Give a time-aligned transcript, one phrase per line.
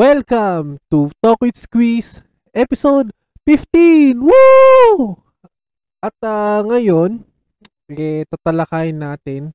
[0.00, 2.24] Welcome to Talk with Squeeze
[2.56, 3.12] episode
[3.44, 4.16] 15!
[4.16, 5.12] Woo!
[6.00, 7.20] At uh, ngayon,
[7.92, 9.52] eh, tatalakayin natin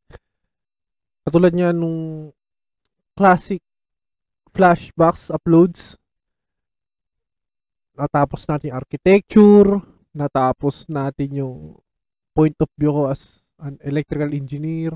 [1.26, 2.30] katulad niya nung
[3.18, 3.58] classic
[4.54, 5.98] flashbacks uploads
[7.98, 9.82] natapos natin yung architecture
[10.13, 11.57] natapos natin yung
[12.38, 14.93] point of view ko as an electrical engineer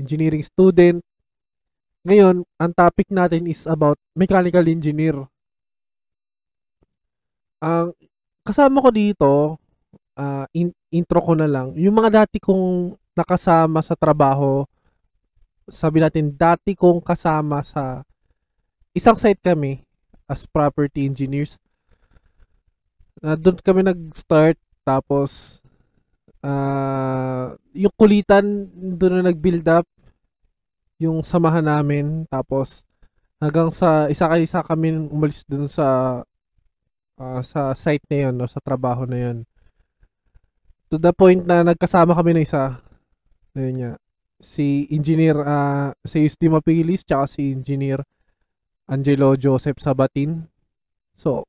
[0.00, 1.04] engineering student
[2.02, 5.14] ngayon, ang topic natin is about mechanical engineer.
[7.62, 7.94] Ang
[8.42, 9.30] kasama ko dito,
[10.18, 14.66] uh, in, intro ko na lang, yung mga dati kong nakasama sa trabaho,
[15.70, 18.02] sabi natin, dati kong kasama sa
[18.90, 19.86] isang site kami
[20.26, 21.62] as property engineers.
[23.22, 25.62] Uh, doon kami nag-start, tapos
[26.42, 29.86] uh, yung kulitan doon na nag-build up
[31.02, 32.24] yung samahan namin.
[32.30, 32.86] Tapos
[33.42, 36.20] hanggang sa isa kay isa kami umalis dun sa
[37.18, 39.36] uh, sa site na yun no, sa trabaho na yun.
[40.92, 42.78] To the point na nagkasama kami na isa.
[43.56, 43.92] Ayun nga.
[44.42, 48.02] Si engineer uh, si Isti Mapilis tsaka si engineer
[48.90, 50.46] Angelo Joseph Sabatin.
[51.18, 51.46] So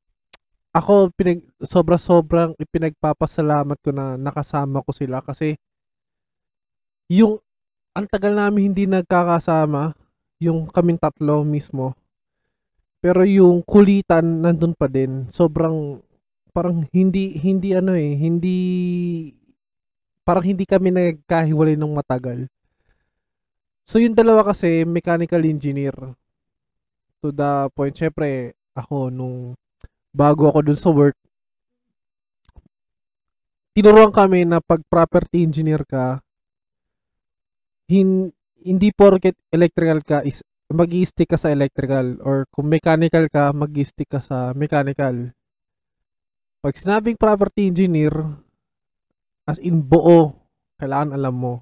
[0.73, 5.53] ako pinag sobra sobrang ipinagpapasalamat ko na nakasama ko sila kasi
[7.13, 7.37] yung
[7.93, 9.93] ang tagal namin hindi nagkakasama,
[10.41, 11.93] yung kaming tatlo mismo.
[12.97, 15.29] Pero yung kulitan nandun pa din.
[15.29, 16.01] Sobrang
[16.49, 18.57] parang hindi hindi ano eh, hindi
[20.25, 22.49] parang hindi kami nagkahiwalay ng matagal.
[23.83, 25.93] So yung dalawa kasi mechanical engineer.
[27.19, 29.53] To the point, syempre ako nung
[30.15, 31.17] bago ako dun sa work,
[33.75, 36.22] tinuruan kami na pag property engineer ka,
[37.93, 38.33] hin,
[38.63, 40.41] hindi porket electrical ka is
[40.73, 45.29] mag stick ka sa electrical or kung mechanical ka, mag stick ka sa mechanical.
[46.63, 48.15] Pag sinabing property engineer,
[49.43, 50.33] as in buo,
[50.79, 51.53] kailangan alam mo.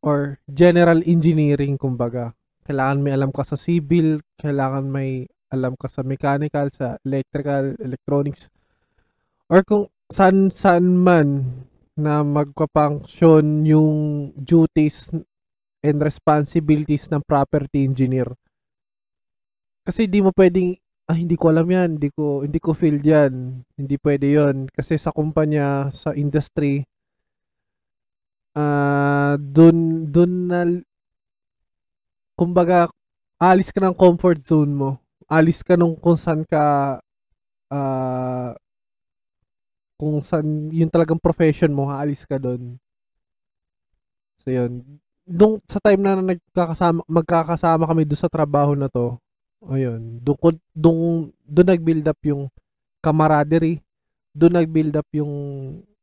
[0.00, 2.32] Or general engineering, kumbaga.
[2.64, 8.48] Kailangan may alam ka sa civil, kailangan may alam ka sa mechanical, sa electrical, electronics.
[9.52, 11.60] Or kung san san man
[11.94, 13.92] na magpapunction yung
[14.34, 15.14] duties
[15.84, 18.30] and responsibilities ng property engineer.
[19.84, 20.74] Kasi di mo pwedeng
[21.04, 23.62] ah hindi ko alam yan, hindi ko hindi ko feel yan.
[23.76, 26.88] Hindi pwede 'yon kasi sa kumpanya, sa industry
[28.56, 30.60] uh, dun dun na
[32.38, 32.88] kumbaga
[33.38, 34.90] alis ka ng comfort zone mo.
[35.28, 36.96] Alis ka nung kung saan ka
[37.70, 38.50] uh,
[39.98, 42.78] kung saan yung talagang profession mo, haalis ka doon.
[44.42, 45.00] So yun.
[45.24, 49.16] Nung sa time na nagkakasama magkakasama kami doon sa trabaho na to,
[49.72, 52.52] ayun, doon doon doon nag-build up yung
[53.00, 53.80] camaraderie,
[54.36, 55.32] doon nag-build up yung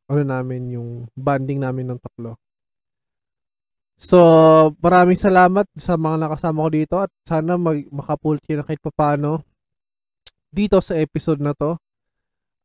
[0.10, 2.36] ano namin, yung bonding namin ng tatlo.
[4.02, 4.18] So,
[4.82, 9.46] maraming salamat sa mga nakasama ko dito at sana mag makapult kayo na kahit papano
[10.50, 11.78] dito sa episode na to.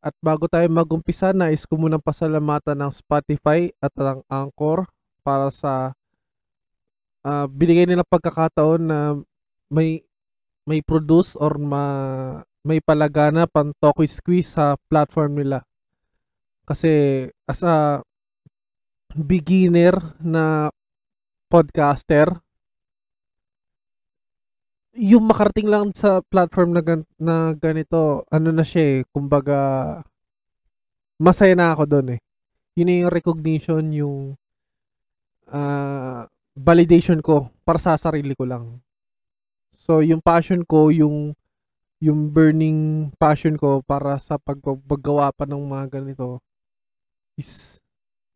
[0.07, 4.87] At bago tayo magumpisa, nais ko munang pasalamatan ng Spotify at ang Anchor
[5.27, 5.99] para sa
[7.27, 9.19] uh, binigay nila pagkakataon na
[9.67, 10.07] may
[10.63, 11.85] may produce or ma,
[12.63, 15.67] may palagana pang talk squeeze sa platform nila.
[16.63, 17.99] Kasi as a
[19.11, 20.71] beginner na
[21.51, 22.46] podcaster,
[24.97, 30.01] yung makarating lang sa platform na, gan- na ganito, ano na siya eh, kumbaga,
[31.21, 32.21] masaya na ako doon eh.
[32.77, 34.17] Yun yung recognition, yung
[35.49, 36.25] uh,
[36.57, 38.81] validation ko para sa sarili ko lang.
[39.77, 41.37] So, yung passion ko, yung
[41.97, 46.45] yung burning passion ko para sa paggawa pa ng mga ganito
[47.41, 47.81] is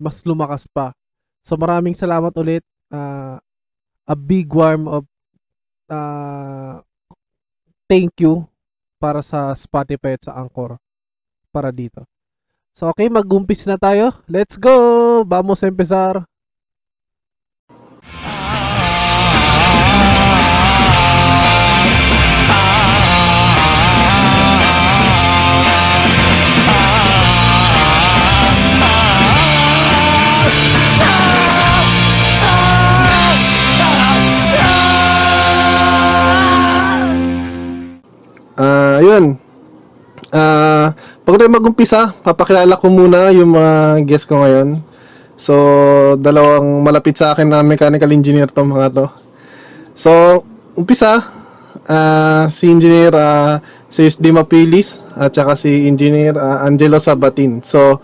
[0.01, 0.97] mas lumakas pa.
[1.45, 2.65] So, maraming salamat ulit.
[2.89, 3.37] Uh,
[4.09, 5.05] a big warm of
[5.91, 6.79] uh,
[7.91, 8.47] thank you
[9.03, 10.79] para sa Spotify at sa Anchor
[11.51, 12.07] para dito.
[12.71, 14.15] So okay, mag-umpis na tayo.
[14.31, 15.27] Let's go!
[15.27, 16.30] Vamos a empezar!
[39.01, 39.41] Ayun.
[40.31, 40.93] Uh,
[41.25, 44.79] bago tayo mag-umpisa, papakilala ko muna yung mga guest ko ngayon.
[45.41, 45.57] So,
[46.21, 49.07] dalawang malapit sa akin na mechanical engineer to mga to.
[49.97, 50.45] So,
[50.77, 51.25] umpisa,
[51.89, 53.59] ah, si Engineer ah,
[53.89, 57.65] si Dima Pilis at saka si Engineer ah, Angelo Sabatin.
[57.65, 57.99] So,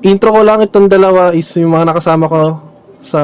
[0.00, 2.42] intro ko lang itong dalawa is yung mga nakasama ko
[3.00, 3.20] sa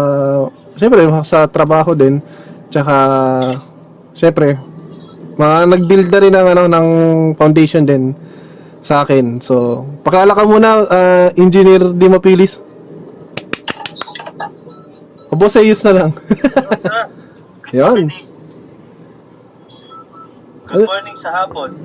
[0.77, 2.21] syempre sa trabaho din.
[2.69, 2.95] Tsaka
[4.13, 4.61] syempre
[5.37, 6.87] mga nag-build na rin ng ano ng
[7.37, 8.17] foundation din
[8.81, 9.43] sa akin.
[9.45, 12.65] So, pakilala ka muna ah, Engineer Dima Pilis.
[15.29, 16.11] Abo sa na lang.
[17.77, 18.09] Yan.
[20.67, 21.71] good morning sa hapon.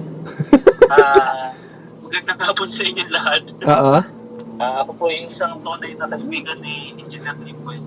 [0.91, 1.55] Ah,
[2.03, 3.47] magandang hapon sa inyo lahat.
[3.63, 3.95] Oo.
[4.59, 7.79] Ah, ako po yung isang tunay na kaibigan ni Engineer Lipoy.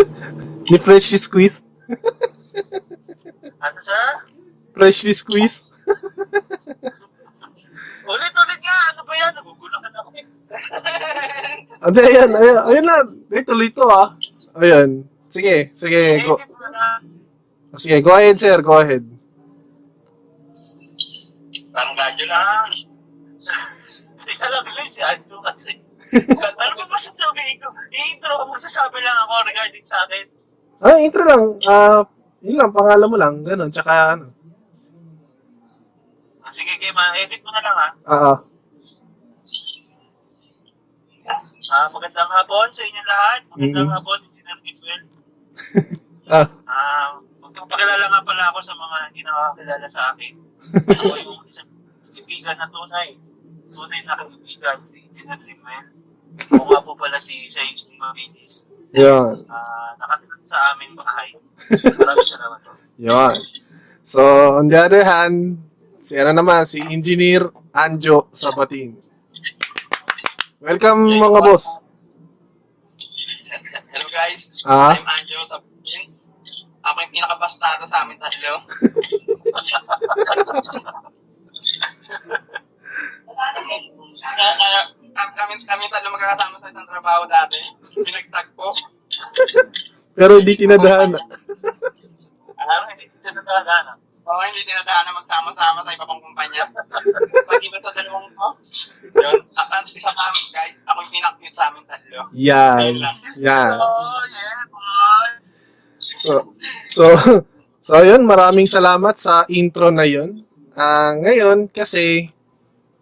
[0.66, 1.62] Ni Freshly Squeeze.
[3.62, 4.26] Ano sir?
[4.72, 5.72] Freshly Squeeze.
[8.02, 8.76] Ulit-ulit nga!
[8.92, 9.32] Ano ba yan?
[9.36, 10.26] Nagugulakan ako eh.
[11.82, 12.96] Ande, ayan, ayan, ayan na.
[13.32, 14.12] Eh, tuloy to ah.
[14.58, 15.06] Ayan.
[15.32, 16.20] Sige, sige.
[16.26, 17.00] Go, na.
[17.78, 18.60] sige, go ahead, sir.
[18.60, 19.00] Go ahead.
[21.72, 22.68] Parang radyo lang.
[24.28, 25.72] Teka lang, Liz, Anjo kasi.
[26.36, 27.72] ano ba masasabihin ko?
[27.88, 30.24] I-intro ko, magsasabi lang ako regarding sa akin.
[30.84, 31.42] Ah, intro lang.
[31.64, 32.04] Ah,
[32.44, 33.34] yun lang, pangalan mo lang.
[33.40, 34.24] Ganun, tsaka ano.
[36.52, 37.88] Ah, Sige, Kim, ah, edit mo na lang ha.
[38.04, 38.38] Ah, ah.
[41.72, 43.40] Ah, magandang hapon sa inyo lahat.
[43.48, 43.96] Magandang Mhm.
[43.96, 45.02] hapon, Engineer Gitwell.
[46.28, 47.08] Ah, Ah,
[47.40, 50.34] magpapakilala nga pala ako sa mga hindi nakakilala sa akin.
[51.00, 51.72] Ako yung isang
[52.06, 53.16] kaibigan na tunay.
[53.72, 55.86] Tunay na kaibigan, si Engineer Gitwell.
[56.52, 58.68] Ako nga po pala si Saves Di Mabilis.
[58.92, 59.40] yun.
[59.48, 61.32] Ah, nakatira sa aming bahay.
[61.96, 62.60] Maraming salamat.
[63.00, 63.34] Yun.
[64.04, 64.20] So,
[64.60, 65.56] on the other hand,
[66.02, 68.98] si ano naman, si Engineer Anjo Sabatin.
[70.58, 71.78] Welcome mga boss.
[73.94, 74.98] Hello guys, Ah?
[74.98, 75.62] I'm Anjo sa
[76.82, 78.58] Ako yung pinakabastada sa amin tatlo.
[85.32, 87.58] Kami, kami tatlo magkakasama sa isang trabaho dati.
[88.02, 88.74] Pinagtagpo.
[90.14, 91.14] Pero hindi tinadahan.
[92.58, 93.98] Alam, hindi natalaga.
[94.32, 96.64] Oo, hindi tinadaan na magsama-sama sa iba pang kumpanya.
[97.52, 98.48] Pag-iba sa dalawang to.
[99.20, 99.44] Yun.
[99.52, 102.20] At isa pa, guys, ako yung sa amin tatlo.
[102.32, 102.96] Yan.
[103.36, 103.76] Yan.
[103.76, 105.28] Oh, yeah, boy.
[106.00, 106.32] So,
[106.88, 107.04] so,
[107.86, 110.40] so ayun, maraming salamat sa intro na yun.
[110.72, 112.32] Ah, ngayon, kasi,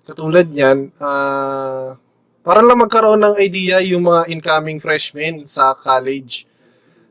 [0.03, 1.94] katulad niyan, ah,
[2.43, 6.50] para lang magkaroon ng idea yung mga incoming freshmen sa college.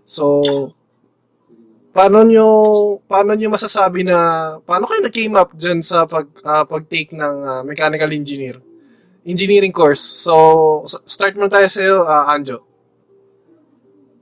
[0.03, 0.43] So,
[1.93, 2.47] paano nyo,
[3.09, 4.17] paano nyo masasabi na,
[4.63, 8.61] paano kayo nag-came up dyan sa pag, ah, pag-take ng ah, mechanical engineer?
[9.25, 10.01] Engineering course.
[10.01, 12.61] So, start mo tayo sa'yo, ah, Anjo.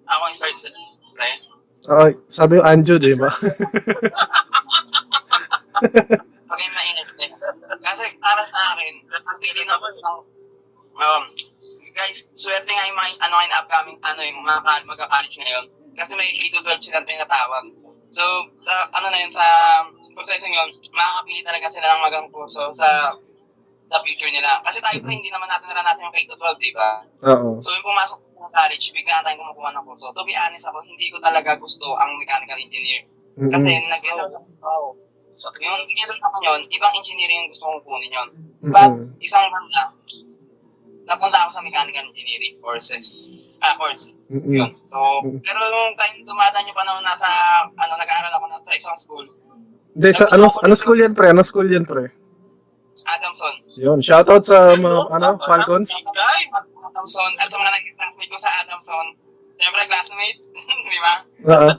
[0.07, 0.69] Ako yung start sa
[1.15, 1.29] pre.
[1.87, 3.31] Ah, sabi yung Anjo, di ba?
[6.57, 7.31] Yung mainit eh.
[7.77, 8.93] Kasi para sa akin,
[9.67, 10.19] na ako ng,
[10.97, 11.23] um,
[11.93, 15.76] guys, swerte nga yung mga, ano ngayon, upcoming, ano yung mga magka-college ngayon.
[15.97, 17.65] Kasi may K-12 sila tinatawag.
[18.13, 18.23] So,
[18.63, 19.45] sa, ano na yun, sa
[20.13, 23.17] proseso yun, makakapili talaga sila ng magang kurso sa
[23.87, 24.59] sa future nila.
[24.67, 27.01] Kasi tayo pa hindi naman natin naranasan yung K-12, di ba?
[27.23, 27.63] Oo.
[27.63, 30.11] So, yung pumasok ko ng college, bigla tayong kumukuha ng kurso.
[30.11, 33.07] To be honest ako, hindi ko talaga gusto ang mechanical engineer.
[33.37, 34.97] Kasi nag-end up Wow.
[35.61, 38.29] yung ginagawa naman yun, ibang engineering yung gusto kong kunin yun.
[38.73, 39.21] But, Mm-mm.
[39.21, 39.93] isang banda,
[41.07, 43.05] napunta ako sa mechanical engineering courses.
[43.59, 44.19] Ah, course.
[44.27, 44.51] Mm-mm.
[44.53, 44.71] Yun.
[44.91, 45.39] So, Mm.
[45.39, 47.27] pero yung time dumadaan yung panahon nasa,
[47.71, 49.25] ano, nag-aaral ako na sa isang school,
[49.97, 51.33] Hindi, sa, ano, ano school yan, pre?
[51.33, 52.05] Ano school yan, pre?
[53.07, 53.55] Adamson.
[53.79, 55.89] Yun, shoutout sa mga, ano, Falcons.
[55.89, 59.05] Adamson, at sa mga nag-classmate ko sa Adamson,
[59.57, 60.37] siyempre classmate,
[60.93, 61.13] di ba?
[61.49, 61.69] Oo.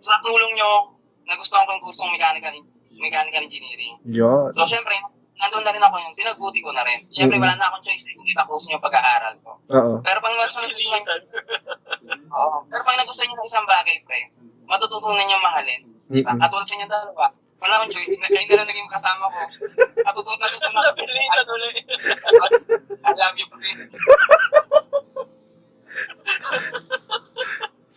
[0.00, 0.96] Sa tulong nyo,
[1.26, 2.54] nagustuhan ko yung kursong mechanical,
[2.94, 3.94] mechanical engineering.
[4.06, 4.48] Yun.
[4.54, 4.96] So, syempre,
[5.36, 7.04] nandun na rin ako yun, pinagbuti ko na rin.
[7.12, 7.44] Syempre, Mm.
[7.44, 9.52] wala na akong choice eh, kung itapusin yung pag-aaral ko.
[9.70, 9.94] Oo.
[10.00, 10.76] Pero pag nagustuhan nyo,
[12.40, 12.56] Oo.
[12.68, 14.20] Pero pag nagustuhan nyo ng isang bagay, pre,
[14.64, 15.82] matututunan nyo mahalin.
[16.06, 16.30] Diba?
[16.32, 16.40] Mm-mm.
[16.40, 17.26] Katulad sa inyo dalawa,
[17.56, 19.40] wala akong choice, na kayo na lang naging kasama ko.
[20.04, 20.90] Matutunan ko sa mga.
[23.06, 23.60] I love you, pre.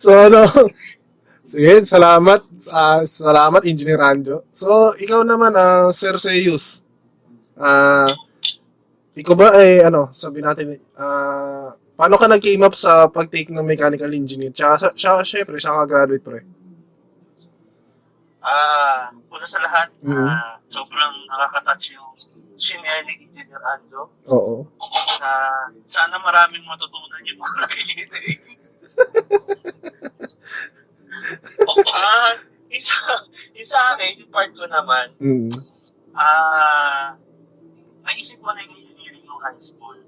[0.00, 0.48] So, ano,
[1.44, 2.40] sige, salamat,
[2.72, 4.48] ah, salamat, Engineer Anjo.
[4.48, 6.88] So, ikaw naman, ah, Sir Seyus,
[7.60, 8.08] ah,
[9.14, 14.08] ikaw ba ay, ano, sabi natin, ah, paano ka nag-came up sa pag-take ng mechanical
[14.10, 14.50] engineer?
[14.50, 16.40] Tsaka, sa, siya, syempre, siya ka graduate, pre.
[18.40, 20.24] Ah, una sa lahat, Mhm.
[20.24, 22.08] ah, sobrang nakaka-touch yung
[22.56, 24.08] senior ni Engineer Anjo.
[24.32, 24.64] Oo.
[25.20, 25.30] Na
[25.84, 28.08] sana maraming matutunan yung mga nakikinig.
[31.92, 32.32] ah,
[32.70, 32.96] yung sa,
[33.52, 35.52] yung sa akin, yung part ko naman, Mm.
[36.16, 37.12] ah,
[38.10, 39.98] naisip ko na yung engineering ng high school.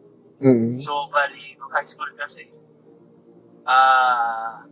[0.43, 0.83] Mm.
[0.83, 2.51] So, bali, nung high school kasi,
[3.63, 4.67] ah,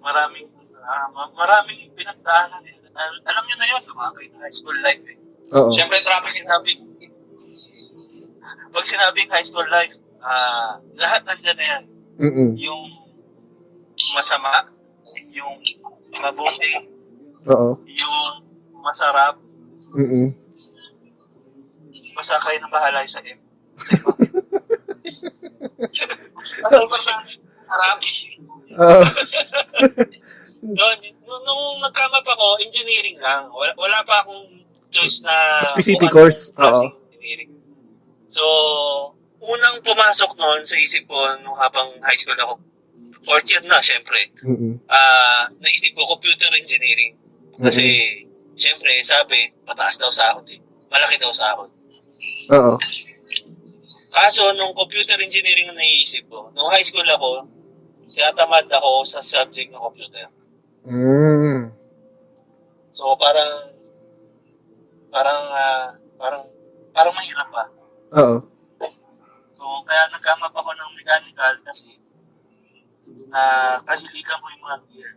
[0.00, 0.48] maraming,
[0.80, 2.64] ah, ma- maraming pinagdaanan.
[2.64, 2.76] Eh.
[2.96, 5.18] Al- alam nyo na yun, lumaki na high school life eh.
[5.52, 5.70] Oo.
[5.76, 6.80] Siyempre, traffic sinabing,
[8.72, 9.92] pag sinabing high school life,
[10.24, 11.82] ah, lahat nandyan na yan.
[12.16, 12.52] Mm.
[12.56, 12.82] Yung
[14.16, 14.72] masama,
[15.36, 15.52] yung
[16.24, 16.72] mabuti,
[17.44, 17.76] Oo.
[17.84, 18.16] yung
[18.80, 19.36] masarap,
[19.96, 20.45] Mm.
[22.16, 23.38] Basta kayo na bahala sa M.
[23.76, 23.92] Sa
[26.72, 26.98] iba.
[27.66, 27.98] sarap.
[28.76, 29.02] Oo.
[30.66, 33.46] Yun, nung, nung nagkamap ako, engineering lang.
[33.52, 35.60] Wala, wala pa akong choice na...
[35.62, 36.90] Specific kung course, oo.
[37.12, 37.52] Engineering.
[38.32, 38.42] So,
[39.42, 42.58] unang pumasok noon sa isip ko nung habang high school ako,
[43.22, 44.78] fourth year na, syempre, Mm.
[44.86, 47.18] ah naisip ko computer engineering.
[47.58, 47.84] Kasi,
[48.54, 50.60] syempre, sabi, mataas daw sahod eh.
[50.92, 51.72] Malaki daw sahod.
[52.52, 52.74] Oo.
[54.16, 57.44] Kaso, nung computer engineering ang naiisip ko, nung high school ako,
[58.00, 60.24] tinatamad ako sa subject ng computer.
[60.88, 61.68] Mm.
[62.96, 63.76] So, parang,
[65.12, 66.42] parang, ah, parang,
[66.96, 67.64] parang mahirap pa.
[68.16, 68.36] Oo.
[69.52, 71.96] So, kaya nagkamap ako ng mechanical kasi
[73.28, 73.42] na
[73.84, 75.10] kahiligan ko yung mga gear.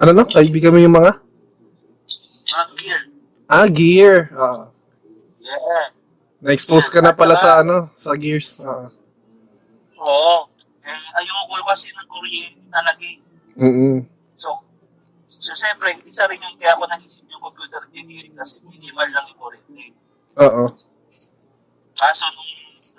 [0.00, 0.24] Ano no?
[0.28, 1.12] Kaibigan mo yung mga?
[2.50, 3.00] Mga gear.
[3.50, 4.16] Ah, gear.
[4.38, 4.62] Oo.
[5.42, 5.99] Yeah.
[6.40, 8.64] Na-expose ka na pala sa ano, sa gears.
[8.64, 8.88] Oo.
[10.00, 10.36] Oo.
[10.80, 13.20] Eh, ayoko kasi ng kuryente talaga eh.
[13.60, 14.08] Mm.
[14.32, 14.64] So,
[15.28, 19.40] so siyempre, isa rin yung kaya ako naisip yung computer engineering kasi minimal lang yung
[19.40, 19.92] kuryente.
[20.40, 20.64] Oo.
[22.00, 22.50] Kaso nung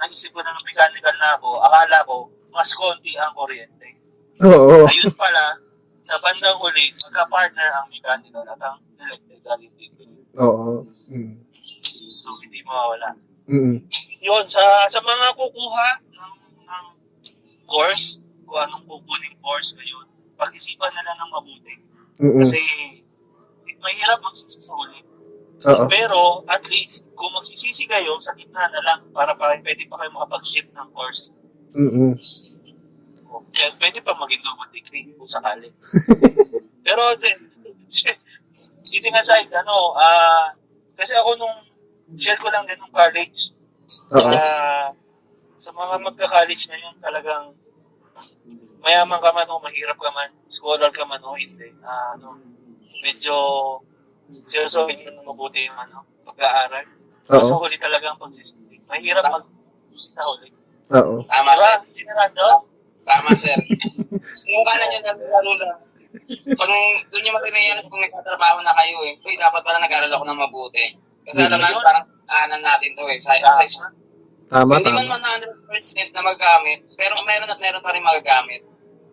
[0.05, 2.17] naisip ko na ng mechanical na ako, akala ko
[2.53, 3.97] mas konti ang kuryente.
[4.45, 4.85] Oo.
[4.85, 5.57] Ayun pala,
[6.05, 10.29] sa bandang huli, magka-partner ang mechanical at ang electrical engineering.
[10.37, 10.85] Oo.
[11.09, 11.41] Mm.
[11.49, 13.17] So, hindi mawawala.
[13.49, 13.81] Mm.
[14.21, 16.85] Yun, sa sa mga kukuha ng, ng
[17.65, 20.05] course, kung anong kukunin course ngayon,
[20.37, 21.75] pag-isipan na lang ng mabuti.
[22.21, 22.39] Mm.
[22.41, 22.59] Kasi
[23.81, 24.99] mahirap huli.
[25.61, 25.85] Oo.
[25.89, 30.09] Pero at least, kung magsisisi kayo, sa gitna na lang para pa, pwede pa kayo
[30.13, 31.33] makapag-shift ng course.
[31.77, 32.17] Mm.
[33.51, 35.69] Kaya pwede pa maging double degree kung sakali.
[36.85, 37.03] Pero,
[38.89, 40.51] kidding aside, ano, ah,
[40.97, 41.57] kasi ako nung,
[42.17, 43.55] share ko lang din nung college,
[44.11, 44.31] Oo.
[44.31, 44.95] Ah,
[45.61, 47.53] sa mga magka-college na yun, talagang
[48.81, 51.69] mayaman ka man o mahirap ka man, scholar ka man o hindi.
[51.83, 52.39] Ah, ano,
[53.03, 53.35] medyo
[54.47, 56.87] seryosohin mo na mabuti yung ano, pag-aaral.
[57.27, 57.67] So, sa Oo.
[57.67, 58.57] huli talagang pagsisisi.
[58.89, 59.43] Mahirap mag
[60.15, 60.49] sa huli.
[60.91, 61.13] Oo.
[61.23, 61.67] Tama, Diba?
[61.67, 62.03] sir.
[62.03, 62.45] Generando?
[63.05, 63.57] Tama, sir.
[64.21, 65.77] Kung kala nyo na lalo lang,
[66.59, 66.71] pag
[67.11, 70.85] doon nyo matinayan kung nagtatrabaho na kayo eh, uy, dapat pala nag-aral ako ng mabuti.
[71.27, 73.19] Kasi alam namin, parang kanan natin to eh.
[73.21, 73.87] Sa, sa.
[74.51, 75.15] Tama, Hindi tama.
[75.15, 75.23] man
[75.71, 78.61] 100% na magamit, pero meron at meron pa rin magagamit.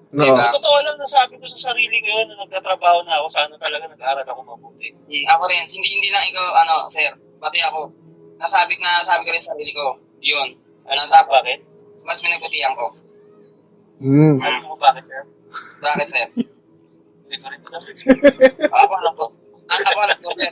[0.08, 0.24] Oo.
[0.24, 0.50] Diba?
[0.50, 4.24] Totoo lang nasabi ko sa sarili ko yun na nagtatrabaho na ako, sana talaga nag-aaral
[4.24, 4.88] ako mabuti.
[4.90, 7.92] Hmm, ako rin, hindi hindi lang ikaw, ano, sir, pati ako.
[8.40, 10.48] Nasabi na nasabi ko rin sa sarili ko, yun.
[10.88, 11.60] Ano Ano, na, dapat, bakit?
[12.08, 12.86] mas minabutihan ko.
[14.00, 14.38] Mm.
[14.40, 15.22] Alam mo bakit, sir?
[15.84, 16.26] Bakit, sir?
[16.34, 17.60] Hindi ko rin.
[18.64, 19.26] Ako alam ko.
[19.68, 20.50] Ako alam ko, sir.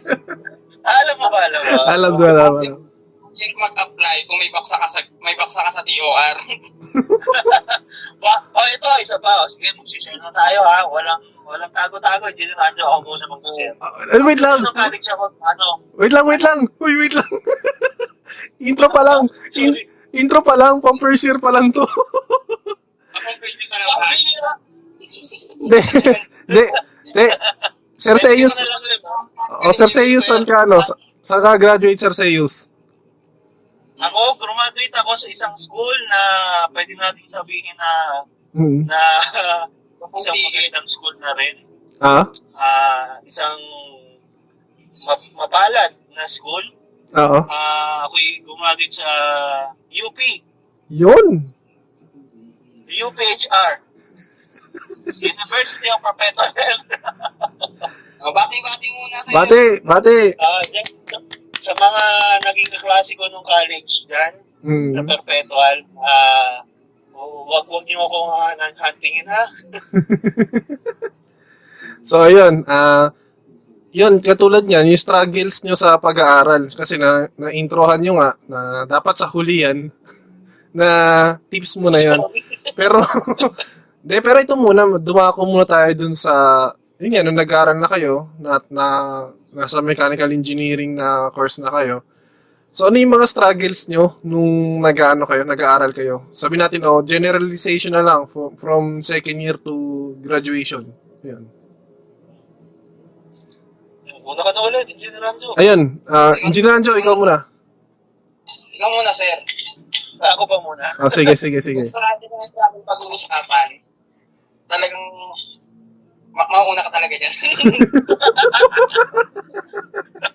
[0.86, 1.76] Ah, alam mo ba, alam mo?
[1.84, 2.74] Alam ko, alam ko.
[3.36, 6.36] Yung mag-apply kung may baksa ka sa, may baksa ka sa TOR.
[8.16, 9.44] Ba, oh, ito, isa pa.
[9.44, 9.48] Oh.
[9.50, 10.88] Sige, magsishare na tayo, ha?
[10.88, 12.24] Walang, walang tago-tago.
[12.32, 13.74] Hindi na radyo ako muna mag-share.
[13.76, 14.64] Ah, wait lang.
[14.64, 15.66] Ano,
[16.00, 16.64] Wait lang, wait lang.
[16.80, 17.28] Uy, wait lang.
[18.68, 19.28] intro pa lang.
[19.52, 19.84] In- sorry.
[20.16, 20.80] intro pa lang.
[20.80, 21.84] Pang first year pa lang to.
[21.84, 24.06] Ako pwede ka na Ah, ba?
[24.16, 24.52] hindi na.
[25.66, 25.80] De,
[26.46, 26.64] de,
[27.12, 27.26] de.
[27.96, 29.18] Sir Seyus, Pwede ko na lang rin, ha?
[29.64, 30.78] o Sir Seyus, saan ka, ano?
[30.80, 32.68] Sa- Saan ka graduate, Sir Seyus?
[33.96, 36.20] Ako, graduate ako sa isang school na
[36.70, 37.90] pwede natin sabihin na
[38.52, 38.84] Mm.
[38.84, 39.00] na
[40.20, 41.56] isang magandang school na rin.
[41.98, 42.24] Ah?
[42.52, 43.56] Ah, isang
[45.02, 46.60] ma- mapalad na school.
[47.16, 47.40] Oo.
[47.42, 49.08] Ah, ako'y gumagamit sa
[49.88, 50.18] UP,
[50.92, 51.40] Yun.
[52.86, 53.72] UPHR.
[55.24, 56.86] University of Perpetual Health.
[58.26, 59.36] O, bati-bati muna sa'yo.
[59.38, 60.16] Bate, bate.
[60.42, 61.18] Ah, dyan, sa,
[61.62, 62.02] sa mga
[62.42, 65.06] naging kaklase ko nung college dyan, sa Mm.
[65.06, 66.58] Perpetual, ah,
[67.46, 69.44] wag wag niyo akong uh, huntingin ha.
[72.06, 72.62] So, ayun.
[72.70, 73.10] Ah,
[73.90, 76.70] yun, katulad niyan, yung struggles nyo sa pag-aaral.
[76.70, 79.90] Kasi na, na-introhan nyo nga na dapat sa huli yan
[80.78, 80.88] na
[81.50, 82.22] tips mo na yun.
[82.78, 83.00] Pero,
[84.04, 88.32] de, pero ito muna, dumako muna tayo dun sa yun nga, nung nag-aaral na kayo,
[88.40, 88.86] na, na,
[89.52, 92.00] nasa mechanical engineering na course na kayo,
[92.72, 96.28] so ano yung mga struggles nyo nung nag-ano kayo, nag-aaral kayo?
[96.32, 100.88] Sabi natin, oh, generalization na lang from, from second year to graduation.
[101.20, 101.44] Yun.
[104.26, 105.54] Una ka na ulit, Engineer Ranjo.
[105.54, 107.46] Ayun, uh, Engineer Anjo, ikaw muna.
[108.74, 109.38] Ikaw muna, sir.
[110.16, 110.90] Ako pa muna.
[110.98, 111.84] Oh, sige, sige, sige.
[111.86, 113.68] Sa atin ang pag-uusapan,
[114.66, 115.06] talagang
[116.36, 117.32] ma- mauna ka talaga dyan.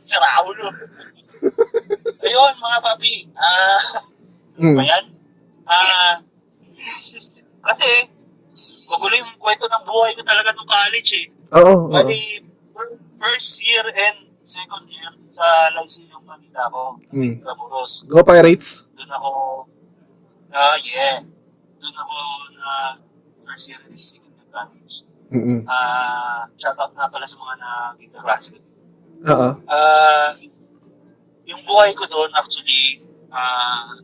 [0.02, 0.68] Sira ulo.
[2.26, 3.14] Ayun, mga papi.
[3.38, 3.82] Ah,
[4.62, 4.78] Mm.
[4.78, 5.06] Ayan.
[5.66, 6.22] Ah,
[7.66, 7.88] kasi,
[8.92, 11.26] magulo yung kwento ng buhay ko talaga nung college eh.
[11.56, 11.90] Oo, oo.
[11.90, 12.46] Bali,
[13.18, 16.82] first year and second year sa Lyceum Manila ako.
[17.16, 17.42] Mm.
[17.42, 18.06] Tramuros.
[18.06, 18.92] Go Pirates!
[18.94, 19.32] Doon ako,
[20.54, 21.24] ah, yeah.
[21.82, 22.16] Doon ako
[22.60, 22.70] na
[23.48, 25.08] first year and second year college.
[25.32, 25.64] Mm-mm.
[25.68, 28.72] Ah, shout out na pala sa mga nakikita classmates.
[29.24, 29.50] Oo.
[29.72, 30.30] Ah,
[31.48, 33.00] yung buhay ko doon actually,
[33.32, 33.96] ah,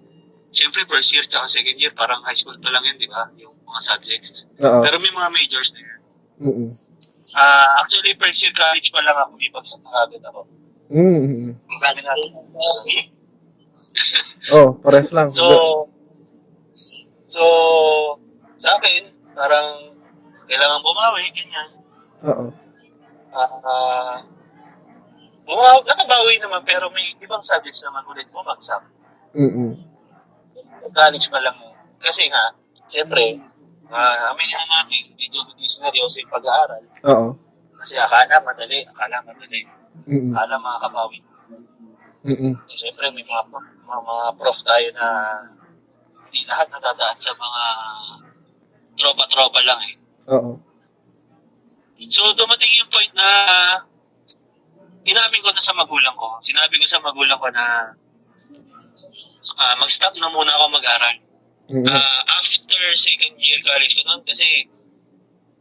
[0.56, 3.28] syempre first year tsaka second year, parang high school pa lang yun, di ba?
[3.36, 4.48] Yung mga subjects.
[4.64, 4.82] Oo.
[4.84, 6.00] Pero may mga majors na yun.
[6.38, 6.70] Mm-mm.
[7.36, 10.48] Ah, actually, first year college pa lang ako, may bagsak na agad ako.
[12.56, 13.06] Natin.
[14.54, 15.28] Oh, pares lang.
[15.34, 15.90] So,
[17.28, 17.44] so,
[18.58, 19.97] sa akin, parang
[20.48, 21.70] kailangan bumawi, ganyan.
[22.24, 22.46] Oo.
[23.36, 24.24] Ah,
[25.44, 28.82] bumawi, nakabawi naman, pero may ibang subjects naman ulit bumagsak.
[29.38, 29.76] Mm-mm.
[30.96, 31.58] college pa lang.
[32.00, 32.56] Kasi nga,
[32.90, 33.38] syempre,
[33.92, 36.84] uh, aminin na natin, medyo hindi seryoso yung pag-aaral.
[37.06, 37.30] Oo.
[37.78, 39.62] Kasi akala madali, akala madali,
[40.10, 40.34] Mm-mm.
[40.34, 41.20] akala makakabawi.
[42.26, 42.54] Mm-mm.
[42.58, 43.44] Eh, syempre, may mga,
[43.86, 45.08] mga, mga prof tayo na
[46.28, 47.64] hindi lahat nadadaan sa mga
[48.98, 49.96] tropa-tropa lang eh.
[50.28, 50.60] Oo.
[52.08, 53.28] So, dumating yung point na
[55.08, 56.38] inamin ko na sa magulang ko.
[56.44, 57.96] Sinabi ko sa magulang ko na
[59.58, 61.16] ah, mag-stop na muna ako mag-aral.
[61.68, 61.88] Mm-mm.
[61.88, 64.68] Ah, after second year college ko nun, kasi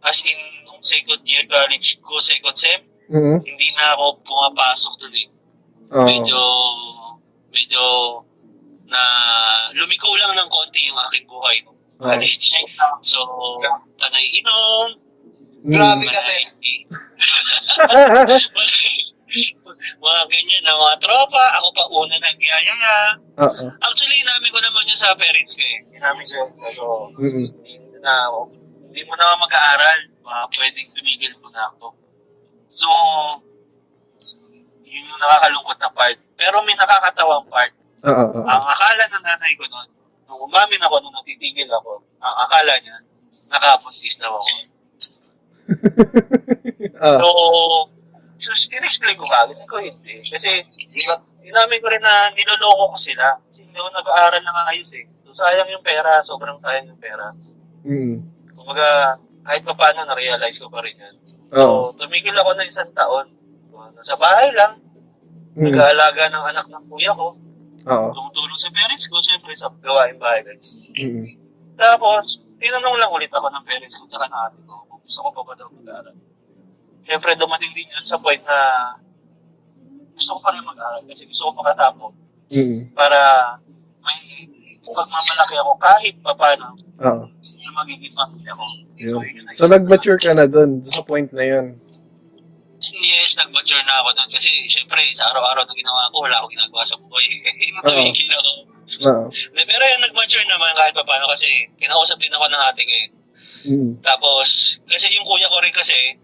[0.02, 3.38] as in, nung second year college ko, second sem, Mm-mm.
[3.42, 5.28] hindi na ako pumapasok doon eh.
[5.94, 6.06] Oo.
[6.10, 6.40] Medyo,
[7.54, 7.84] medyo
[8.86, 9.02] na
[9.78, 11.74] lumiko lang ng konti yung aking buhay no?
[12.00, 12.06] Oo.
[12.06, 12.52] college.
[13.02, 13.18] So,
[13.96, 15.06] panay inom,
[15.66, 15.74] Mm.
[15.74, 16.36] Grabe kasi.
[19.98, 23.18] mga ganyan na mga tropa, ako pa una nagyayaya.
[23.42, 23.64] Oo.
[23.82, 25.78] Actually, inamin ko naman yun sa parents ko eh.
[25.98, 26.84] Inamin ko, pero
[27.18, 28.30] hindi na
[28.86, 31.86] hindi mo na mag-aaral, baka pwedeng tumigil mo na ako.
[32.70, 32.88] So,
[34.86, 36.16] yun yung nakakalungkot na part.
[36.38, 37.74] Pero may nakakatawang part.
[38.06, 38.38] Oo.
[38.46, 39.88] Ang akala ng nanay ko noon,
[40.26, 42.96] nung umamin ako, nung natitigil ako, ang akala niya,
[43.50, 44.54] nakabuntis daw ako.
[46.96, 47.18] Ah.
[47.18, 47.28] So,
[48.38, 50.14] so in-explain ko kagad, ko hindi.
[50.30, 50.62] Kasi,
[51.42, 53.36] inamin ko rin na niloloko ko sila.
[53.50, 55.04] Kasi hindi ako nag-aaral na maayos eh.
[55.26, 57.34] So, sayang yung pera, sobrang sayang yung pera.
[57.84, 58.22] Mm.
[58.56, 61.16] Kumbaga, kahit pa paano, na-realize ko pa rin yun.
[61.60, 61.90] Oo.
[61.90, 63.26] So, tumigil ako na isang taon.
[63.68, 64.80] So, nasa bahay lang,
[65.56, 65.72] Mm.
[65.72, 67.36] nag-aalaga ng anak ng kuya ko,
[67.86, 68.08] Oo.
[68.10, 70.42] tumutulong sa parents ko, syempre sa gawain bahay.
[70.42, 71.24] Mm.
[71.78, 75.28] Tapos, tinanong lang ulit ako ng parents ko tsaka ng ate ko kung gusto ko
[75.30, 76.16] pa ba daw mag-aaral.
[77.06, 78.58] Siyempre, dumating din yun sa point na
[80.18, 82.12] gusto ko pa rin mag-aaral kasi gusto ko makatapos
[82.46, 82.94] Mm.
[82.94, 83.18] para
[84.06, 84.46] may
[84.86, 87.24] pagmamalaki ako kahit pa paano Oo.
[87.26, 88.34] na magiging ako.
[89.02, 89.18] Yun.
[89.26, 91.74] yun yung So, nag-mature ka na dun, sa point na yun.
[93.06, 96.82] Yes, nag-mature na ako doon kasi syempre sa araw-araw na ginawa ko, wala akong ginagawa
[96.82, 97.26] sa buhay.
[97.86, 98.52] Tumigil ako.
[99.06, 99.26] Oo.
[99.30, 102.94] De, Pero yung nag-mature naman kahit pa paano kasi kinausap din ako ng ate ko
[102.94, 103.08] eh.
[103.66, 103.92] Mm.
[104.02, 106.18] Tapos, kasi yung kuya ko rin kasi,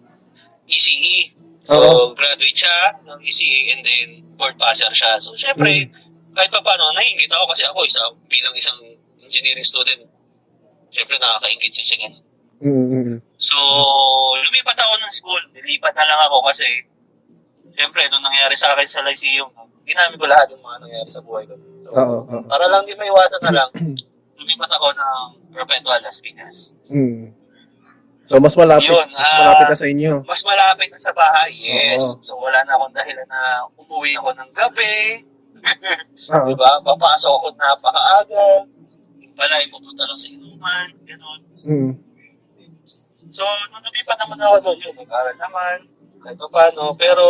[0.66, 1.34] ECE.
[1.62, 2.02] So, Oo.
[2.18, 5.22] graduate siya ng ECE and then board passer siya.
[5.22, 5.86] So, syempre,
[6.34, 8.78] kahit pa paano, naiingit ako kasi ako isa, bilang isang
[9.22, 10.02] engineering student.
[10.90, 12.22] Syempre, nakakaingit siya ganun.
[12.62, 13.01] Mm.
[13.42, 13.58] So,
[14.38, 15.42] lumipat ako ng school.
[15.50, 16.86] Nilipat na lang ako kasi,
[17.74, 19.50] syempre, nung nangyari sa akin sa Lyceum,
[19.82, 21.58] ginamit ko lahat yung mga nangyari sa buhay ko.
[21.82, 22.18] So, Oo.
[22.22, 22.46] Oo.
[22.46, 23.68] para lang di maiwasan na lang,
[24.38, 25.18] lumipat ako ng
[25.58, 26.78] Perpetual Las Piñas.
[26.86, 27.34] Mm.
[28.30, 28.86] So, mas malapit.
[28.86, 30.14] Yun, mas ah, malapit na sa inyo.
[30.22, 31.98] Mas malapit na sa bahay, yes.
[31.98, 32.22] Oo.
[32.22, 35.26] So, wala na akong dahilan na umuwi ako ng gabi.
[36.46, 36.70] Diba?
[36.86, 38.46] Papasok ako napakaaga.
[39.18, 40.88] Yung pala, ipupunta lang sa inuman.
[41.02, 41.40] Ganun.
[41.66, 42.11] Mm.
[43.32, 45.76] So, nung lumipat naman ako doon, yun, nag-aral naman.
[46.22, 46.92] Pa paano.
[46.94, 47.24] Pero,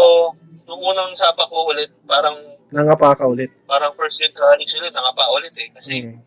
[0.66, 2.34] nung unang sapa ko ulit, parang
[2.68, 3.52] Nangapa ka ulit.
[3.64, 5.70] parang first year college ulit, nangapa ulit eh.
[5.70, 6.18] Kasi, Mm.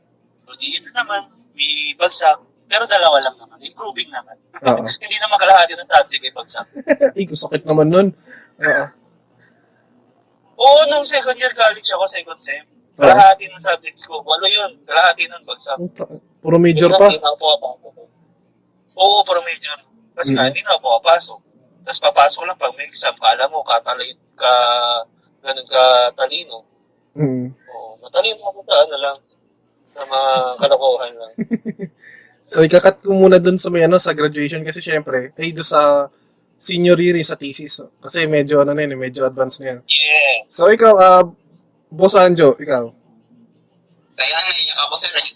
[0.41, 2.39] so, di yun na naman, may bagsak.
[2.65, 3.59] Pero dalawa lang naman.
[3.61, 4.39] Improving naman.
[5.03, 6.65] Hindi naman kalahati ng subject ay bagsak.
[7.19, 8.07] Ay, sakit naman nun.
[8.57, 8.85] Oo.
[10.55, 12.63] Oo, nung second year college ako, second sem.
[12.95, 14.23] Kalahati ng subjects ko.
[14.23, 14.79] Walo yun.
[14.87, 15.77] Kalahati nun bagsak.
[16.39, 17.11] Puro major pa.
[17.11, 17.93] Hindi na ako pumapasok.
[18.95, 19.79] Oo, pero major.
[20.15, 20.35] Kasi Mm.
[20.35, 21.39] nga, hindi na ako pumapasok.
[21.85, 23.13] Tapos papasok lang pag may exam.
[23.19, 24.53] Kala mo, katalino ka,
[25.43, 25.83] ganun ka
[26.17, 26.63] talino.
[27.15, 27.51] Mm.
[27.51, 29.17] Oo, matalino ako sa ano lang.
[29.95, 30.29] Sa mga
[30.59, 31.31] kalokohan lang.
[32.45, 36.13] So, ikakat ko muna dun sa may ano, sa graduation kasi syempre, ay doon sa
[36.61, 37.81] senior year sa thesis.
[37.97, 39.79] Kasi medyo ano na yun, eh, medyo advanced na yan.
[39.89, 40.35] Yeah.
[40.53, 41.25] So, ikaw, ah,
[41.89, 42.93] Boss Anjo, ikaw.
[44.15, 45.11] Kaya naiyak ako, sir.
[45.13, 45.27] eh.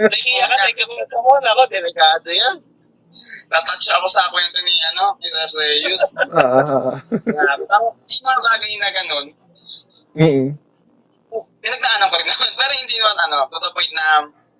[0.00, 2.56] Nahiya kasi kapag sa muna ako, delikado yan.
[3.50, 6.02] Natouch ako sa kwento ni, ano, ni Sir Zeus.
[6.30, 6.96] Ah, ah, ah.
[8.06, 9.26] Yung mga bagay na ganun,
[10.12, 10.46] Mm-mm.
[11.58, 12.50] pinagdaanan ko rin naman.
[12.54, 14.06] Pero hindi naman, ano, to the point na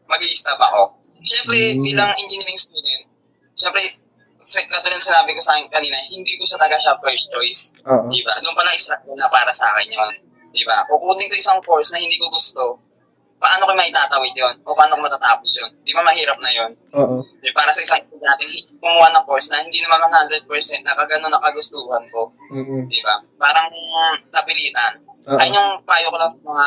[0.04, 0.98] mag stop ako.
[1.22, 1.84] Siyempre, Mm.
[1.84, 3.06] bilang engineering student,
[3.54, 3.94] siyempre,
[4.40, 7.62] sa- katulad ng sinabi ko sa akin kanina, hindi ko siya talaga siya first choice.
[7.84, 8.10] Oo.
[8.10, 8.34] Di ba?
[8.40, 10.10] Doon pa lang instruction na para sa akin yun.
[10.50, 10.84] Di ba?
[10.86, 12.78] Kukunin ko isang course na hindi ko gusto,
[13.40, 14.54] paano ko maitatawid yun?
[14.66, 15.70] O paano ko matatapos yun?
[15.80, 16.70] Di ba mahirap na yun?
[16.92, 17.24] Oo.
[17.40, 20.44] Di, para sa isang natin, kumuha ng course na hindi naman 100%
[20.84, 22.34] na kagano nakagustuhan ko.
[22.52, 22.84] Mm-mm.
[22.90, 23.16] Di ba?
[23.40, 23.64] Parang
[24.28, 25.00] napilitan.
[25.30, 25.38] Oo.
[25.40, 26.66] Ayun yung payo ko lang sa mga,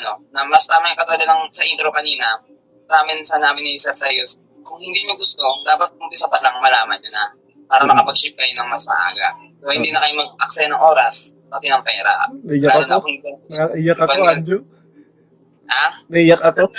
[0.00, 2.42] ano, na mas tama yung katulad ng sa intro kanina,
[2.90, 6.58] sa amin sa namin ni Sir Sayos, kung hindi nyo gusto, dapat umpisa pa lang
[6.58, 7.24] malaman nyo na
[7.70, 7.90] para Mhm.
[7.94, 9.28] makapag-ship kayo ng mas maaga.
[9.62, 12.14] So, hindi na kayo mag-aksaya ng oras, pati ng pera.
[12.46, 13.06] Naiyak Lalo na ako.
[13.74, 14.58] Naiyak ako, Anjo.
[15.70, 15.84] Ha?
[16.08, 16.64] Naiyak ako.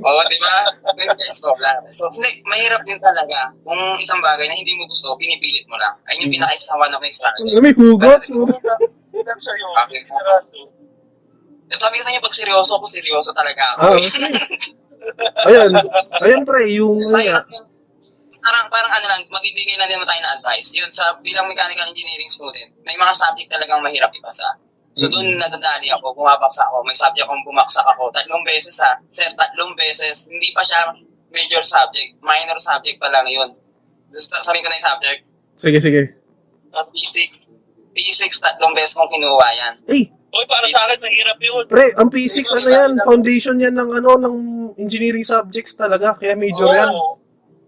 [0.00, 0.54] Oo, di ba?
[0.96, 1.72] Ganun sa eskwela.
[1.92, 5.92] So, hindi, mahirap din talaga kung isang bagay na hindi mo gusto, pinipilit mo lang.
[6.08, 6.36] Ayun yung Mhm.
[6.40, 7.44] pinaka-isa one of my struggle.
[7.60, 8.20] May hugot.
[9.12, 9.66] Hirap sa'yo.
[9.84, 10.02] Okay.
[11.76, 13.80] Sabi ko sa inyo, pag seryoso ako, seryoso talaga ako.
[13.84, 14.00] Ah,
[15.48, 15.70] Ayan.
[16.24, 16.96] Ayan, pre, yung...
[17.12, 17.64] Mahirap yun.
[18.40, 20.68] Parang, parang ano lang, magbibigay lang din naman tayo ng advice.
[20.76, 24.56] Yun, sa bilang mechanical engineering student, may mga subject talagang mahirap ipasa.
[24.98, 29.30] So doon nadadali ako, bumabaksak ako, may subject akong bumaksak ako, tatlong beses ha, sir,
[29.38, 30.90] tatlong beses, hindi pa siya
[31.30, 33.54] major subject, minor subject pa lang yun.
[34.10, 35.20] Gusto, sabihin ko na yung subject,
[35.60, 36.02] Sige, sige.
[36.72, 37.52] P6,
[37.92, 39.74] P6 tatlong beses kong kinuha yan.
[39.92, 41.66] Eh, Uy, para sa akin, mahirap yun.
[41.66, 42.90] pre, ang P6, ano yan?
[43.02, 44.36] Foundation yan ng ano, ng
[44.78, 46.14] engineering subjects talaga.
[46.16, 46.90] Kaya major yan.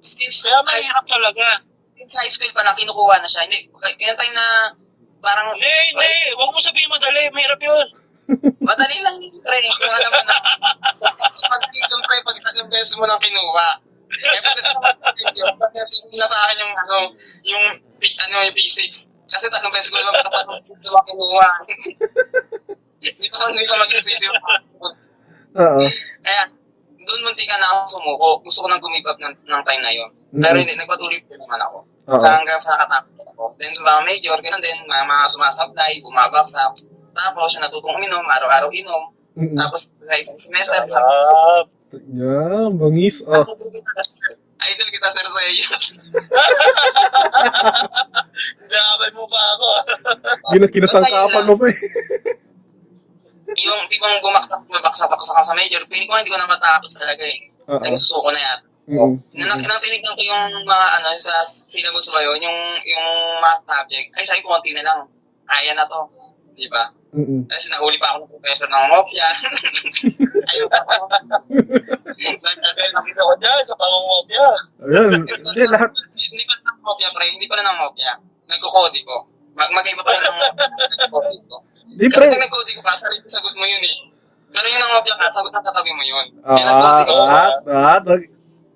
[0.02, 1.46] Since Kaya high, mahirap talaga.
[1.94, 3.46] since high school pa lang, kinukuha na siya.
[3.46, 4.46] Hindi, kaya time na
[5.22, 6.12] parang, Hindi, hindi.
[6.34, 7.30] Huwag mo sabihin madali.
[7.30, 7.86] Mahirap yun.
[8.68, 9.58] Madali lang hindi pre.
[9.62, 10.36] Kuha naman na.
[11.14, 13.68] Sa pag-teaching pre, pag tatlong beses mo nang kinuha.
[14.12, 16.96] Eh, pag na sa akin yung ano,
[17.46, 17.64] yung
[17.98, 19.10] ano, yung P6.
[19.30, 21.48] Kasi tatlong beses ko naman tatlong beses ko naman kinuha.
[23.02, 24.38] Hindi ko hindi ko mag-receive yung
[25.58, 25.82] Oo.
[26.22, 26.42] Kaya,
[27.12, 28.40] doon munti ka na ako sumuko.
[28.40, 30.08] Gusto ko nang up ng, ng time na yun.
[30.32, 31.84] Pero hindi, nagpatuloy pa naman ako.
[32.08, 32.16] Oo.
[32.16, 33.52] Sa hanggang sa nakatapos ako.
[33.60, 36.72] Then, mga major, ganun din, mga, mga sumasablay, bumabaksak.
[37.12, 39.12] Tapos, siya natutong uminom, araw-araw inom.
[39.36, 39.60] Mm-mm.
[39.60, 41.04] Tapos, sa isang semester, sa.
[42.16, 43.20] Yan, bangis.
[43.28, 43.44] Oh.
[44.62, 46.00] Idol kita, Sir Zayas.
[48.72, 49.68] Dapat mo pa ako.
[50.56, 51.76] Gina kinasangkapan mo pa eh.
[53.58, 57.38] Yung tipong bumaksak, bumabaksak ako sa major, piling ko hindi ko na matapos talaga eh.
[57.68, 57.80] Oo.
[57.80, 58.58] Nagsusuko na yan.
[58.82, 59.14] Mm.
[59.46, 63.06] Nang, nang tinignan ko yung mga ano sa syllabus ba yun, yung, yung
[63.38, 65.00] math subject, ay sabi ko, konti na lang.
[65.46, 66.00] Kaya na to.
[66.52, 66.90] Di ba?
[67.12, 67.44] Mm-mm.
[67.44, 69.28] Kasi nahuli pa ako ng professor ng mopya.
[70.48, 70.68] Ayun.
[70.72, 74.44] Nagtagal na Nakita ko dyan sa pangungopya.
[74.88, 75.20] Ayan.
[75.20, 75.92] Hindi, lahat.
[75.92, 77.28] Hindi pa ng mopya, pre.
[77.28, 78.12] Hindi pa na ng mopya.
[78.48, 79.16] Nagko-code ko.
[79.52, 80.36] Mag magaiba pa ng
[81.52, 81.60] ko.
[81.86, 82.26] Di, Kasi pre.
[82.28, 83.96] pag nag-code ko ka, sarili sagot mo yun eh.
[84.52, 86.26] Pero yung ng mopya ka, sagot ng katabi mo yun.
[86.44, 87.12] Ah, ko.
[87.18, 88.20] ah, ah, ah.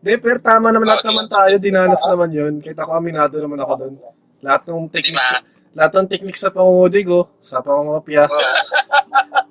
[0.01, 1.55] Di, pero tama naman lahat naman tayo.
[1.59, 2.53] Dinanas naman yun.
[2.61, 3.95] Kahit ako, aminado naman ako doon.
[4.41, 5.43] Lahat ng techniques,
[5.75, 8.41] lahat ng techniques sa pangungudigo, sa pangungopya, Oo.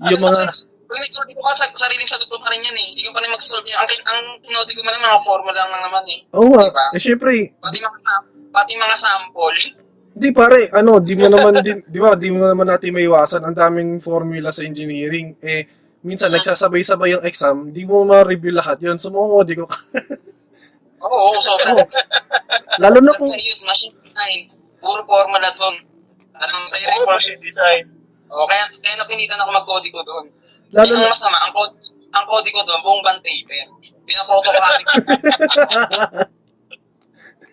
[0.08, 0.41] yung mga,
[0.86, 2.88] Pag nag-code ko ka, sa- sariling sagot mo pa rin yan eh.
[2.94, 3.76] Hindi ka pa rin mag-solve yan.
[3.76, 6.20] Ang, ang kinode ko man mga formula lang naman eh.
[6.32, 8.00] oo nga, eh syempre, Pati mga,
[8.54, 9.60] pati mga sample.
[10.15, 13.51] Di pare, ano, di mo naman, di, di ba, di mo naman natin maiwasan, ang
[13.51, 15.67] daming formula sa engineering, eh,
[16.08, 19.75] minsan nagsasabay-sabay yung exam, di mo ma-review lahat yun, sumungodigo ka.
[21.06, 21.75] Oo, sobra.
[21.75, 21.84] Oo.
[22.84, 24.47] Lalo na kung, serious, machine design.
[24.80, 25.84] Puro formula doon.
[26.39, 27.19] Anong Oo, report?
[27.19, 27.84] machine design.
[28.32, 30.32] O, kaya, kaya napilitan ako mag-code ko doon.
[30.71, 31.75] lalo na, masama, ang code,
[32.15, 33.67] ang code ko doon, buong band paper.
[34.08, 34.93] Pinapotocopy ko.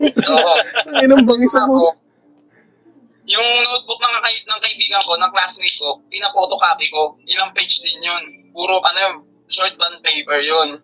[0.02, 0.54] Oo.
[0.98, 1.94] ay, nang bangis ako.
[3.22, 7.14] Yung notebook ng, kay, ng kaibigan ko, ng classmate ko, pinapotocopy ko.
[7.30, 8.22] Ilang page din yun.
[8.50, 10.82] Puro, ano yun, short band paper yun.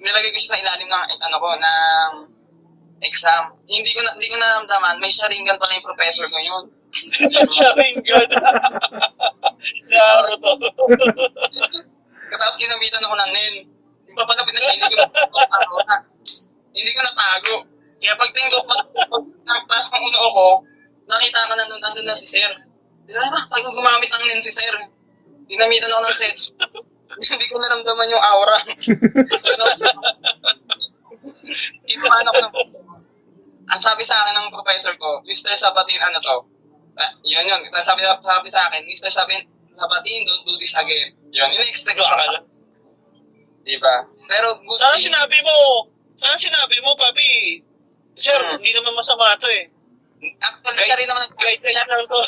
[0.00, 2.12] nilagay ko siya sa ilalim ng, ano ko, ng
[3.04, 3.52] exam.
[3.68, 6.64] Hindi ko na, hindi ko naramdaman, may sharingan pala yung professor ko yun.
[7.54, 8.28] Siya rin yun.
[9.92, 10.50] Laro to.
[12.30, 13.54] Tapos ginamitan ako ng nen.
[14.10, 15.96] Yung papalapit na siya, hindi ko natago na.
[16.70, 17.54] Hindi ko natago.
[18.00, 20.46] Kaya pagtingin ko, pag, pag nagtaas ng uno ko,
[21.10, 22.50] nakita ko na nandun, nandun na si sir.
[23.10, 24.74] Kaya na, tayo gumamit ng nen si sir.
[25.50, 26.54] Ginamitan ako ng sets.
[27.34, 28.58] hindi ko naramdaman yung aura.
[31.90, 32.54] Kinuhaan ako ng
[33.70, 35.54] Ang sabi sa akin ng professor ko, Mr.
[35.54, 36.42] Sabatin, ano to?
[36.98, 37.62] Ah, yun yun.
[37.86, 39.14] Sabi, sabi sa akin, Mr.
[39.14, 39.46] Sabatin,
[39.78, 41.14] Sabatin, don't do this again.
[41.30, 42.02] Yun, yun expect ko.
[43.62, 43.94] Diba?
[44.26, 45.86] Pero good Sana sinabi mo,
[46.18, 47.62] sana sinabi mo, papi.
[48.18, 48.58] Sir, Hmm.
[48.58, 49.70] hindi naman masama to eh.
[50.20, 51.26] Actually, siya rin naman,
[51.88, 52.20] lang to.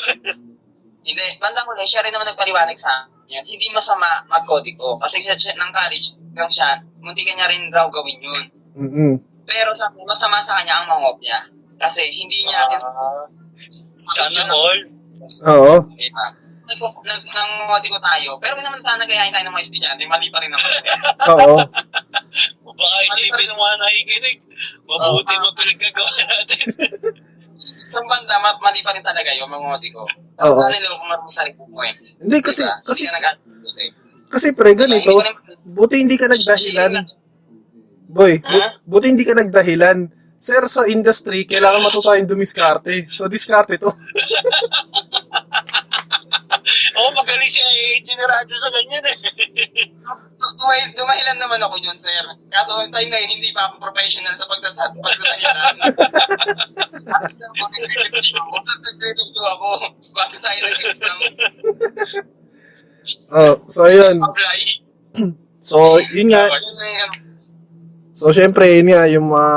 [1.03, 3.43] hindi, bandang huli, siya rin naman nagpaliwanag sa akin.
[3.43, 4.97] Hindi masama mag-codiko.
[4.99, 8.45] Kasi siya, siya ng college lang siya, munti niya rin raw gawin yun.
[8.73, 9.13] Mm-mm.
[9.45, 11.45] Pero sa masama sa kanya ang mangopya.
[11.77, 13.27] Kasi hindi niya Ah,
[13.93, 14.79] Sana all.
[15.47, 15.73] Oo.
[15.95, 16.25] Diba?
[16.63, 16.79] Nag,
[17.91, 18.29] ko tayo.
[18.39, 20.89] Pero naman sana gayahin tayo ng mga estudyante, mali pa rin naman kasi.
[21.31, 21.55] Oo.
[22.73, 24.37] Baka isipin ng mga nakikinig.
[24.87, 26.65] Mabuti mo pinagkagawa natin.
[27.93, 30.01] Sa banda, ma- mali pa rin talaga yung mga ko.
[30.33, 30.57] Kasi Oo.
[30.57, 30.67] oh.
[30.67, 31.93] niloko ko marami sa sarili ko eh.
[32.17, 32.75] Hindi kasi, Diba?
[32.81, 33.41] kasi, Hindi ka nag-
[33.77, 33.89] eh.
[34.27, 35.05] kasi pre, ganito.
[35.05, 36.91] Hindi ko rin- Buti hindi ka nagdahilan.
[38.09, 38.67] Boy, Ha?
[38.83, 39.97] buti hindi ka nagdahilan.
[40.37, 43.07] Sir, sa industry, kailangan matuto tayong dumiskarte.
[43.09, 43.87] So, diskarte to.
[46.93, 47.57] Oo, magaling si
[47.97, 49.17] engineer Adjo sa ganyan eh.
[50.43, 52.19] Du- dumahil, dumahilan naman ako yun, sir.
[52.51, 55.75] Kaso yung time na yun, hindi pa ako professional sa pagtatat pagtatahilan.
[58.83, 59.69] Nagtitipto ako
[60.13, 61.17] bago tayo nag-exam.
[63.31, 64.15] Oh, so ayun.
[64.19, 64.59] Apply.
[65.63, 65.77] So,
[66.11, 66.51] yun nga.
[66.51, 67.11] Yun yun.
[68.13, 69.53] So, syempre, yun nga, yung mga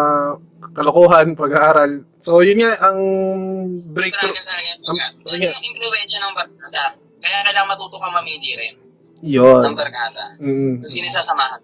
[0.73, 2.07] kalokohan, pag-aaral.
[2.19, 2.99] So, yun nga, ang
[3.93, 4.35] breakthrough.
[4.87, 5.51] Ang- Ito sige.
[5.51, 6.85] yung influensya ng barkada.
[7.27, 8.75] Kaya kailangan matuto ka mamili rin
[9.27, 9.67] Yun.
[9.67, 10.39] ng barkada.
[10.39, 10.79] Mm.
[10.79, 11.59] Kung sino sasamahan.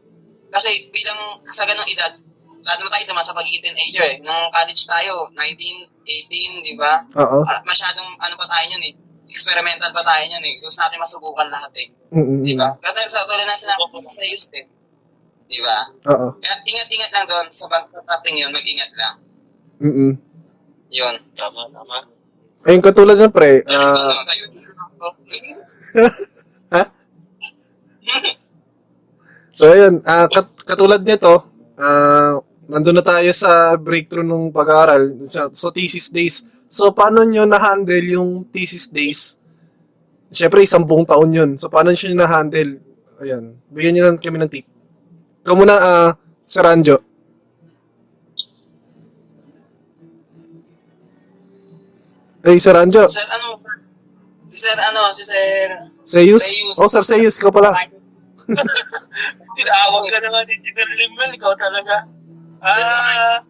[0.51, 2.19] Kasi bilang sa ganong edad,
[2.67, 4.19] lahat naman tayo naman sa pagiging teenager eh.
[4.27, 7.07] Nung college tayo, 19, 18, di ba?
[7.15, 7.47] Oo.
[7.47, 8.95] Ah, Masyadong ano pa tayo yun eh.
[9.31, 10.55] Experimental pa tayo yun eh.
[10.59, 11.89] Gusto natin masubukan lahat eh.
[12.43, 12.75] Di ba?
[12.83, 14.67] Kaya sa tulad ng sinabi ko sa youth eh.
[15.47, 15.79] Di ba?
[16.11, 16.29] Oo.
[16.43, 19.15] Kaya ingat-ingat lang doon sa pagkakating yun, mag-ingat lang.
[19.79, 20.13] Mm-mm.
[20.93, 21.15] Yun.
[21.39, 21.99] Tama, tama.
[22.63, 24.47] Ayun, katulad ng pre, ah, kayo.
[26.75, 26.83] Ha?
[29.53, 31.45] So, ayun, ah, kat- katulad nito,
[31.77, 36.47] ah, nandun na tayo sa breakthrough ng pag-aaral, sa, so thesis days.
[36.73, 39.37] So, paano nyo na-handle yung thesis days?
[40.33, 41.51] Siyempre, isang buong taon yun.
[41.61, 42.81] So, paano nyo na-handle?
[43.21, 44.67] Ayan, bigyan nyo lang kami ng tip.
[45.45, 46.11] Ikaw muna, ah,
[46.41, 46.97] Sir Anjo.
[52.43, 53.05] Ay, Sir Anjo.
[53.07, 53.82] Sir, ano?
[54.53, 55.01] Si Sir, ano?
[55.11, 55.67] Si Sir...
[56.05, 56.43] Seus?
[56.45, 56.77] Seus.
[56.77, 57.73] Oh, Sir Seus, ikaw pala.
[59.57, 62.05] Tinawag ka na nga ni Engineer Limbel, ikaw talaga.
[62.61, 63.41] Ah,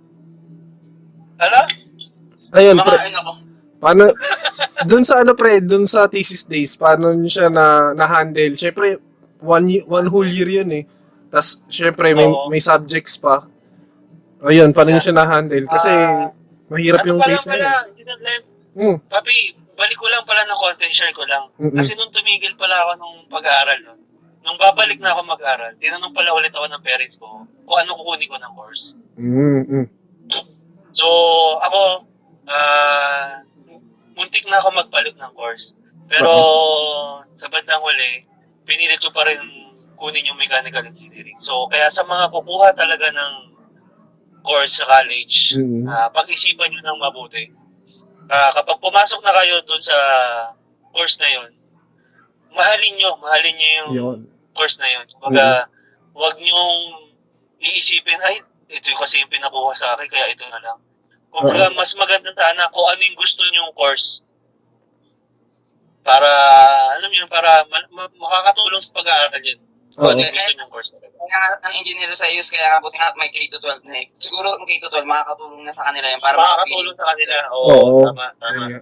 [1.38, 1.60] ano?
[2.52, 2.96] Ayun, Mga pre.
[3.02, 3.32] ano ko.
[3.82, 4.04] Paano,
[4.86, 8.54] dun sa ano pre, dun sa thesis days, paano nyo siya na, na-handle?
[8.54, 9.02] Siyempre,
[9.42, 10.84] one, one whole year yun eh.
[11.28, 12.46] Tapos, siyempre, may, Oo.
[12.46, 13.42] may subjects pa.
[14.40, 15.66] Ayun, paano nyo siya na-handle?
[15.66, 16.30] Kasi, Ah,
[16.68, 17.64] mahirap ano yung pala case na yun.
[17.64, 18.42] pala, Engineer Lem?
[18.72, 19.36] Hmm, Papi,
[19.82, 21.50] balik ko lang pala ng content, share ko lang.
[21.58, 21.74] Mm-mm.
[21.74, 23.98] Kasi nung tumigil pala ako nung pag-aaral nun,
[24.46, 28.30] nung babalik na ako mag-aaral, tinanong pala ulit ako ng parents ko kung ano kukunin
[28.30, 28.94] ko ng course.
[29.18, 29.86] mm, mm.
[30.92, 31.06] So,
[31.64, 32.04] ako,
[32.46, 33.40] ah,
[34.12, 35.72] muntik na ako magpalit ng course.
[36.06, 36.30] Pero,
[37.40, 38.28] sa bandang huli,
[38.68, 39.40] pinilit ko pa rin
[39.96, 41.40] kunin yung mechanical engineering.
[41.40, 43.32] So, kaya sa mga kukuha talaga ng
[44.44, 45.88] course sa college, Mm.
[45.88, 47.48] ah, pag-isipan nyo ng mabuti.
[48.30, 49.96] Ah, kapag pumasok na kayo dun sa
[50.92, 51.50] course na yon,
[52.52, 54.18] mahalin nyo, mahalin nyo yung Yun.
[54.52, 55.06] course na yun.
[55.16, 55.66] Kumbaga,
[56.12, 56.76] huwag nyong
[57.58, 60.78] iisipin, ay, ito yung kasi yung pinakuha sa akin, kaya ito na lang.
[61.32, 64.20] Kumbaga, mas maganda sana kung ano yung gusto nyong course.
[66.02, 66.28] Para,
[66.98, 69.60] alam mo yun, para ma- ma- makakatulong sa pag-aaral yun.
[69.92, 71.12] Gusto nyong course talaga.
[71.20, 74.06] Kaya ang engineer sa IUS, kaya buti nga may K-12 na eh.
[74.16, 77.34] Siguro ang K-12, makakatulong na sa kanila yan para Makakatulong sa kanila.
[77.52, 78.00] Oo, Oo.
[78.08, 78.64] tama, tama.
[78.64, 78.78] Nga.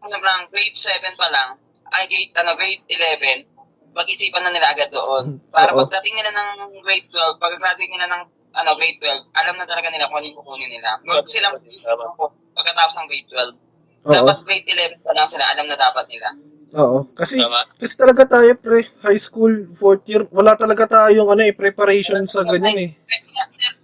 [0.00, 1.48] Ano lang, grade 7 pa lang,
[1.96, 5.40] ay grade, ano, grade 11, pag-isipan na nila agad doon.
[5.48, 5.80] Para Oo.
[5.80, 6.48] pagdating nila ng
[6.84, 10.38] grade 12, pag-graduate nila ng ano, grade 12, alam na talaga nila kung ano yung
[10.44, 11.00] kukunin nila.
[11.08, 13.56] Huwag silang mag-isipan ko pagkatapos ng grade 12.
[14.04, 14.12] Oo.
[14.12, 16.28] Dapat grade 11 pa lang sila, alam na dapat nila.
[16.70, 17.02] Oo.
[17.18, 17.66] Kasi, Tama.
[17.74, 22.46] kasi talaga tayo pre, high school, fourth year, wala talaga tayong ano eh, preparation sa
[22.46, 22.90] ganyan eh.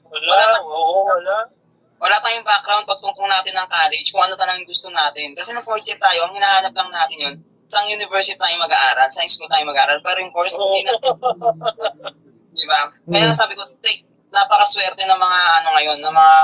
[0.06, 1.50] Wala, oo, wala.
[1.98, 5.34] wala tayong background pagtungtong natin ng college kung ano talagang gusto natin.
[5.34, 9.26] Kasi na fourth year tayo, ang hinahanap lang natin yun, saan university tayo mag-aaral, saan
[9.26, 10.94] school tayo mag-aaral, pero yung course hindi na,
[12.56, 12.88] di ba?
[13.10, 13.36] Kaya Mm.
[13.36, 16.36] sabi ko, take, napakaswerte ng mga ano ngayon, ng mga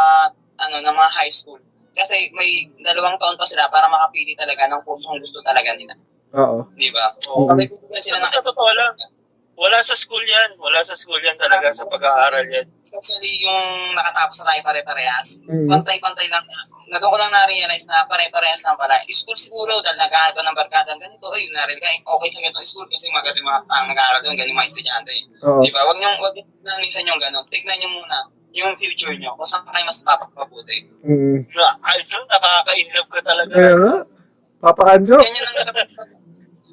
[0.63, 1.61] ano, ng mga high school.
[1.93, 5.93] Kasi may dalawang taon pa sila para makapili talaga ng kursong gusto talaga nila.
[6.33, 6.59] Oo.
[6.77, 7.07] Di ba?
[7.29, 7.53] Oo.
[7.53, 7.57] Mm.
[7.57, 8.93] May bibigyan sila ng Sa totoo lang,
[9.53, 10.57] wala sa school yan.
[10.57, 12.67] Wala sa school yan talaga sa pag-aaral yan.
[12.83, 15.29] especially yung nakatapos na tayo pare-parehas.
[15.45, 15.69] Mm.
[15.69, 16.45] Pantay-pantay lang.
[16.91, 18.99] Na doon ko lang na-realize na pare-parehas lang pala.
[19.07, 23.07] School siguro, dahil nag-aaral ng barkada, ganito, ay, narin ka, okay sa ganito school kasi
[23.13, 25.13] magaling mga taong nag-aaral doon, galing mga estudyante.
[25.41, 25.81] Di ba?
[25.85, 27.45] Wag nyo, wag nyo na minsan yung gano'n.
[27.49, 28.19] Tignan nyo muna
[28.53, 30.85] yung future nyo, kung saan kayo mas papapabuti.
[31.09, 31.49] Mm.
[31.57, 33.53] Na, ay, so, nakaka-inlove ka talaga.
[33.57, 33.97] Nga.
[34.63, 35.19] Papa Anjo.
[35.19, 35.35] Yan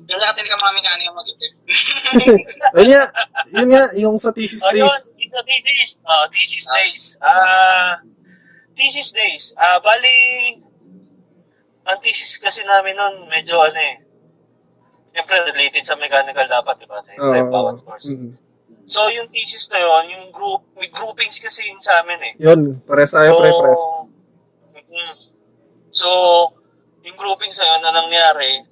[0.10, 1.52] yun ang Yan lang natin kami kani yung mag-isip.
[2.82, 3.04] Yun nga.
[3.54, 3.84] Yun nga.
[4.02, 4.98] Yung sa thesis Ayun, days.
[5.22, 5.92] ito thesis.
[6.02, 7.04] Ah, thesis days.
[7.22, 7.92] Ah,
[8.74, 9.44] thesis days.
[9.54, 10.58] Ah, bali,
[11.86, 14.10] ang thesis kasi namin nun, medyo ano eh,
[15.10, 17.02] Siyempre, related sa mechanical dapat, di ba?
[17.02, 17.50] Sa Oo.
[17.50, 18.14] bawat course.
[18.14, 18.38] Mm.
[18.86, 22.34] So, yung thesis na yun, yung group, may groupings kasi yun sa amin eh.
[22.42, 22.82] Yun.
[22.86, 23.84] Pares tayo, pre-press.
[24.74, 25.14] Mhm.
[25.90, 26.10] So,
[27.06, 28.69] yung groupings na yun na nangyari,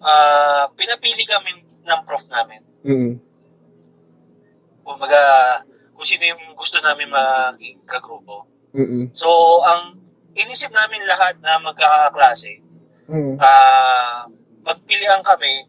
[0.00, 2.60] ah pinapili kami ng prof namin.
[2.86, 3.12] Mm.
[4.86, 5.20] Kumbaga,
[5.92, 8.46] kung sino yung gusto namin maging kagrupo.
[8.72, 9.10] Mm.
[9.12, 9.98] So, ang
[10.38, 12.62] inisip namin lahat na magkakaklase,
[13.08, 13.40] Mm.
[13.40, 14.28] ah
[14.62, 15.64] magpilihan kami,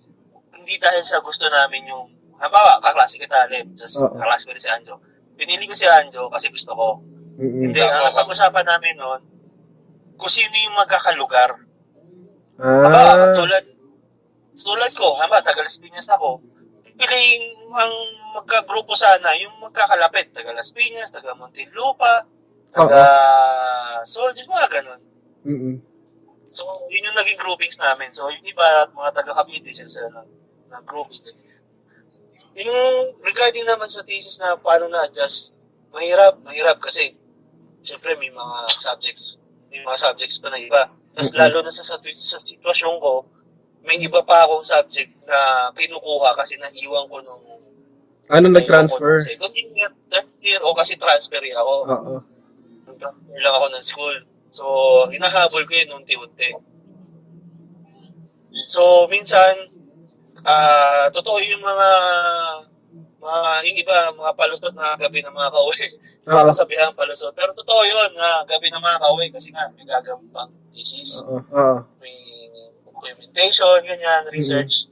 [0.59, 4.19] hindi dahil sa gusto namin yung, halimbawa, kaklase kita, Lem, tapos Oo.
[4.19, 4.99] kaklase ko rin si Anjo.
[5.39, 6.87] Pinili ko si Anjo kasi gusto ko.
[7.39, 7.71] Mm.
[7.71, 9.21] Hindi, ang napag-usapan namin noon,
[10.19, 11.63] kung sino yung magkakalugar.
[12.59, 12.91] Ah.
[12.91, 13.63] Aba, tulad,
[14.59, 16.43] tulad ko, haba, taga Las Piñas ako.
[16.99, 17.93] Piliin ang
[18.35, 22.27] magkagrupo sana, yung magkakalapit, taga Las Piñas, taga Muntinlupa,
[22.75, 23.01] taga
[24.03, 25.01] Sol, di ba, ganun.
[25.47, 25.77] Mm.
[26.51, 28.11] So, yun yung naging groupings namin.
[28.11, 30.21] So, yung iba, mga taga Cavite, sila sila na,
[30.69, 31.21] na grouping.
[32.59, 35.55] Yung regarding naman sa thesis na paano na-adjust,
[35.95, 37.15] mahirap, mahirap kasi,
[37.85, 39.39] syempre may mga subjects,
[39.71, 40.91] may mga subjects pa na iba.
[41.15, 41.39] Tapos Mhm.
[41.39, 43.23] lalo na sa, sa, sa sitwasyon ko,
[43.89, 47.41] may iba pa akong subject na kinukuha kasi naiwan ko nung
[48.29, 49.25] Ano nag-transfer?
[49.25, 51.73] second year, third year, o kasi transfer eh ako.
[51.89, 52.15] Oo.
[52.85, 54.15] Nag-transfer lang ako ng school.
[54.53, 54.65] So,
[55.09, 56.53] hinahabol ko yun unti-unti.
[58.69, 59.73] So, minsan,
[60.45, 61.89] ah totoo yung mga
[63.19, 65.85] mga yung iba, mga palusot na gabi ng mga kauwi.
[66.29, 66.31] Oo.
[66.31, 67.33] Mga kasabihan palusot.
[67.35, 71.41] Pero totoo yun, na gabi ng mga kauwi kasi nga, may gagawin pang thesis, Oo.
[71.49, 71.77] Oo.
[71.99, 72.38] may
[72.99, 74.91] documentation, ganyan, research.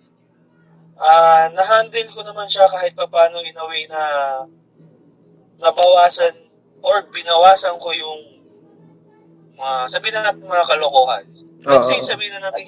[0.98, 4.02] Ah, na-handle ko naman siya kahit pa paano in a way na
[5.60, 6.34] nabawasan
[6.82, 8.22] or binawasan ko yung
[9.58, 11.26] mga, sabihin na natin mga kalokohan.
[11.66, 12.66] Let's say, sabihin na natin,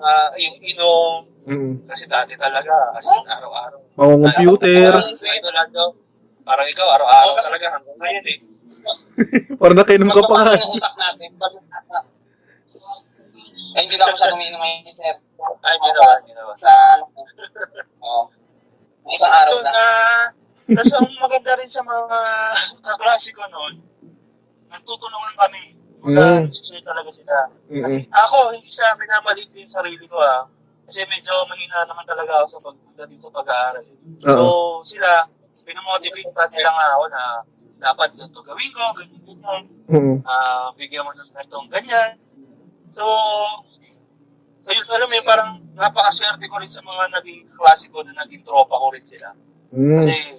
[0.00, 1.88] ah, yung inom, Mm.
[1.88, 3.80] kasi dati talaga, as in, araw-araw.
[3.96, 4.92] Mga computer.
[5.00, 5.88] Ito lang daw.
[6.44, 8.38] Parang ikaw, araw-araw talaga hanggang ngayon eh.
[9.60, 10.52] Parang nakainom ka pa nga.
[10.52, 11.30] magpapaano ng utak natin.
[13.80, 15.16] Ay, hindi na ako masyadong umiinom ngayon, sir.
[15.64, 16.52] Ay, ginawa, ginawa.
[16.52, 16.72] Sa,
[18.04, 18.28] oh,
[19.08, 19.72] isang araw na.
[19.72, 19.84] na,
[20.76, 22.18] tapos ang maganda rin sa mga
[22.84, 23.80] kaklase ko noon,
[24.68, 25.62] nagtutulungan kami.
[26.04, 26.52] Wala, Mm.
[26.52, 26.84] mm.
[26.84, 27.36] talaga sila.
[27.72, 28.04] Mm.
[28.12, 30.44] Ako, hindi sa minamaliit yung sarili ko ah.
[30.84, 33.84] Kasi medyo mahina naman talaga ako sa pagdating sa pag-aaral.
[34.20, 35.24] So, sila,
[35.64, 37.22] pinamotivate pa nila nga ako na
[37.80, 39.62] dapat ito gawin ko, ganyan, ganyan.
[39.88, 40.16] Mm.
[40.28, 42.20] Ah, bigyan mo ng ganitong ganyan.
[42.90, 43.04] So,
[44.66, 48.42] ayun, alam mo yun, parang napakaswerte ko rin sa mga naging klase ko na naging
[48.42, 49.30] tropa ko rin sila.
[49.70, 50.38] Kasi, Mm.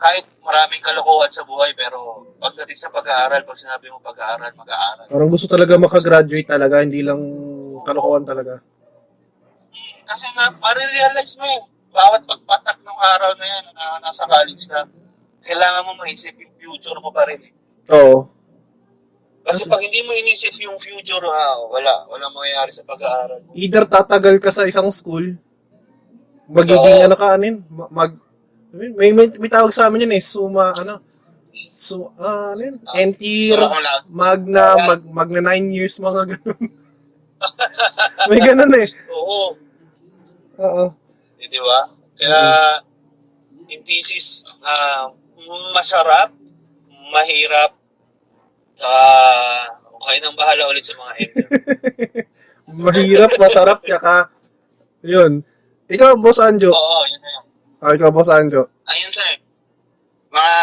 [0.00, 5.06] kahit maraming kalokohan sa buhay, pero pagdating sa pag-aaral, pag sinabi mo pag-aaral, mag-aaral.
[5.08, 7.20] Parang gusto talaga makagraduate talaga, hindi lang
[7.84, 8.60] kalokohan talaga.
[10.04, 11.64] Kasi na, marirealize mo yun,
[11.94, 14.84] bawat pagpatak ng araw na yan na nasa college ka,
[15.44, 17.40] kailangan mo maisip yung future mo pa rin.
[17.40, 17.52] eh.
[17.94, 18.28] Oo.
[19.44, 22.08] Kasi pag hindi mo inisip yung future, ah, wala.
[22.08, 23.44] Wala mangyayari sa pag-aaral.
[23.52, 25.36] Either tatagal ka sa isang school,
[26.48, 27.06] magiging Oo.
[27.06, 28.12] ano ka anin, ma- mag,
[28.72, 31.04] may, may, may tawag sa amin yun eh, suma, ano,
[31.76, 34.04] so, ah, ano yun, Suma cum laude.
[34.08, 36.60] magna, mag, magna nine years, mga ganun.
[38.32, 38.88] may ganun eh.
[39.12, 39.60] Oo.
[40.56, 40.84] Oo.
[41.36, 41.80] Eh, di ba?
[42.16, 42.40] Kaya,
[43.68, 45.12] yung thesis, ah,
[45.76, 46.32] masarap,
[47.12, 47.76] mahirap,
[48.78, 49.04] saka,
[49.94, 51.48] okay nang bahala ulit sa mga ML.
[52.84, 54.28] Mahirap, masarap, tsaka,
[55.04, 55.44] yun.
[55.88, 56.72] Ikaw, Boss Anjo.
[56.72, 57.44] Oo, yun na yun.
[57.84, 58.66] Ah, ikaw, Boss Anjo.
[58.88, 59.38] Ayun, sir.
[60.32, 60.54] Mga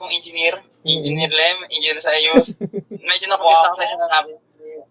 [0.00, 2.56] kong engineer, engineer Lem, engineer Sayos.
[3.12, 4.34] Medyo na-focus ako sa isa na namin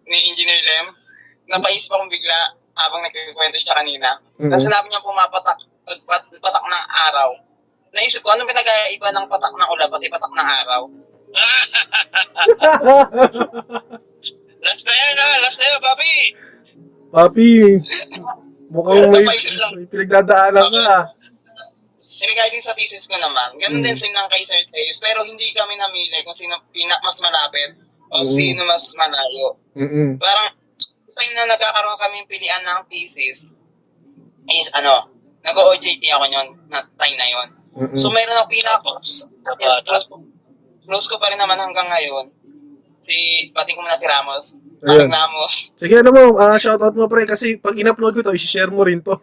[0.05, 0.87] ni engineer Lem.
[1.49, 4.21] Napaisip akong bigla habang nagkikwento siya kanina.
[4.37, 4.53] Mhm.
[4.53, 5.57] Kasi sinabi niya pumapatak,
[6.05, 7.29] pat, patak ng araw.
[7.89, 10.81] Naisip ko, anong pinag-iba ng patak ng ulap at ipatak ng araw?
[14.59, 15.29] Last na yan, ha?
[15.41, 16.13] Last na yan, Bobby!
[17.09, 17.49] Papi,
[18.69, 20.83] mukhang may, may pinagdadaanan ka.
[20.85, 21.05] ah.
[22.19, 23.85] Regarding sa thesis ko naman, ganun Mm.
[23.87, 27.79] din sila ng kay Sir Sayos, pero hindi kami namili kung sino pinak mas malapit
[28.11, 28.27] o Mm.
[28.27, 29.57] sino mas malayo.
[29.73, 30.19] Mm-mm.
[30.19, 30.51] Parang,
[31.09, 33.55] time na nagkakaroon kami pilian ng thesis,
[34.45, 35.09] is ano,
[35.41, 37.47] nag-OJT ako nyon, na time na yon.
[37.73, 37.97] Mm-mm.
[37.97, 39.31] So, meron ako pinaka-close.
[39.81, 40.21] Close ko,
[40.89, 42.33] close ko pa rin naman hanggang ngayon.
[42.97, 44.57] Si, pati ko muna si Ramos.
[44.81, 45.05] Ayun.
[45.05, 45.53] Parang Ramos.
[45.77, 49.05] Sige, ano mo, ah, shoutout mo pre, kasi pag in-upload ko to, isi-share mo rin
[49.05, 49.13] to.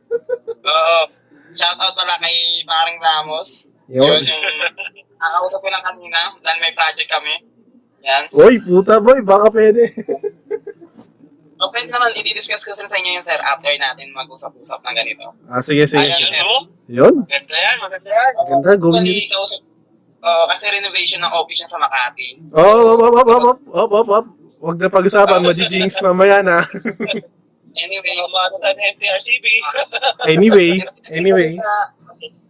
[0.70, 1.00] Oo.
[1.50, 3.74] Shoutout pala kay parang Ramos.
[3.90, 4.22] Yun.
[4.22, 4.44] Yun yung
[5.18, 7.34] nakausap ko lang kanina dahil may project kami.
[8.06, 8.24] Yan.
[8.32, 9.82] Uy, puta boy, baka pwede.
[11.60, 15.28] O pwede naman, i-discuss ko sa inyo yun, sir, after natin mag-usap-usap ng ganito.
[15.44, 16.08] ah, sige, sige.
[16.08, 16.16] Ayun.
[16.16, 16.56] Yun, no?
[16.88, 17.14] Yun.
[17.20, 18.32] Maganda yan, maganda yan.
[18.48, 18.88] Ganda, go.
[18.96, 19.60] Actually, kausap,
[20.20, 22.28] Oo, kasi renovation ng office yan sa Makati.
[22.52, 24.26] Oh, op, op, op, op, op, op, op.
[24.60, 26.60] Huwag na pag-usapan, madi-jinx mamaya na.
[27.70, 29.46] Anyway, Mga sa MTRCB.
[30.28, 30.70] anyway,
[31.14, 31.48] anyway.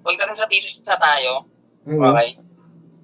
[0.00, 1.46] Pagdating sa thesis na tayo,
[1.80, 1.96] Mm.
[1.96, 2.36] okay?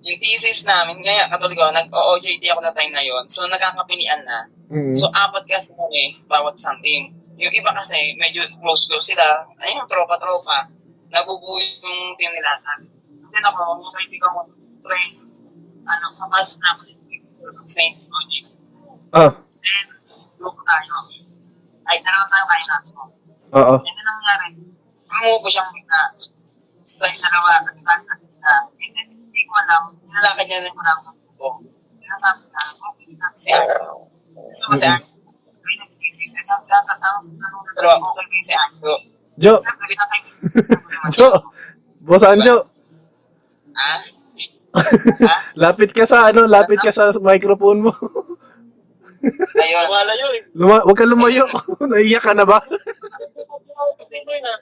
[0.05, 4.39] Yung thesis namin, kaya katulad ko, nag-OJT ako na time na yon So, nagkakapilian na.
[4.69, 4.93] Mm.
[4.93, 7.09] So, apat kasi kami, bawat isang team.
[7.37, 9.25] Yung iba kasi, medyo close-close sila.
[9.61, 10.69] Ayun, tropa-tropa.
[11.09, 12.53] Nabubuo yung team nila.
[13.37, 14.28] Then ako, hindi ko
[14.80, 15.20] trace.
[15.84, 16.82] Ano, kapasok na ako.
[17.68, 18.57] Same project.
[19.12, 19.28] Ah,
[19.61, 19.87] Then,
[20.41, 20.97] group tayo.
[21.84, 22.76] Ay, dalawa tayo kaya na.
[23.61, 23.74] oo.
[23.76, 24.49] Yan na nangyari.
[25.05, 26.16] Gumupo siyang bigla.
[26.89, 28.53] Sa dalawa, at isa.
[28.72, 31.01] And then, hindi ko alam, nilalakad niya rin ko lang
[31.37, 31.49] ko.
[32.01, 34.09] Sinasabi niya, okay, si Arno.
[34.57, 37.39] So, si Arno, ay, nag-isip na nagtatanong ng
[37.76, 38.93] dalawa, okay, si Arno.
[39.37, 40.24] Jo, na kayo.
[41.12, 41.28] Jo,
[42.01, 42.64] Boss Anjo,
[43.77, 43.93] Ha?
[44.77, 45.37] Ha?
[45.62, 47.93] lapit ka sa ano, lapit ka sa microphone mo.
[49.64, 49.85] Ayun.
[49.89, 50.43] Lumalayo eh.
[50.55, 51.45] Luma, huwag ka lumayo.
[51.91, 52.61] Naiyak ka na ba?
[52.62, 54.59] Ah?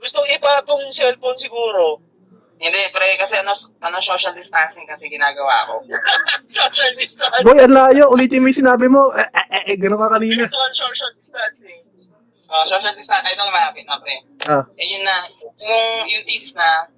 [0.00, 2.02] Gusto ipatong cellphone siguro.
[2.60, 3.52] Hindi, pre, kasi ano,
[3.82, 5.74] ano social distancing kasi ginagawa ko.
[6.46, 7.42] Social distance.
[7.42, 8.08] Boy, ang layo.
[8.14, 9.10] Ulitin mo yung sinabi mo.
[9.12, 10.46] Eh, eh, eh, eh gano'n ka kanina.
[10.46, 11.82] Virtual social distancing.
[12.48, 14.16] Oh, social distancing, ay, ito malapit na, pre.
[14.46, 15.26] Ah, Eh, yun na,
[15.60, 16.88] yung, yung thesis na,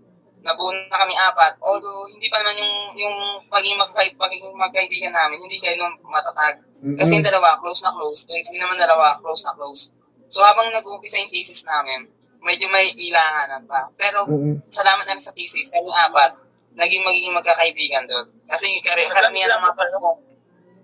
[0.47, 3.16] nabuo na kami apat, although hindi pa naman yung, yung
[3.51, 6.62] pagiging, magkay, pagiging magkaibigan namin, hindi kayo nung matatag.
[6.97, 9.90] Kasi yung dalawa, close na close, eh, hindi naman dalawa, close na close.
[10.30, 12.07] So habang nag-uumpisa yung thesis namin,
[12.47, 13.90] medyo may ilanganan pa.
[13.99, 14.62] Pero, Mm-mm.
[14.70, 16.38] salamat na rin sa thesis, kami apat,
[16.78, 18.26] naging magiging magkakaibigan doon.
[18.47, 19.74] Kasi kar- karamihan ng mga...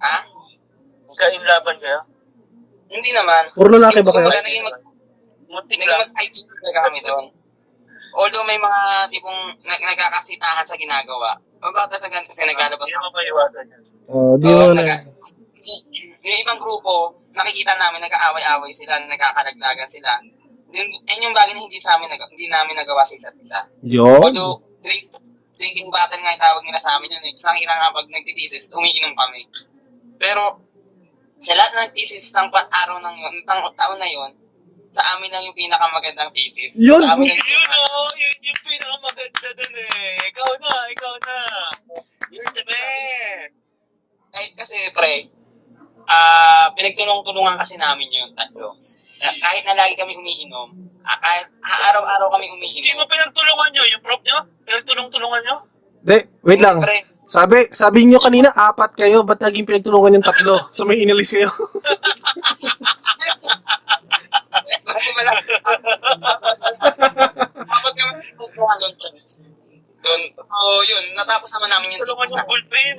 [0.02, 0.16] Ha?
[1.06, 2.00] Magkainlaban kayo?
[2.90, 3.42] Hindi naman.
[3.54, 4.26] Puro lalaki ba kayo?
[4.26, 4.90] Naging mag-
[5.52, 7.24] Muntik Naging talaga kami doon.
[8.12, 11.40] Although may mga tipong nag nagkakasitahan sa ginagawa.
[11.62, 13.82] O bakit talaga kasi naglalabas Hindi mo maiwasan yan.
[14.12, 14.98] Oh, di Oo, mo na.
[16.22, 20.10] yung ibang grupo, nakikita namin nag-aaway-away sila, nagkakalaglagan sila.
[20.72, 23.60] Yun, yun yung bagay na hindi sa amin, nag- hindi namin nagawa sa isa't isa.
[23.84, 24.32] Yun.
[24.32, 25.08] Although, drink,
[25.56, 27.32] drinking battle nga yung tawag nila sa amin yun eh.
[27.36, 29.40] Kasi nakikita nga pag nagtitisis, umiinom kami.
[30.18, 30.60] Pero,
[31.38, 34.30] sa lahat ng thesis ng araw ng yun, ng taon na yun,
[34.92, 36.76] sa amin lang yung pinakamagandang thesis.
[36.76, 37.00] Yun!
[37.00, 37.80] Sa amin lang Yun o,
[38.12, 40.28] yun yung pinakamaganda dun eh.
[40.28, 41.36] Ikaw na, ikaw na.
[42.28, 43.52] You're the best.
[44.32, 45.32] Kahit kasi, pre,
[46.08, 48.76] ah pinagtulong-tulungan kasi namin yun, tatlo.
[49.22, 50.68] Kahit na lagi kami umiinom,
[51.08, 53.08] ah, kahit ah, araw-araw kami Sino umiinom.
[53.08, 53.82] pinagtulungan nyo?
[53.88, 54.38] Yung prof nyo?
[54.68, 55.56] Pinagtulong-tulungan nyo?
[56.02, 56.82] De, wait lang.
[56.82, 59.24] Pre, Sabi, sabi niyo kanina, apat kayo.
[59.24, 60.68] Ba't naging pinagtulungan yung tatlo?
[60.68, 61.48] So may inalis kayo.
[64.60, 65.32] Kasi wala.
[67.62, 68.94] Dapat kami tutulungan doon.
[70.02, 70.22] Doon.
[70.36, 71.04] So, yun.
[71.16, 72.96] Natapos naman namin yung Tulungan yung bullpen?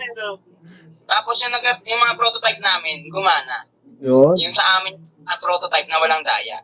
[1.04, 3.68] Tapos yung, nag yung mga prototype namin, gumana.
[4.04, 4.36] Yun.
[4.40, 6.60] Yung sa amin na prototype na walang daya.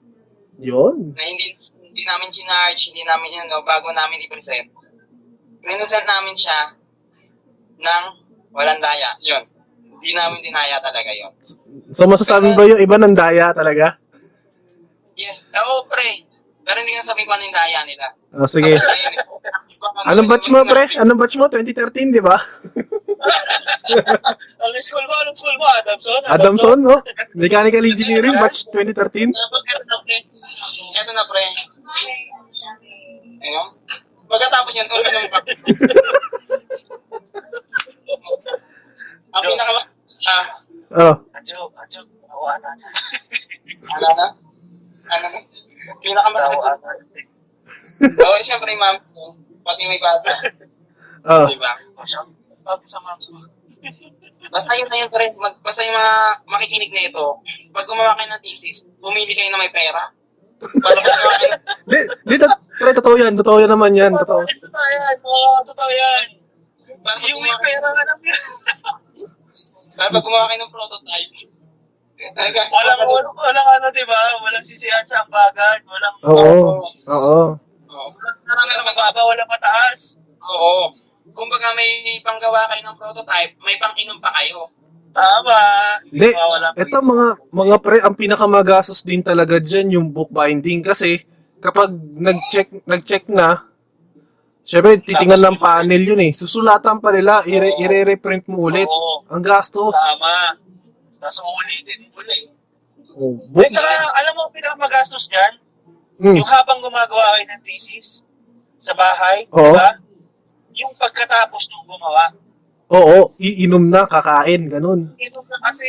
[0.60, 1.16] Yun.
[1.16, 1.56] Na hindi
[1.90, 4.70] hindi namin chinarge, hindi namin yun, no, bago namin i-present.
[5.64, 6.76] Present namin siya
[7.80, 8.04] ng
[8.52, 9.16] walang daya.
[9.24, 9.44] Yun.
[10.00, 11.34] Hindi namin dinaya talaga yun.
[11.92, 14.00] So masasabi ba yung iba ng daya talaga?
[15.20, 15.52] Yes.
[15.52, 16.24] Oo, pre.
[16.64, 18.08] Pero hindi ka sabi kung ano yung daya nila.
[18.40, 18.78] Oh, sige.
[18.78, 20.08] Eh.
[20.08, 20.88] anong batch mo, pre?
[20.96, 21.52] Anong batch mo?
[21.52, 22.38] 2013, di ba?
[24.64, 25.16] anong school mo?
[25.26, 25.66] Anong school mo?
[25.82, 26.22] Adamson?
[26.30, 26.94] Adamson, oh.
[26.94, 27.02] no?
[27.36, 29.34] Mechanical Engineering, batch 2013.
[29.34, 31.44] Ito na, pre.
[33.40, 33.68] Ayun.
[34.30, 35.46] Pagkatapos yun, ulo ng pag.
[39.30, 39.72] Ang pinaka...
[40.30, 40.46] Ah.
[40.90, 41.16] Oh.
[41.34, 42.02] Adjo, adjo.
[42.30, 42.70] Awa na.
[43.90, 44.28] Ano na?
[45.10, 45.40] Ano na?
[46.00, 46.60] Pinakamasakit.
[46.60, 46.74] Na.
[48.26, 48.96] Oo, syempre, ma'am.
[49.62, 50.32] Pati may bata.
[51.28, 51.46] Oh.
[51.52, 51.72] Diba?
[52.00, 52.24] O siya,
[52.64, 53.16] pag sa mga
[54.50, 55.10] Basta yun na yun.
[55.40, 56.14] Mag, basta yung mga
[56.48, 57.26] makikinig na ito,
[57.76, 60.16] pag gumawa kayo ng thesis, pumili kayo na may pera.
[60.60, 61.56] Para gumawa kayo,
[61.86, 63.36] Di, di, to- pre, totoo yan.
[63.36, 64.16] Totoo yan naman yan.
[64.16, 64.44] Totoo.
[64.48, 66.24] Totoo yan, oo, totoo yan.
[67.00, 68.40] para Yung may pera nga lang yan.
[69.96, 71.32] para pag gumawa kayo ng prototype,
[72.20, 74.20] Walang, walang, walang ano, di ba?
[74.44, 76.84] Walang sisihan sa ambagan, walang, Oo.
[77.08, 77.44] Oo.
[77.88, 78.08] Oo.
[78.44, 80.20] Marami naman mababa, walang mataas.
[80.44, 80.92] Oo.
[81.32, 84.68] Kumbaga may panggawa kayo ng prototype, may pang-inom pa kayo.
[85.16, 85.60] Tama.
[86.06, 86.30] Hindi,
[86.78, 91.24] ito mga mga pre, ang pinakamagastos din talaga diyan yung bookbinding kasi
[91.64, 93.70] kapag nag-check nag-check na
[94.70, 96.30] Syempre, titingnan ng panel yun eh.
[96.30, 98.86] Susulatan pa nila, ire- ire-reprint mo ulit.
[98.86, 99.98] Oo, Ang gastos.
[99.98, 100.62] tama.
[101.20, 102.50] Tapos uulitin ulit.
[103.16, 103.64] Oh, book.
[103.64, 105.54] At saka, alam mo, pinakamagastos niyan,
[106.20, 106.36] Mm.
[106.36, 108.28] yung habang gumagawa kayo ng thesis
[108.76, 109.72] sa bahay, Oo.
[109.72, 109.96] di ba?
[110.76, 112.36] Yung pagkatapos nung gumawa,
[112.90, 115.14] Oo, iinom na, kakain, ganun.
[115.16, 115.86] inom na kasi.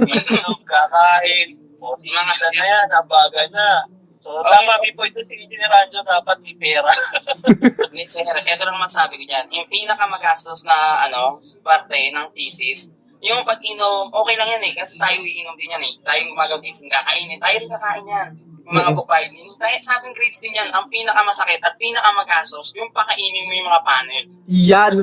[0.00, 1.48] inom, kakain.
[1.76, 2.02] O, Mga
[2.32, 3.70] sisilan na yan, ambagan na.
[4.18, 6.88] So, tama, may point doon si Engineer Anjo, dapat may pera.
[8.10, 9.46] Sir, ito lang masabi ko dyan.
[9.54, 10.74] Yung pinakamagastos na,
[11.06, 12.90] ano, parte ng thesis,
[13.26, 15.92] yung pag-inom, okay lang yan eh, kasi tayo iinom din yan eh.
[16.00, 17.38] Tayo yung gumagawa thesis, kakainin.
[17.38, 18.28] Tayo rin kakain yan.
[18.66, 18.96] Yung mga Mhm.
[18.98, 19.50] book binding.
[19.56, 23.82] Dahil sa ating grades din yan, ang pinakamasakit at pinakamagastos, yung pakainin mo yung mga
[23.82, 24.24] panel.
[24.46, 24.94] Yan.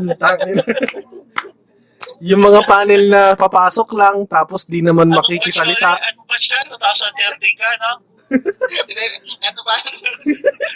[2.20, 5.90] yung mga panel na papasok lang, tapos di naman Ano ba makikisalita.
[5.96, 6.12] siya?
[6.12, 6.60] Ano ba siya?
[6.68, 7.92] 2013 ka, no?
[8.32, 9.76] Ito pa.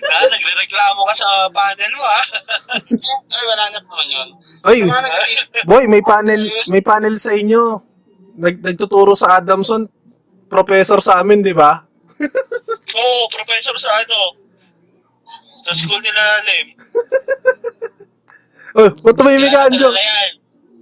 [0.07, 2.25] Ah, nagre-reklamo ka sa panel mo, ah.
[2.75, 4.29] Ay, wala na po yun.
[4.67, 4.77] Ay,
[5.63, 7.81] boy, may panel, may panel sa inyo.
[8.37, 9.89] Nag, nagtuturo sa Adamson,
[10.45, 11.81] professor sa amin, di ba?
[12.97, 14.37] Oo, professor sa ano?
[15.65, 16.67] Sa school nila, Lem.
[18.77, 19.89] Oh, ba't tumimik ka, Anjo?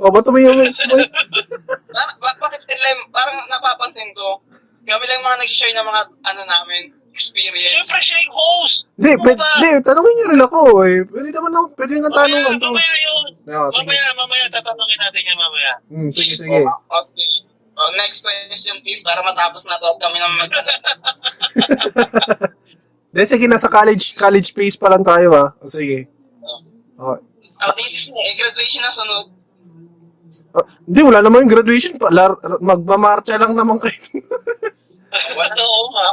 [0.04, 0.76] Oh, ba't tumimik?
[0.76, 4.44] Ba- bakit sila, parang napapansin ko,
[4.86, 7.72] kami lang mga nag-share ng mga, ano namin, experience.
[7.72, 8.78] Siyempre, siya yung host.
[8.94, 10.98] Hindi, Ano pwede, hindi, tanongin niyo rin ako eh.
[11.06, 12.68] Pwede naman ako, pwede nga Mamaya, tanungan to.
[12.68, 13.30] mamaya yun.
[13.46, 13.80] Yeah, sige.
[13.82, 15.72] Mamaya, mamaya, tatanungin natin yan mamaya.
[15.88, 16.60] Hmm, sige, sige.
[16.60, 17.30] Okay.
[17.76, 20.56] Oh, next question please, para matapos na to kami na mag-
[23.12, 25.56] Then sige, nasa college, college phase pa lang tayo ah.
[25.60, 26.08] O, sige.
[27.00, 27.16] Oh.
[27.16, 29.26] Oh, this is eh, graduation na sunod.
[30.52, 32.12] Ah, Hindi, wala naman yung graduation pa.
[32.12, 33.96] Lar- magmamarcha lang naman kayo.
[35.66, 36.08] Oo, nga.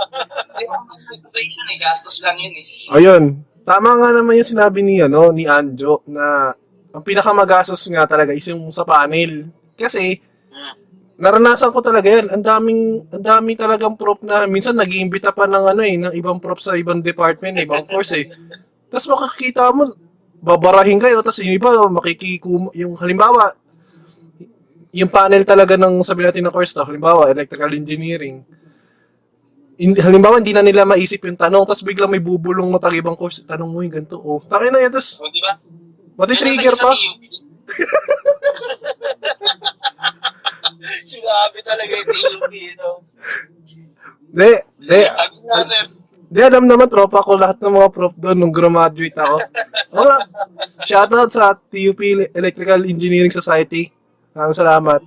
[0.59, 2.67] Graduation eh, gastos lang yun eh.
[2.95, 3.23] Ayun.
[3.63, 6.51] Tama nga naman yung sinabi ni, ano, ni Anjo na
[6.93, 9.49] ang pinakamagastos nga talaga is yung sa panel.
[9.79, 10.19] Kasi,
[11.17, 12.27] naranasan ko talaga yan.
[12.35, 12.83] Ang daming,
[13.15, 16.75] ang dami talagang prop na, minsan nag-iimbita pa ng ano eh, ng ibang prop sa
[16.75, 18.27] ibang department, ibang course eh.
[18.91, 19.95] Tapos makikita mo,
[20.43, 23.55] babarahin kayo, tapos yung iba, makikikum, yung halimbawa,
[24.93, 28.45] yung panel talaga ng sabi natin na course to, halimbawa, electrical engineering.
[29.81, 33.17] Hindi, halimbawa, hindi na nila maisip yung tanong, tapos biglang may bubulong mo tag ibang
[33.17, 35.57] course, tanong mo yung ganito, oh, takin na yan, tapos, O, di ba?
[36.21, 36.93] mati-trigger pa.
[41.09, 42.11] Sinabi talaga yung?
[44.33, 44.49] Di,
[44.81, 45.85] di, Sabi nga, sir.
[46.33, 49.37] di alam naman, tropa ko lahat ng mga prof doon nung graduate ako.
[49.93, 50.17] Nga,
[50.89, 52.01] shoutout sa TUP
[52.33, 53.93] Electrical Engineering Society.
[54.33, 55.01] Maraming salamat.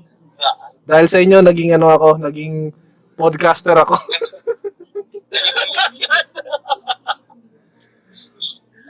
[0.85, 2.69] Dahil sa inyo, naging ano ako, naging
[3.17, 3.97] podcaster ako.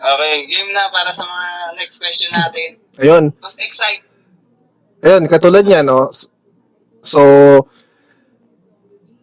[0.05, 2.77] Okay, game na para sa mga next question natin.
[3.01, 3.33] Ayun.
[3.41, 4.05] Mas excited.
[5.01, 6.13] Ayun, katulad niya, no?
[7.01, 7.21] So,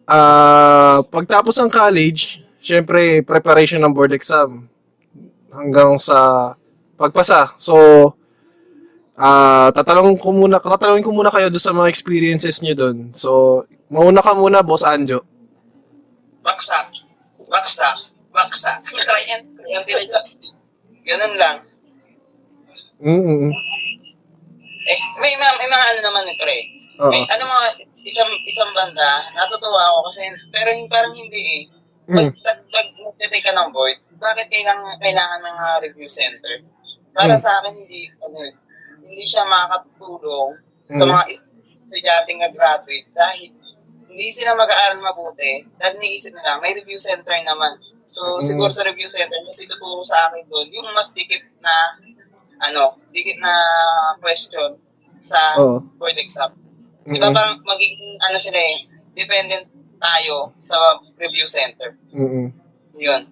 [0.07, 4.67] ah pagtapos ng college, syempre, preparation ng board exam
[5.55, 6.51] hanggang sa
[6.99, 7.55] pagpasa.
[7.55, 7.75] So,
[9.15, 12.97] ah tatanungin ko muna, tatanungin ko muna kayo doon sa mga experiences niyo doon.
[13.15, 15.23] So, mauna ka muna, Boss Anjo.
[16.43, 17.02] Baksak.
[17.53, 17.97] Baksak.
[18.33, 18.77] Baksak.
[18.81, 20.09] Try and yung direct
[21.05, 21.57] Ganun lang.
[23.03, 23.51] Mm
[24.83, 26.57] Eh, may, may, may mga ano naman eh, pre.
[26.99, 27.07] Oo.
[27.07, 27.67] May, ano mga,
[28.03, 31.63] isang, isang banda, natutuwa ako kasi, pero yung parang hindi eh.
[32.03, 32.35] Pag, Mm.
[32.43, 32.87] pag, pag
[33.47, 36.67] ka ng board, bakit kailangan, kailangan ng mga review center?
[37.15, 37.43] Para Mm.
[37.47, 38.53] sa akin, hindi, ano, eh,
[39.07, 40.51] hindi siya makakatulong
[40.91, 41.11] sa Mm.
[41.15, 41.23] mga
[41.63, 43.51] estudyante na graduate dahil
[44.13, 47.81] hindi sila mag-aaral mabuti dahil niisip nila, may review center naman.
[48.13, 48.45] So, Mm.
[48.45, 51.97] siguro sa review center, mas ituturo sa akin doon, yung mas dikit na,
[52.61, 53.53] ano, dikit na
[54.21, 54.77] question
[55.25, 55.81] sa Oo.
[55.97, 56.53] board exam.
[57.09, 58.77] Di ba parang magiging, ano sila eh,
[59.17, 59.65] dependent
[59.97, 60.77] tayo sa
[61.17, 61.97] review center.
[62.13, 62.53] Mm-mm.
[63.01, 63.23] Yun.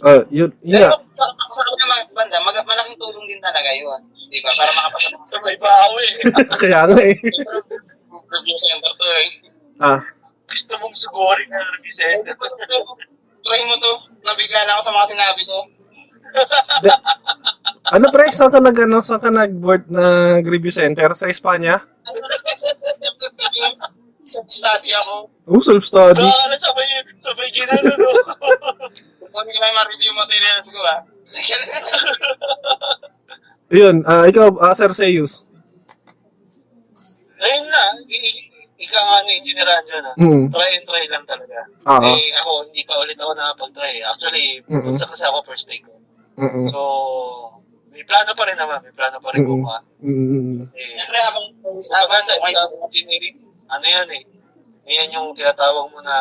[0.00, 1.02] Ah, yun, yun Pero nga.
[1.12, 4.00] sa, sa kabilang banda, mag, malaking tulong din talaga yun.
[4.32, 4.50] Di ba?
[4.54, 6.12] Para makapasok sa pa ako eh.
[6.62, 7.16] Kaya nga eh.
[8.32, 9.28] review center to eh.
[9.78, 10.02] Ah,
[10.48, 12.24] Gusto mong sugurin na represent.
[13.44, 13.92] Try mo to.
[14.24, 15.58] Nabigla na ako sa mga sinabi ko.
[16.82, 17.02] de-
[17.88, 21.08] ano pre, saan ka nag, ano, saan ka nag-board na review center?
[21.14, 21.80] Sa Espanya?
[24.28, 25.14] Study ako.
[25.48, 26.20] Oh, self-study.
[26.20, 28.08] Baka na sabay, sabay ginano no.
[29.36, 31.00] Sabi ko na yung mga review materials ko ah.
[33.68, 35.48] Yun, ah, ikaw, ah, Sir Seyus.
[37.38, 37.82] Ayun na,
[38.88, 40.14] i- i- ikaw nga ni engineer dyan ah.
[40.16, 40.44] Mm.
[40.48, 41.58] Try and try lang talaga.
[41.84, 43.94] Ah, Eh, ako, hindi pa ulit ako nakapag-try.
[44.02, 44.92] Actually, Mm-mm.
[44.92, 45.92] mm kasi ako first take ko.
[46.40, 46.80] mm So,
[47.92, 48.80] may plano pa rin naman.
[48.80, 49.50] May plano pa rin Mm-mm.
[49.60, 49.78] kumuha.
[50.00, 51.46] mm Eh, Siyempre habang
[51.92, 53.36] habang sa sa engineering,
[53.68, 54.22] ano yan eh.
[54.88, 56.16] Yan yung tinatawag mo na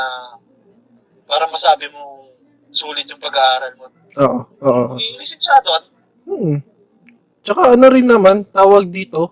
[1.23, 2.27] para masabi mo
[2.69, 3.87] sulit yung pag-aaral mo.
[4.17, 4.95] Oo, oo.
[4.99, 5.85] Eh, lisensyado at
[6.27, 6.59] Hmm.
[7.39, 9.31] Tsaka ano rin naman, tawag dito,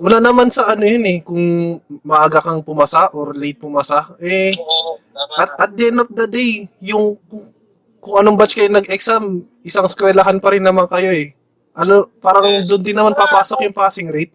[0.00, 5.00] wala naman sa ano yun eh, kung maaga kang pumasa or late pumasa, eh, oo,
[5.12, 7.44] tama at, at the end of the day, yung kung,
[8.02, 11.32] kung anong batch kayo nag-exam, isang eskwelahan pa rin naman kayo eh.
[11.72, 14.34] Ano, parang doon din naman papasok yung passing rate.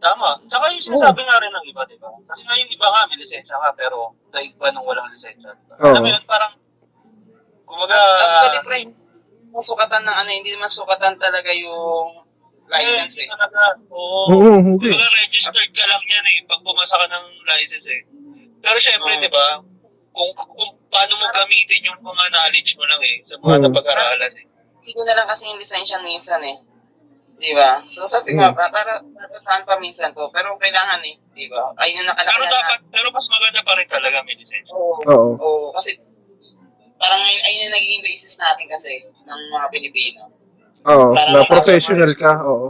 [0.00, 0.40] Tama.
[0.48, 2.08] Tsaka yung sinasabi nga rin ng iba, di ba?
[2.30, 5.52] Kasi nga yung iba nga may lisensya nga, pero daig pa nung walang lisensya.
[5.52, 5.92] Oo.
[5.92, 6.52] Alam mo yun, parang,
[7.66, 8.80] kumaga, Actually, pre,
[9.56, 12.25] sukatan ng ano, hindi naman sukatan talaga yung
[12.70, 13.28] license eh.
[13.30, 14.30] Talaga, oo.
[14.32, 14.90] Oo, hindi.
[14.90, 18.02] Kumbaga registered ka lang yan eh, pag pumasa ka ng license eh.
[18.62, 19.22] Pero syempre, Oo.
[19.22, 19.46] di ba,
[20.16, 23.64] kung, kung paano mo gamitin yung mga knowledge mo lang eh, sa mga Oo.
[23.70, 24.44] napag-aralan eh.
[24.46, 26.56] Hindi ko na lang kasi yung lisensya minsan eh.
[27.36, 27.84] Di ba?
[27.92, 28.56] So sabi ko, Hmm.
[28.56, 30.24] para, para, para saan pa minsan to?
[30.32, 31.20] Pero kailangan eh.
[31.36, 31.68] Di ba?
[31.84, 34.72] Ayun yung Pero nakalaki dapat, pero mas maganda pa rin talaga may lisensya.
[34.72, 35.04] Oo.
[35.04, 35.30] Oo.
[35.36, 35.68] Oo.
[35.76, 36.00] Kasi
[36.96, 40.32] parang ayun, ayun yung nagiging basis natin kasi ng mga Pilipino.
[40.86, 41.50] Oo, na makagawa.
[41.50, 42.68] professional ka, oo.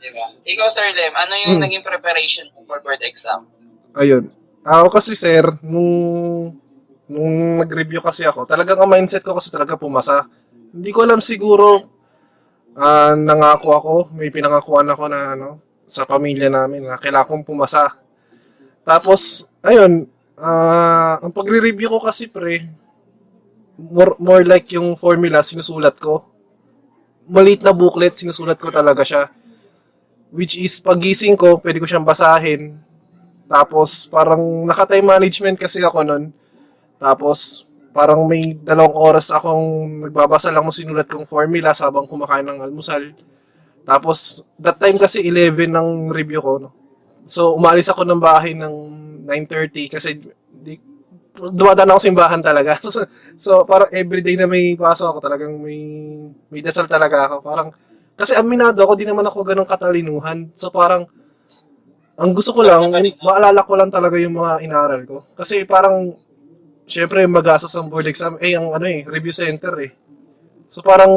[0.00, 0.26] Di ba?
[0.40, 1.62] Ikaw, Sir Lem, ano yung Hmm.
[1.66, 3.44] naging preparation mo for board exam?
[3.92, 4.30] Ayun.
[4.62, 6.52] Ako kasi sir, nung
[7.10, 10.30] nung nag-review kasi ako, talagang ang mindset ko kasi talaga pumasa.
[10.70, 11.82] Hindi ko alam siguro
[12.78, 15.48] ah, nangako ako, may pinangakuan ako na ano
[15.90, 17.98] sa pamilya namin na kailangan kong pumasa.
[18.86, 20.06] Tapos ayun,
[20.38, 22.62] ah, ang pagre-review ko kasi pre
[23.88, 26.28] more, more like yung formula sinusulat ko.
[27.30, 29.32] Maliit na booklet, sinusulat ko talaga siya.
[30.30, 32.78] Which is pagising ko, pwede ko siyang basahin,
[33.50, 36.30] tapos, parang naka-time management kasi ako nun.
[37.02, 42.62] Tapos, parang may dalawang oras akong nagbabasa lang ng sinulat kong formula sabang kumakain ng
[42.62, 43.10] almusal.
[43.82, 46.62] Tapos, that time kasi 11 ng review ko.
[46.62, 46.70] No?
[47.26, 48.74] So, umalis ako ng bahay ng
[49.26, 50.22] 9.30 kasi
[51.48, 52.76] dumadaan ako simbahan talaga.
[52.84, 53.00] so,
[53.40, 55.80] so, parang everyday na may pasok ako talagang may,
[56.52, 57.36] may dasal talaga ako.
[57.40, 57.68] Parang,
[58.20, 60.52] kasi aminado ako, di naman ako ganun katalinuhan.
[60.60, 61.08] So, parang,
[62.20, 62.92] ang gusto ko lang,
[63.24, 65.24] maalala ko lang talaga yung mga inaral ko.
[65.32, 66.12] Kasi parang,
[66.84, 68.36] syempre, magastos ang board exam.
[68.44, 69.96] Eh, ang ano eh, review center eh.
[70.68, 71.10] So parang,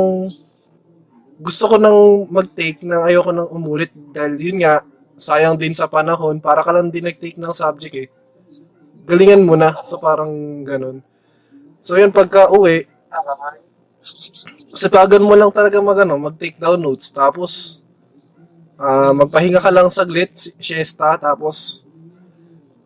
[1.37, 6.41] gusto ko nang mag-take na ayoko nang umulit dahil yun nga, sayang din sa panahon,
[6.41, 8.07] para ka lang din nag-take ng subject eh.
[9.03, 9.75] Galingan mo na.
[9.83, 11.03] So parang ganun.
[11.83, 12.87] So yun, pagka uwi,
[14.73, 17.11] sipagan mo lang talaga mag, ano, mag-take down notes.
[17.11, 17.83] Tapos,
[18.79, 21.83] ah magpahinga ka lang saglit, si- siesta, tapos,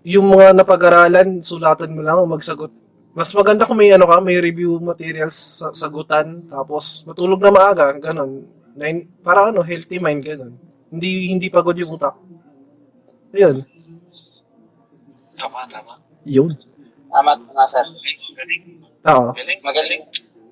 [0.08, 2.72] yung mga napag-aralan, sulatan mo lang, magsagot.
[3.18, 7.92] Mas maganda kung may, ano ka, may review materials sa sagutan, tapos matulog na maaga,
[7.98, 8.46] ganun.
[8.78, 10.54] Nine, para ano, healthy mind, ganun.
[10.94, 12.14] Hindi, hindi pagod yung utak.
[13.34, 13.66] Ayun.
[15.38, 16.07] Tama, tama.
[16.28, 16.52] Yun.
[17.08, 17.86] Tama nga, Sir.
[19.08, 19.32] Oo.
[19.32, 19.60] Galing.
[19.64, 20.02] Magaling.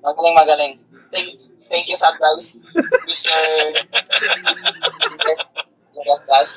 [0.00, 0.72] Magaling, magaling.
[1.12, 1.28] Thank,
[1.68, 2.58] thank you sa advice,
[3.08, 3.36] Mr.
[6.06, 6.50] Gasgas.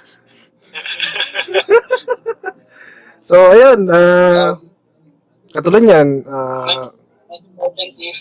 [3.26, 3.90] So, ayun.
[3.90, 4.58] ah
[5.50, 6.24] katulad yan.
[6.30, 6.66] ah
[7.58, 8.20] question is,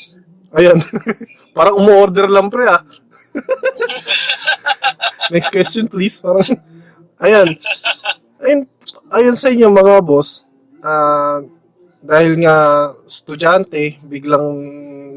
[0.57, 0.81] Ayun.
[1.57, 2.81] Parang umu-order lang pre ah.
[5.33, 6.25] Next question please.
[6.25, 6.49] Parang,
[7.21, 7.53] ayan.
[8.41, 8.61] Ayun,
[9.13, 10.48] ayun sa inyo mga boss.
[10.83, 11.43] Ah,
[12.03, 12.57] dahil nga
[13.07, 14.47] estudyante, biglang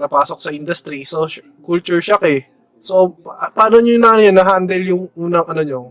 [0.01, 1.05] napasok sa industry.
[1.05, 2.49] So, sh- culture shock eh.
[2.81, 5.81] So, pa- paano nyo na, yun, na-handle yung unang, ano nyo,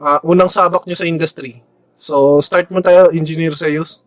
[0.00, 1.62] ah, unang sabak nyo sa industry?
[1.98, 4.02] So, start mo tayo, Engineer Sayus.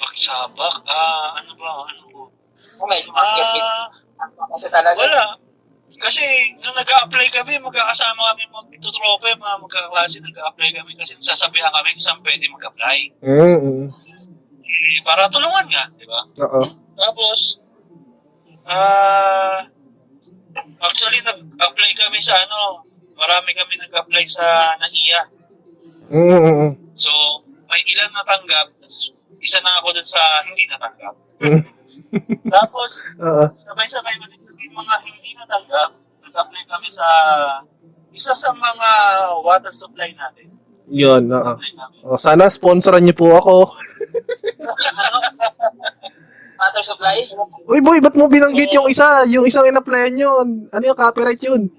[0.00, 2.20] Pagsabak, ah, ano ba, ano ko?
[2.80, 3.88] oh, medyo Ah,
[4.50, 5.24] Kasi talaga, wala.
[6.00, 6.24] Kasi
[6.64, 12.24] nung nag-a-apply kami, magkakasama kami magtutrope, mga magkaklase, nag-a-apply kami kasi sasabihan kami kung saan
[12.24, 12.98] pwede mag-apply.
[13.20, 13.84] Mm-mm.
[14.64, 16.24] Eh, para tulungan nga, di ba?
[16.24, 16.62] Oo.
[16.96, 17.60] Tapos,
[18.64, 19.68] ah,
[20.88, 22.88] actually, nag-apply kami sa ano,
[23.20, 25.20] marami kami nag-apply sa NAHIA.
[26.16, 26.96] Mm-mm.
[26.96, 27.12] So,
[27.68, 28.72] may ilan natanggap,
[29.36, 31.14] isa na ako dun sa hindi natanggap.
[31.44, 31.60] Mm.
[32.48, 33.52] Tapos, Oo.
[33.52, 35.90] sabay-sabay ulit yung mga hindi natanggap,
[36.22, 37.06] nag-apply kami sa
[38.14, 38.90] isa sa mga
[39.42, 40.46] water supply natin.
[40.86, 41.54] Yun, oo.
[41.58, 41.98] Apply kami.
[42.06, 43.54] O, sana sponsoran niyo po ako.
[46.60, 47.24] Water supply?
[47.72, 49.24] Uy boy, ba't mo binanggit yung isa?
[49.32, 50.68] Yung isang in-applyan yun.
[50.68, 51.72] Ano yung copyright yun?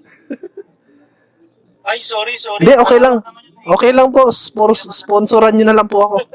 [1.88, 2.66] Ay, sorry, sorry.
[2.66, 3.22] Hindi, okay lang.
[3.62, 4.34] Okay lang po.
[4.34, 6.16] Spor- sponsoran niyo na lang po ako.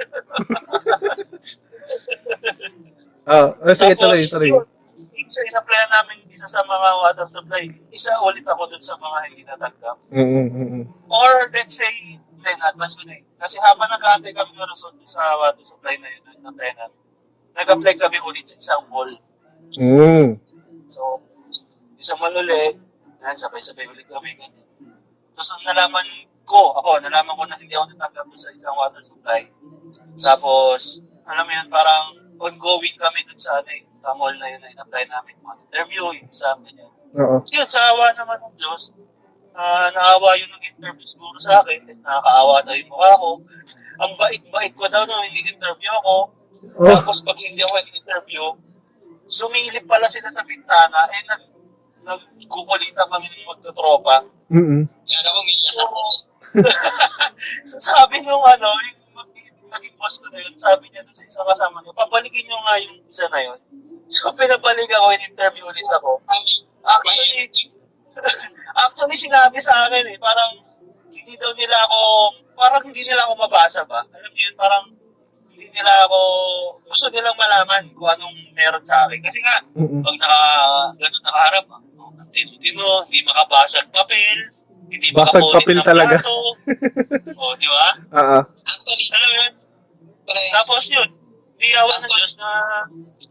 [3.27, 4.51] Ah, eh, sige, Tapos, tuloy, tuloy.
[5.27, 9.43] Sa in-applyan namin isa sa mga water supply, isa ulit ako dun sa mga hindi
[9.43, 9.97] natanggap.
[10.13, 10.83] Mm-mm.
[11.09, 11.91] Or let's say,
[12.43, 13.23] then advance ko na eh.
[13.37, 16.93] Kasi habang nag-aantay kami ng result sa water supply na yun, na tenant,
[17.57, 19.09] nag-apply kami ulit sa isang mall.
[19.77, 20.37] Mm.
[20.93, 21.21] So,
[21.97, 22.77] isang mall ulit,
[23.21, 24.37] yan, sabay-sabay ulit kami.
[24.37, 24.65] Ganyan.
[25.33, 26.07] Tapos ang nalaman
[26.47, 29.49] ko, ako, nalaman ko na hindi ako natanggap sa isang water supply.
[30.15, 32.03] Tapos, alam mo yun, parang
[32.37, 35.35] ongoing kami dun sa, ano, eh, sa mall na yun na in-apply namin.
[35.43, 36.91] Mga interview, yung exam, ganyan.
[37.19, 37.43] Oo.
[37.51, 38.95] Yun, sa awa naman ng Diyos,
[39.51, 41.83] ah, naawa yun ng interview siguro sa akin.
[41.91, 43.31] Eh, nakakaawa daw yung mukha ko.
[43.99, 46.15] Ang bait-bait ko daw nung hindi interview ako.
[46.79, 46.87] Oh.
[46.87, 48.43] Tapos pag hindi ako interview,
[49.27, 51.43] sumilip pala sila sa bintana, eh nag
[52.07, 54.23] nagkukulita kami ng magtutropa.
[54.47, 54.87] Mm-mm.
[54.87, 56.03] Kaya ako umiyak ako.
[57.69, 58.97] So sabi nung ano, yung
[59.67, 62.75] naging boss ko na yun, sabi niya doon sa isang kasama niya, pabalikin niyo nga
[62.81, 63.59] yung isa na yun.
[64.07, 66.23] So pinabalik ako, in-interview ulit ako.
[66.87, 67.51] Actually,
[68.87, 70.63] actually sinabi sa akin eh, parang
[71.11, 72.01] hindi daw nila ako,
[72.55, 73.99] parang hindi nila ako mabasa ba?
[74.07, 74.83] Alam niyo yun, parang
[75.51, 76.19] hindi nila ako,
[76.87, 79.19] gusto nilang malaman kung anong meron sa akin.
[79.19, 80.41] Kasi nga, pag naka,
[80.95, 84.37] ganun nakaharap, ang tino-tino, hindi makabasag papel,
[84.87, 86.15] hindi Basag papel talaga.
[86.15, 86.55] plato.
[87.43, 87.87] oh, di ba?
[88.23, 88.39] Oo.
[88.47, 89.53] Actually, Alam mo yun?
[90.55, 91.09] Tapos yun,
[91.57, 92.49] di awan ng Diyos na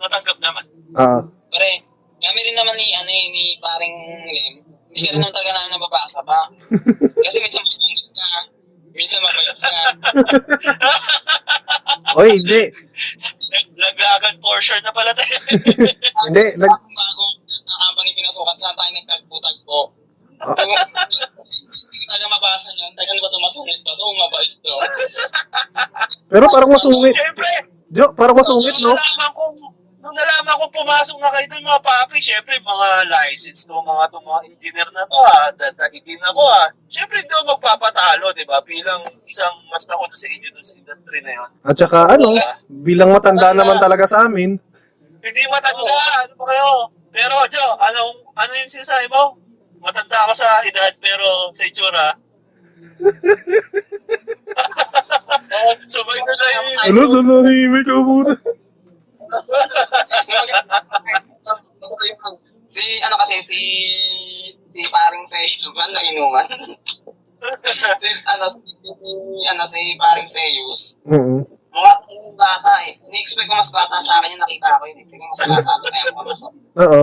[0.03, 0.65] natanggap naman.
[0.99, 1.21] Oo.
[1.51, 1.71] pre,
[2.19, 3.97] kami rin naman ni, ano eh, ni paring
[4.27, 4.55] Lem,
[4.91, 6.51] hindi ka rin naman talaga namin nababasa pa.
[7.25, 8.51] Kasi minsan masungit ka,
[8.91, 9.71] minsan mabait ka.
[12.17, 12.63] Oy, hindi.
[13.77, 15.37] Naglagan portion na pala tayo.
[16.27, 16.71] Hindi, nag...
[16.71, 19.81] Bagong bago, na company pinasukan, saan tayo nagtagpo-tagpo.
[20.41, 20.57] Ah.
[20.57, 20.85] Hindi ka
[22.09, 22.93] talaga mabasa niyan.
[22.97, 24.05] Teka, ano ba ito masungit ba ito?
[24.17, 24.75] Mabait to.
[26.33, 27.13] Pero parang masungit.
[27.13, 27.53] Siyempre,
[27.95, 28.91] Jo, parang masungit, no?
[28.91, 29.43] nung nalaman ko,
[30.03, 34.19] nung nalaman ko pumasok na kayo doon mga papi, syempre mga license to mga to
[34.19, 36.67] mga engineer na to ha, dadagitin ako ha.
[36.91, 38.59] Syempre hindi ako magpapatalo, di ba?
[38.67, 41.51] Bilang isang mas nakuha sa inyo doon sa industry na yun.
[41.63, 42.27] At saka ano,
[42.83, 44.59] bilang matanda naman talaga sa amin.
[45.23, 45.87] Hindi matanda,
[46.27, 46.91] ano ba kayo?
[47.15, 49.39] Pero Jo, anong, ano yung sinasabi mo?
[49.79, 52.19] Matanda ako sa edad pero sa itsura.
[55.87, 58.33] Sabay na na yung Ano, nanahimik ka muna.
[62.67, 63.61] si, ano kasi, si,
[64.71, 66.47] si paring Seyus, ba, nainuman?
[68.01, 68.73] si, ano, si,
[69.47, 70.81] ano, si paring Seyus.
[71.09, 71.43] Oo.
[71.77, 72.97] Mga yung bata eh.
[73.05, 74.97] Ini-expect ko mas bata sa akin yung nakita ko yun.
[74.97, 75.05] eh.
[75.05, 75.85] Sige, mas bata ako.
[75.93, 76.41] Kaya ako mas
[76.81, 77.03] Oo.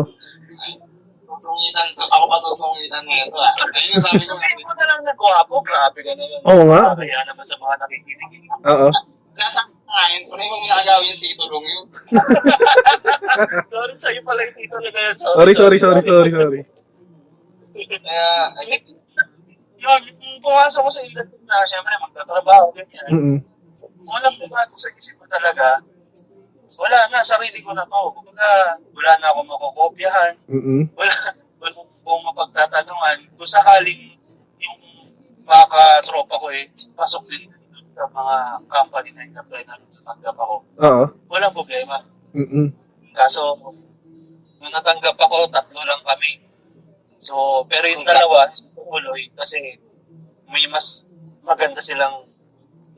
[1.44, 1.88] Ay, susungitan.
[2.08, 3.54] Ako pa susungitan mo ito ah.
[3.76, 4.34] Ayun yung sabi ko.
[4.40, 6.42] Hindi mo na lang nagwapo, grabe ka na yun.
[6.48, 6.82] Oo nga.
[6.96, 8.32] Kaya naman sa mga nakikinig.
[8.64, 8.88] Oo.
[9.34, 11.86] Nasa kain, kung yung ginagawa yung titulong yun.
[13.74, 15.16] sorry sa'yo pala yung tito na yun.
[15.36, 16.62] Sorry, sorry, sorry, sorry, sorry.
[17.74, 18.28] Kaya,
[18.64, 18.80] ay,
[19.84, 23.10] Yun, yung pumasok ko sa industry na, syempre magtatrabaho, ganyan.
[23.12, 23.38] Mm-mm.
[23.84, 25.84] Walang pumasok sa isip ko talaga.
[26.78, 28.02] Wala na, sarili ko na to.
[28.18, 30.34] Kumbaga, wala na akong makukopyahan.
[30.50, 30.82] Mm-mm.
[30.98, 31.14] Wala,
[31.62, 33.18] wala akong mapagtatanungan.
[33.38, 34.18] Kung sakaling
[34.60, 34.80] yung
[35.46, 37.52] mga katropa ko eh, pasok din
[37.94, 40.56] sa mga company na in-apply na natanggap ako.
[40.82, 41.06] Oo.
[41.30, 42.02] Walang problema.
[42.34, 42.74] Mm-mm.
[43.14, 43.54] Kaso,
[44.58, 46.42] nung natanggap ako, tatlo lang kami.
[47.24, 49.80] So, pero yung dalawa, tumuloy kasi
[50.52, 51.08] may mas
[51.46, 52.28] maganda silang,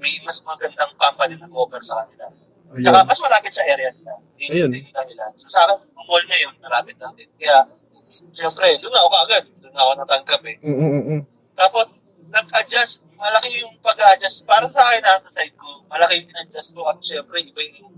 [0.01, 2.31] may mas magandang company na offer sa kanila.
[2.71, 3.07] Tsaka Ayun.
[3.07, 4.13] mas malapit sa area nila.
[4.41, 4.69] Ayun.
[4.73, 5.25] Nila.
[5.37, 7.29] So sa akin, yung mall na yun, malapit lang din.
[7.37, 7.69] Kaya,
[8.09, 9.43] siyempre, doon ako agad.
[9.61, 10.57] Doon ako natanggap eh.
[10.65, 11.21] Mm-mm.
[11.55, 11.87] Tapos,
[12.29, 14.43] nag-adjust, malaki yung pag-adjust.
[14.43, 16.83] Para sa akin, ha, sa side ko, malaki yung adjust ko.
[16.89, 17.95] At syempre, iba yung,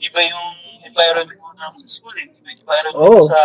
[0.00, 0.48] iba yung
[0.86, 2.28] environment mo ng school eh.
[2.42, 3.22] May viral Oo.
[3.30, 3.38] sa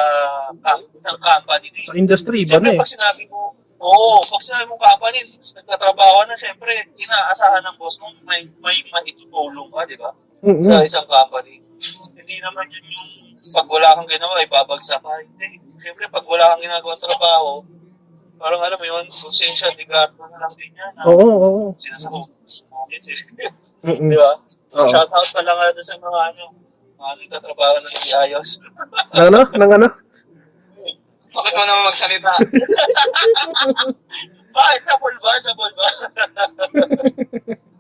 [0.66, 1.68] ah, isang company.
[1.78, 1.86] eh.
[1.86, 2.82] Sa industry, iba Siyempre, na eh.
[2.82, 5.20] pag sinabi mo, oo, pag sinabi mo company,
[5.62, 10.10] nagtatrabaho na, siyempre, inaasahan ng boss mo, may, may maitutulong ka, di ba?
[10.42, 10.66] Mm-mm.
[10.66, 11.62] Sa isang company.
[12.18, 13.10] Hindi naman yun yung
[13.42, 15.12] pag wala kang ginawa, ay babagsak ka.
[15.22, 15.58] Hindi.
[15.82, 17.66] Siyempre, pag wala kang ginagawa sa trabaho,
[18.38, 20.94] parang alam mo yun, konsensya, tigarto na lang din yan.
[21.02, 21.06] ah.
[21.10, 21.62] Oo, oo.
[21.78, 22.26] Sinasabog.
[23.82, 24.10] Mm-mm.
[24.14, 24.32] Di ba?
[24.78, 24.90] Oo.
[24.94, 26.44] Shout out pa lang nga doon sa mga ano,
[27.02, 28.50] mga nagtatrabaho na nag-iayos.
[29.18, 29.42] Nang ano?
[29.58, 29.88] Nang ano?
[31.32, 32.32] Sakit mo naman magsalita.
[34.52, 34.82] Bakit?
[34.84, 35.32] Sa pool ba?
[35.40, 35.88] Sa pool ba?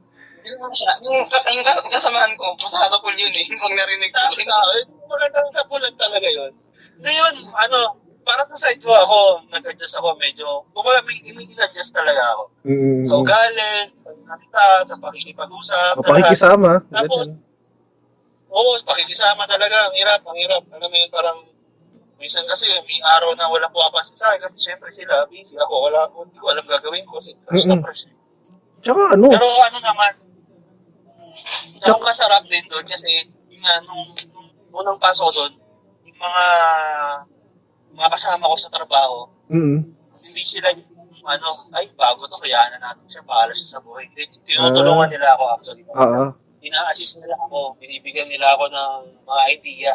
[0.51, 3.45] Yung, yung kas- kasamahan ko, masarap po yun eh.
[3.55, 4.19] Pag narinig ko.
[4.19, 6.51] Sabi sa akin, magandang sa pulan talaga yun.
[7.01, 7.79] Ngayon, ano,
[8.21, 12.43] para sa side ko ako, nag-adjust ako medyo, kumbaga may in-adjust talaga ako.
[13.09, 16.85] So, galing, pagkakita, sa pakikipag-usap, O, pakikisama.
[16.93, 17.27] Tapos.
[18.51, 19.89] Oo, pakikisama talaga.
[19.89, 20.63] Ang hirap, ang hirap.
[20.69, 21.37] Alam mo yun, parang,
[22.21, 25.57] minsan kasi may araw na walang pumapansin sa akin kasi syempre sila busy.
[25.57, 28.05] Ako, wala hindi ko alam gagawin ko kasi fresh na fresh.
[28.85, 30.11] Tsaka ano, Pero ano naman,
[31.77, 35.53] Tsaka- Tsaka masarap din doon kasi yung, nga, nung, nung unang pasok ko doon,
[36.05, 36.45] yung mga
[37.91, 39.79] mga kasama ko sa trabaho, mm
[40.21, 40.85] hindi sila yung
[41.23, 44.05] ano, ay bago to, kaya na natin siya, pahala siya sa buhay.
[44.45, 45.81] Tinutulungan nila ako actually.
[45.87, 46.23] Oo.
[46.61, 48.93] Ina-assist nila ako, binibigyan nila ako ng
[49.25, 49.93] mga idea.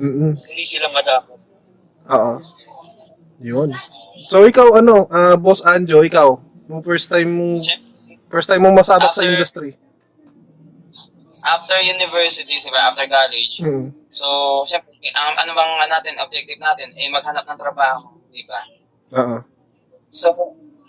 [0.00, 0.32] Mm-mm.
[0.32, 1.36] Hindi sila madamo.
[2.08, 2.34] Oo.
[3.40, 3.72] Yun.
[4.28, 7.60] So ikaw ano, ah, Boss Anjo, ikaw, yung first time mo
[8.28, 9.76] first time mo masabak sa After- industry.
[11.46, 14.10] After university, diba, after college, Mm.
[14.10, 14.26] so,
[14.66, 18.66] syempre, ang ano bang natin, objective natin, eh, maghanap ng trabaho, di ba?
[19.14, 19.38] Oo.
[20.10, 20.34] So,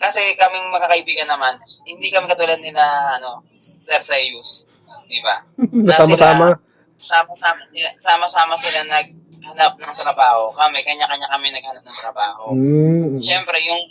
[0.01, 2.81] kasi kaming magkakaibigan naman, hindi kami katulad nila,
[3.21, 4.65] ano, Sir Sayus,
[5.05, 5.45] di ba?
[5.87, 6.57] Nasama-sama.
[6.97, 7.61] Sama-sama,
[8.01, 10.49] sama-sama sila naghanap ng trabaho.
[10.57, 12.57] Kami, kanya-kanya kami naghanap ng trabaho.
[12.57, 13.21] Mm.
[13.21, 13.81] Siyempre, yung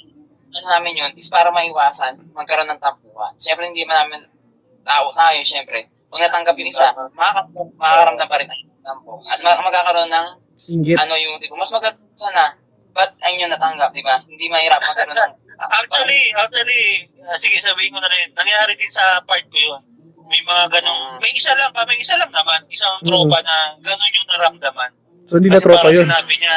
[0.57, 3.35] ano namin yun is para maiwasan magkaroon ng tampuhan.
[3.39, 4.27] Siyempre, hindi man namin
[4.83, 5.91] tao tayo, siyempre.
[6.07, 9.19] Kung natanggap yung isa, makaka- makakaramdam pa rin ng tampo.
[9.27, 10.27] At ma- magkakaroon ng
[10.71, 10.97] Inggit.
[10.99, 12.55] ano yung tipo, mas maganda sana,
[12.95, 14.23] ba't ayun yung natanggap, di ba?
[14.25, 19.25] Hindi mahirap magkaroon ng Actually, actually, ah, sige sabihin ko na rin, nangyari din sa
[19.25, 19.81] part ko yun.
[20.29, 24.17] May mga ganong, may isa lang pa, may isa lang naman, isang tropa na ganon
[24.21, 24.91] yung naramdaman.
[25.27, 26.07] So hindi na Kasi tropa parang yun.
[26.07, 26.57] sinabi niya,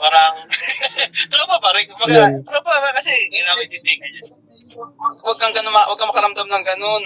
[0.00, 0.34] parang,
[1.34, 1.84] tropa pa rin.
[1.92, 2.32] Kumbaga, Yan.
[2.46, 3.12] tropa pa kasi,
[3.68, 4.22] din din niya.
[5.20, 7.04] Huwag kang ganun, huwag kang makaramdam ng ganun.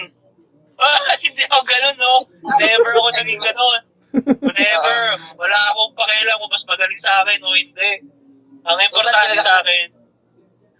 [0.75, 2.13] Ah, hindi ako ganun, no?
[2.59, 3.81] Never ako naging ganun.
[4.55, 4.99] Never.
[5.35, 7.91] Wala akong pakialam kung mas magaling sa akin o hindi.
[8.65, 9.87] Ang importante sa akin,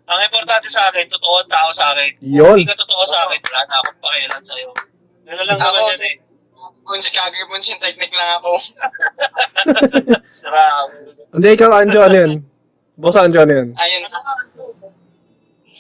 [0.05, 2.11] ang importante sa akin, totoo ang tao sa akin.
[2.17, 2.57] Kung Yun.
[2.61, 4.69] hindi ka totoo sa akin, wala na akong pakialam sa'yo.
[5.25, 6.15] Gano'n lang naman si, eh.
[6.85, 8.51] kung si Kagibunsin technique lang ako.
[10.45, 10.93] Sarap.
[11.33, 12.33] Hindi, ikaw, Anjo, ano yun?
[12.95, 13.69] Boss Anjo, ano yun?
[13.75, 14.01] Ayun.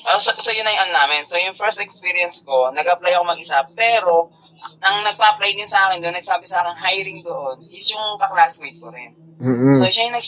[0.05, 1.25] Ah, so, so, yun na yung ano namin.
[1.25, 3.65] So, yung first experience ko, nag-apply ako mag-isa.
[3.73, 4.29] Pero,
[4.85, 8.93] ang nagpa-apply din sa akin doon, nagsabi sa akin, hiring doon, is yung kaklasmate ko
[8.93, 9.17] rin.
[9.41, 9.73] Mm-mm.
[9.73, 10.27] So, siya yung nag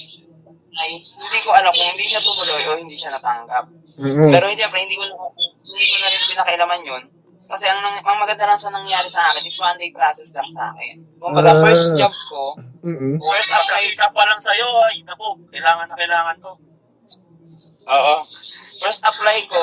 [0.77, 3.65] ay, hindi ko alam kung hindi siya tumuloy o hindi siya natanggap.
[3.97, 4.29] Mm-mm.
[4.29, 5.03] Pero hindi, hindi ko,
[5.33, 7.03] hindi ko na rin pinakailaman yun.
[7.47, 10.75] Kasi ang, ang maganda lang sa nangyari sa akin is one day process lang sa
[10.75, 11.01] akin.
[11.17, 11.63] Kung baga, Ah.
[11.65, 13.17] first job ko, Mm-mm.
[13.17, 16.51] first apply, Pagkakita pa lang sa'yo, ay, naku, kailangan na kailangan to.
[17.87, 18.13] Oo.
[18.77, 19.61] First apply ko,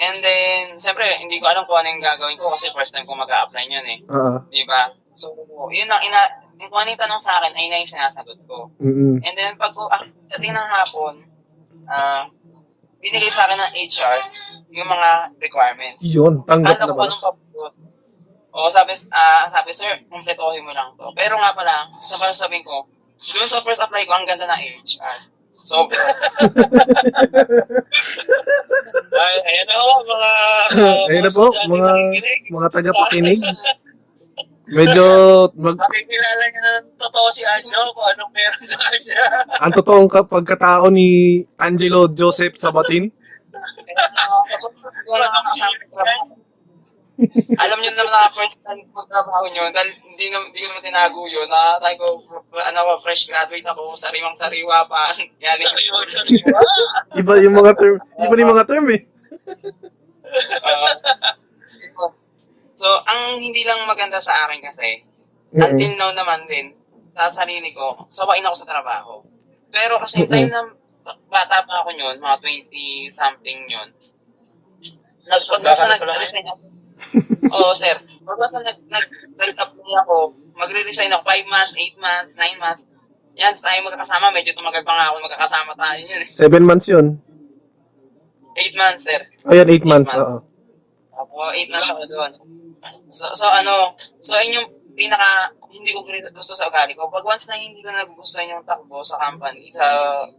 [0.00, 3.18] and then, siyempre, hindi ko alam kung ano yung gagawin ko kasi first time ko
[3.18, 3.98] mag-a-apply yun eh.
[4.06, 4.46] Oo.
[4.46, 4.92] Di ba?
[5.18, 5.34] So,
[5.72, 6.20] yun ang ina,
[6.60, 8.70] kung ano yung tanong sa akin, ay na yung sinasagot ko.
[8.78, 9.18] Mm-mm.
[9.24, 10.04] And then, pag ah,
[10.36, 11.26] dating ng hapon,
[11.90, 12.28] ah,
[13.00, 14.16] binigay sa akin ng HR
[14.70, 15.10] yung mga
[15.40, 16.04] requirements.
[16.04, 17.04] Yun, tanggap Kala na ko ba?
[17.08, 17.74] anong kapulot.
[18.50, 21.08] O sabi, ah sabi, sir, completohin mo lang to.
[21.16, 22.84] Pero nga pala, sa pala sabihin ko,
[23.20, 25.18] doon sa first apply ko, ang ganda ng HR.
[25.60, 25.84] So,
[29.20, 30.30] Ay, ayan na ho, mga...
[31.10, 31.92] Ayun na po, mga
[32.48, 33.40] mga tagapakinig.
[34.70, 35.04] Medyo
[35.58, 39.18] mag, Makikilala niyo na totoo si Anjo kung anong meron sa kanya.
[39.58, 43.10] ang totoong ka- pagkatao ni Angelo Joseph Sabatin.
[43.10, 46.14] uh, lang ako kasama sa.
[47.60, 50.84] Alam niyo naman na first time ko trabaho niyo, dahil hindi, na, hindi ko naman
[50.84, 51.48] tinago yun.
[51.48, 52.24] Na, sabi ko,
[52.56, 55.12] ano ko, fresh graduate ako, sariwang sariwa pa.
[55.42, 55.68] Galing.
[55.68, 56.60] Sariwa, sariwa.
[57.20, 59.02] Iba yung mga term, iba yung mga term eh.
[60.60, 60.94] Uh,
[62.78, 65.04] so, ang hindi lang maganda sa akin kasi,
[65.52, 65.60] Mm-mm.
[65.60, 66.72] until now naman din,
[67.12, 69.20] sa sarili ko, sawain ako sa trabaho.
[69.68, 70.32] Pero kasi Mm-mm.
[70.32, 70.62] time na
[71.28, 73.88] bata pa ako yun, mga 20-something yun,
[75.30, 76.62] nag, pag Baka nasa na pala nag-resign ako,
[77.54, 77.96] Oo, sir.
[78.00, 82.82] Pag nasa nag, nag, nag-apply ako, magre-resign ako 5 months, 8 months, 9 months,
[83.38, 86.30] yan, tayo magkakasama, medyo tumagal pa nga ako magkakasama tayo yun eh.
[86.44, 87.06] Seven months yun.
[88.58, 89.20] Eight months, sir.
[89.46, 90.12] Ayan, eight months.
[90.12, 90.26] months.
[90.26, 90.38] Oo.
[91.14, 92.30] Ako, eight months ako doon.
[93.12, 96.02] So, so ano, so yung pinaka, hindi ko
[96.34, 97.08] gusto sa ugali ko.
[97.08, 99.86] Pag once na hindi ko nagugustuhan yung takbo sa company, sa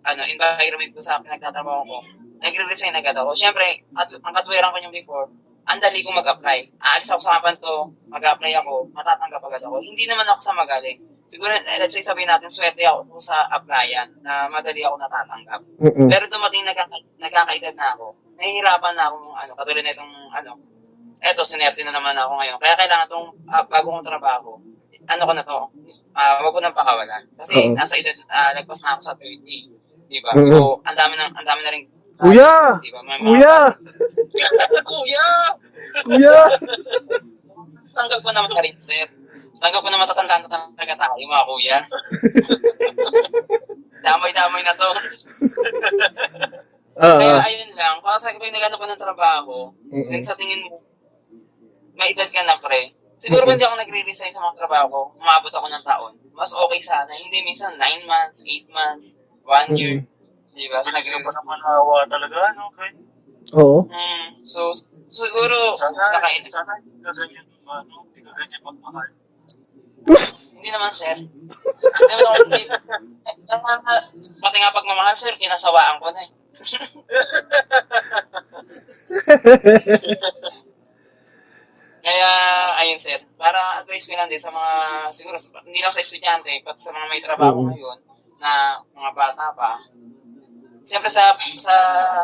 [0.04, 1.98] ano, environment ko sa pinagtatrabaho ko,
[2.44, 3.34] nagre-resign agad ako.
[3.34, 5.28] Siyempre, at, ang katwiran ko yung before,
[5.72, 6.76] ang dali ko mag-apply.
[6.84, 9.80] Aalis ako sa company to, mag-apply ako, matatanggap agad ako.
[9.80, 11.00] Hindi naman ako sa magaling.
[11.32, 15.62] Siguro, eh, let's say sabihin natin, swerte ako kung sa applyan na madali ako natatanggap.
[15.80, 16.08] Mm-mm.
[16.12, 20.52] Pero dumating nagkaka- nagkakaedad na ako, nahihirapan na ako ano, katulad na itong ano,
[21.24, 22.58] eto, sinerte na naman ako ngayon.
[22.60, 24.60] Kaya kailangan itong uh, bago kong trabaho,
[25.08, 25.58] ano ko na to,
[26.12, 27.24] uh, wag ko nang pakawalan.
[27.40, 27.76] Kasi Oo.
[27.80, 29.72] nasa edad, uh, nagpas na ako sa 30.
[30.12, 30.36] Di ba?
[30.36, 30.52] Mhm.
[30.52, 31.88] So, ang dami na, ang dami na rin.
[32.22, 32.54] Kuya!
[32.86, 33.02] Di ba?
[33.18, 33.58] Kuya!
[34.86, 35.28] Kuya!
[36.06, 36.38] Kuya!
[37.92, 39.10] Tanggap ko naman na rin, sir.
[39.58, 41.78] Tanggap ko naman tatandaan na talaga tayo, mga kuya.
[44.06, 44.90] Damay-damay na to.
[47.02, 47.48] Ah, Kaya ah.
[47.48, 49.58] ayun lang, para sa pag nagano ko ng trabaho,
[50.12, 50.84] then sa tingin mo,
[51.96, 53.56] may edad ka na pre, siguro Mm-mm.
[53.56, 56.14] hindi ako nagre-resign sa mga trabaho ko, umabot ako ng taon.
[56.36, 59.08] Mas okay sana, hindi minsan 9 months, 8 months,
[59.48, 60.04] 1 year.
[60.52, 60.84] Di ba?
[60.84, 62.68] Kasi pa naman hawa talaga, no?
[62.76, 62.92] Okay.
[63.58, 63.88] Oo.
[63.88, 64.70] hmm, so,
[65.10, 69.10] siguro, Sana, nakain, sana hindi ka ganyan, ano, hindi ka ganyan magmahal.
[70.56, 71.18] hindi naman sir.
[71.18, 72.64] Hindi naman ako, hindi,
[74.40, 76.30] pati nga pagmamahal sir, kinasawaan ko na eh.
[82.02, 82.30] Kaya,
[82.82, 84.74] ayun sir, para advice ko lang din sa mga,
[85.14, 87.68] siguro, hindi lang sa estudyante, pati sa mga may trabaho Oo.
[87.70, 87.98] ngayon,
[88.42, 89.78] na mga bata pa,
[90.82, 91.76] siyempre sa sa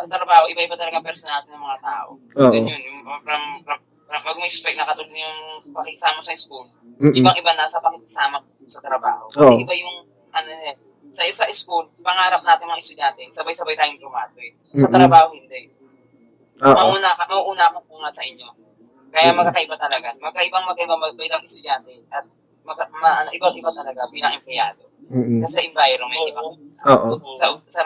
[0.10, 2.10] trabaho, iba-iba talaga personality ng mga tao.
[2.18, 2.54] Oo.
[2.54, 3.80] Yung from, from, from,
[4.10, 5.38] wag mo expect na katulad yung
[5.72, 6.66] pakikisama sa school,
[6.98, 7.16] Mm-mm.
[7.16, 9.30] ibang-iba na sa pakikisama sa trabaho.
[9.30, 9.64] Kasi Oo.
[9.64, 9.96] iba yung,
[10.34, 10.76] ano eh,
[11.14, 14.58] sa isa school, pangarap natin mga estudyante, sabay-sabay tayong graduate.
[14.76, 14.96] Sa Mm-mm.
[14.96, 15.72] trabaho, hindi
[16.58, 16.74] Oo.
[16.74, 18.50] mauna ka, mauna akong pungat sa inyo.
[19.14, 20.14] Kaya magkakaiba talaga.
[20.20, 22.26] Magkaibang magkaiba mag- bilang estudyante at
[22.66, 24.84] magka, ma, ano, ibang-iba talaga bilang empleyado.
[25.08, 25.40] Mm-mm.
[25.46, 26.50] Kasi environment, ibang
[26.92, 27.08] Oo.
[27.40, 27.82] sa, sa,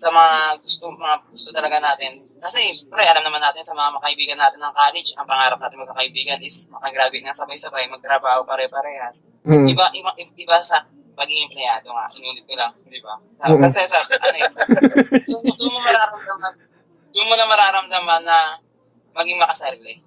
[0.00, 2.24] sa mga gusto mga gusto talaga natin.
[2.40, 6.40] Kasi, pre, alam naman natin sa mga makaibigan natin ng college, ang pangarap natin magkakaibigan
[6.40, 9.20] is makagraduate na sabay-sabay, magtrabaho pare-parehas.
[9.44, 9.68] Mm.
[9.68, 10.88] Iba, iba, iba sa
[11.20, 13.20] pagiging empleyado nga, inulit ko lang, di ba?
[13.44, 13.60] Oo.
[13.60, 14.48] Kasi sa, ano eh,
[15.28, 16.52] doon mo mararamdaman,
[17.12, 18.38] doon mo na mararamdaman na
[19.20, 20.00] maging makasarili.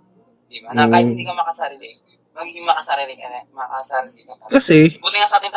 [0.50, 0.74] Di ba?
[0.74, 1.12] Na kahit Mm.
[1.14, 1.86] hindi ka makasarili,
[2.34, 4.34] maging makasarili ka na, makasarili ka.
[4.58, 5.54] Kasi, Buti nga sa atin,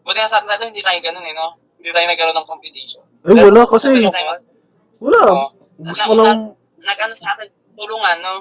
[0.00, 1.60] buti nga sa atin hindi tayo ganun eh, no?
[1.80, 3.02] Hindi tayo nagkaroon ng competition.
[3.24, 3.88] ay wala kasi.
[4.04, 4.44] Tayo-
[5.00, 5.22] Wala.
[5.26, 5.48] Oo.
[5.80, 6.38] Gusto ko lang,
[6.80, 8.34] Nag-ano sa atin, tulungan, no?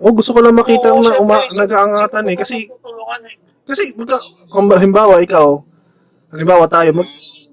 [0.00, 2.36] oh, gusto ko lang makita Oo, na uma, nag-aangatan eh.
[2.36, 3.36] Kasi, eh.
[3.64, 4.16] kasi, magka,
[4.48, 5.60] kung halimbawa, ikaw,
[6.28, 7.08] halimbawa tayo, mag,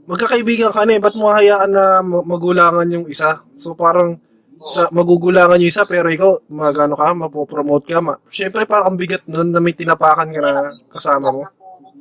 [0.07, 3.39] magkakaibigan ka na eh, ba't mo hayaan na ma- magulangan yung isa?
[3.55, 4.19] So, parang,
[4.61, 9.23] sa magugulangan yung isa, pero ikaw, magano ka, mapopromote ka, ma, syempre, parang ang bigat
[9.27, 10.51] nun na may tinapakan ka na
[10.87, 11.43] kasama mo.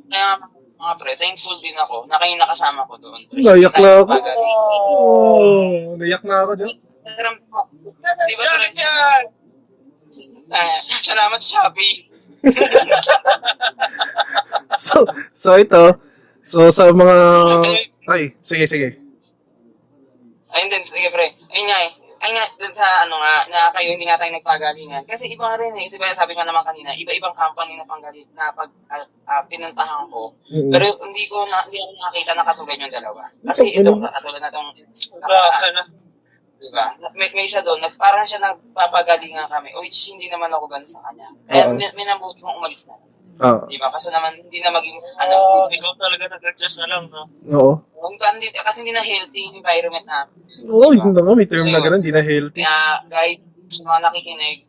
[0.07, 0.35] Kaya,
[0.81, 3.21] mga pre, thankful din ako na kayo nakasama ko doon.
[3.37, 4.13] Nayak na ako.
[4.41, 6.69] Oh, nayak na ako ko.
[8.25, 8.67] Di ba, pre?
[10.51, 12.09] Ah, salamat, Shopee.
[14.81, 15.05] So,
[15.35, 15.93] so ito,
[16.41, 17.15] so sa mga,
[18.09, 18.97] ay, sige, sige.
[20.51, 21.37] Ayun din, sige pre.
[21.53, 21.91] Ayun nga eh.
[22.21, 25.09] Ayun nga, dun sa ano nga, na kayo hindi nga tayo nagpagalingan.
[25.09, 25.89] Kasi iba nga rin eh.
[25.89, 30.37] Diba sabi ko naman kanina, iba-ibang company na panggaling na pag ah, ah, pinuntahan ko.
[30.53, 30.69] Mm-mm.
[30.69, 33.21] Pero hindi ko na, hindi ako nakakita na katulad yung dalawa.
[33.41, 34.69] Kasi ito, katulad na itong,
[35.73, 35.83] na.
[36.61, 36.85] diba?
[37.17, 39.73] May, may isa doon, nag, parang siya nagpapagalingan kami.
[39.89, 41.25] Is hindi naman ako ganun sa kanya.
[41.49, 43.01] Kaya min- minabuti kong umalis na.
[43.39, 43.87] Ah, Diba?
[43.89, 47.25] Kasi naman, hindi na maging, ano, Oo, hindi, ikaw talaga nag-adjust na lang, no?
[47.55, 47.73] oo.
[48.11, 50.27] hindi, kasi hindi na healthy yung environment na
[50.67, 52.61] Oo, yun na nga, may term na gano'n, di na healthy.
[52.61, 54.59] Kaya, guys, sa mga nakikinig,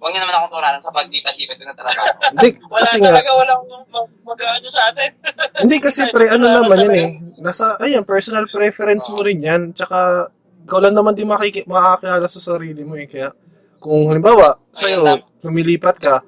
[0.00, 2.00] huwag niyo naman akong turaran sa paglipat-lipat ko na talaga.
[2.34, 5.10] Hindi, Wala kasi nga, talaga, walang mag- mag-ano sa atin.
[5.64, 7.08] hindi kasi pre, ano naman yan eh.
[7.40, 9.62] Nasa, ayan, personal preference mo rin yan.
[9.76, 10.28] Tsaka,
[10.64, 13.08] ikaw lang naman di makiki, makakakilala sa sarili mo eh.
[13.08, 13.32] Kaya,
[13.80, 15.04] kung halimbawa, sa'yo,
[15.44, 16.20] lumilipat ka,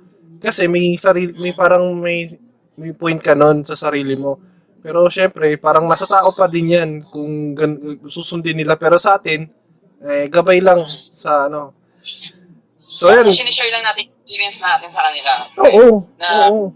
[0.42, 2.26] kasi may sarili, may parang may,
[2.74, 4.36] may point ka nun sa sarili mo.
[4.82, 7.78] Pero syempre, parang nasa tao pa din yan kung gan,
[8.10, 8.74] susundin nila.
[8.74, 9.46] Pero sa atin,
[10.02, 10.82] eh, gabay lang
[11.14, 11.70] sa ano.
[12.92, 13.30] So, yan.
[13.30, 15.30] Sinishare lang natin experience natin sa kanila.
[15.62, 15.86] Oo,
[16.18, 16.74] Na- oo.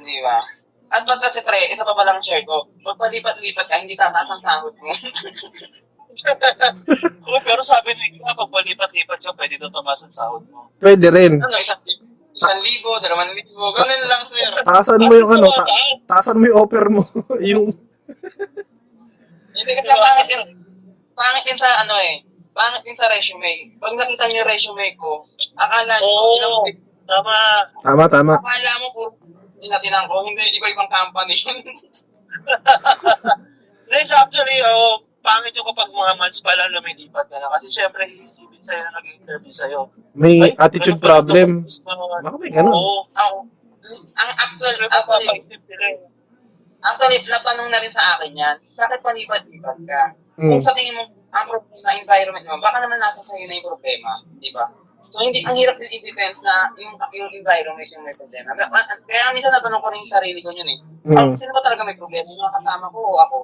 [0.00, 0.38] Di ba?
[0.86, 2.64] At ba't kasi pre, ito pa palang share ko.
[2.80, 4.88] Magpalipat-lipat ka, hindi tataas ang sahod mo.
[7.26, 10.70] Oo, pero sabi nyo, pag palipat-lipat ka, pwede ito tumaas ang sahod mo.
[10.80, 11.36] Pwede rin.
[11.42, 11.82] ano, isang,
[12.36, 14.52] isang libo, dalawang libo, ganun lang sir.
[14.60, 15.68] Taasan mo yung ano, ta-
[16.04, 17.00] taasan mo yung offer mo.
[17.50, 17.72] yung,
[19.56, 20.42] Hindi kasi pangit din,
[21.16, 22.20] pangit din sa ano eh,
[22.52, 23.72] pangit din sa resume.
[23.80, 25.24] Pag nakita niyo yung resume ko,
[25.56, 26.60] akala niyo, Oo.
[26.60, 26.68] oh.
[27.06, 27.34] Tama.
[27.80, 28.34] tama, tama.
[28.36, 29.02] akala mo po,
[29.56, 31.56] tinatinan ko, hindi, iba-ibang company yun.
[33.88, 37.50] Then actually, oh, pangit yung kapag mga months pa lang lumilipat ka na.
[37.58, 39.80] Kasi syempre, iisipin sa'yo na nag-interview sa'yo.
[40.14, 41.50] May Ay, attitude ganun pala problem.
[42.22, 42.70] Baka may ganun.
[42.70, 43.02] Oo.
[43.10, 43.36] Ako,
[44.18, 45.98] ang actual, actually, eh.
[46.82, 50.02] actually, natanong na rin sa akin yan, bakit panipat-lipat ka?
[50.38, 50.50] Mm.
[50.54, 53.66] Kung sa tingin mo, ang problema na environment mo, baka naman nasa sa'yo na yung
[53.66, 54.66] problema, di ba?
[55.06, 58.58] So, hindi, ang hirap din i-defense na yung, yung environment yung may problema.
[58.58, 58.68] Kaya,
[59.06, 60.78] kaya minsan natanong ko rin yung sarili ko yun eh.
[61.06, 61.38] Mm.
[61.38, 62.26] Sino ba talaga may problema?
[62.26, 63.36] Yung mga kasama ko o ako?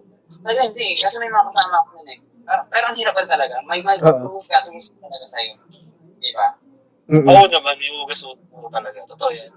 [0.43, 2.19] Talaga hindi, kasi may mga kasama ko yun eh.
[2.43, 3.55] Pero, pero ang hirap talaga.
[3.65, 4.35] May may Oo.
[4.35, 5.55] proof ka sumisip talaga sa'yo.
[6.19, 6.49] Di ba?
[7.11, 7.27] Mm-mm.
[7.31, 8.35] Oo naman, yung ugas mo
[8.71, 8.99] talaga.
[9.07, 9.51] Totoo yan.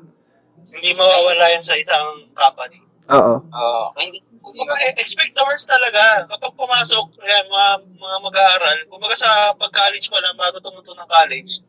[0.69, 2.81] Hindi mawawala yan sa isang company.
[3.09, 3.41] Oo.
[3.41, 3.85] Oo.
[3.97, 5.01] Hindi, Kumbaga, ba?
[5.01, 6.29] expect the worst talaga.
[6.29, 11.65] Kapag pumasok, yan, mga, mga mag-aaral, kumbaga sa pag-college pa lang, bago tumuto ng college,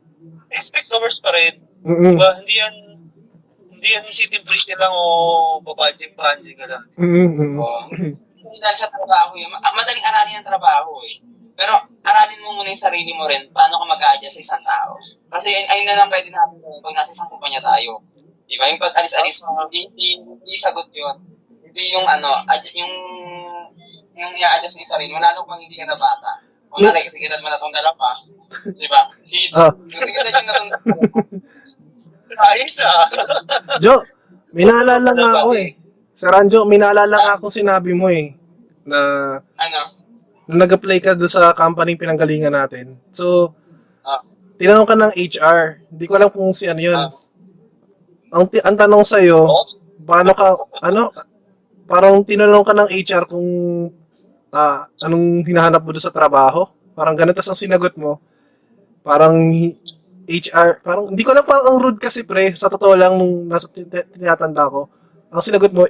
[0.52, 1.56] expect the worst pa rin.
[1.80, 2.20] Mm-mm.
[2.20, 2.30] Diba?
[2.36, 2.74] Hindi yan,
[3.72, 6.84] hindi yan city pretty lang o babanjing-banjing ka lang.
[7.00, 7.56] Mm-mm.
[7.56, 7.80] Oo.
[8.46, 9.50] Hindi dahil sa trabaho yun.
[9.50, 11.18] Ma- Madaling aralin ang trabaho eh.
[11.56, 11.72] Pero
[12.06, 14.94] aralin mo muna yung sarili mo rin, paano ka mag-a-adjust sa isang tao.
[15.26, 17.98] Kasi ayun, na lang pwede natin pag nasa isang kumpanya tayo.
[18.46, 18.70] Di ba?
[18.70, 21.16] Yung pag-alis-alis mo, hindi, hindi, hindi sagot yun.
[21.66, 22.92] Hindi yung ano, ad- yung
[24.16, 26.44] yung i-adjust mo yung sarili mo, lalo kung hindi ka na bata.
[26.72, 28.12] O nalay, kasi edad mo na itong dalawa.
[28.68, 29.08] Di ba?
[29.24, 29.56] Kids.
[29.56, 29.72] Ah.
[29.72, 30.70] Kasi edad yung natong
[32.36, 33.08] Ayos ah.
[33.80, 34.04] Jo,
[34.52, 35.72] may naalala nga ako eh.
[36.12, 38.35] Sir Anjo, may naalala nga ako sinabi mo eh.
[38.86, 39.00] Na
[39.42, 39.80] ano,
[40.46, 42.94] nung nag-apply ka doon sa company pinanggalingan natin.
[43.10, 43.50] So,
[44.02, 44.22] ah,
[44.56, 45.60] tinanong ka ng HR.
[45.90, 46.94] Hindi ko alam kung si ano yun.
[46.94, 47.10] ah,
[48.32, 49.64] Ang, ang tanong sa'yo, Oh,
[50.02, 51.10] paano ka, ano,
[51.86, 53.48] parang tinanong ka ng HR kung
[54.50, 56.66] ah, anong hinahanap mo doon sa trabaho.
[56.96, 58.16] Parang ganun, tas ang sinagot mo,
[59.02, 59.36] parang
[60.26, 63.68] HR, parang, hindi ko alam, parang ang rude kasi pre, sa totoo lang, nung nasa
[63.68, 64.88] tin- tin- tinatanda ko,
[65.28, 65.84] ang sinagot mo,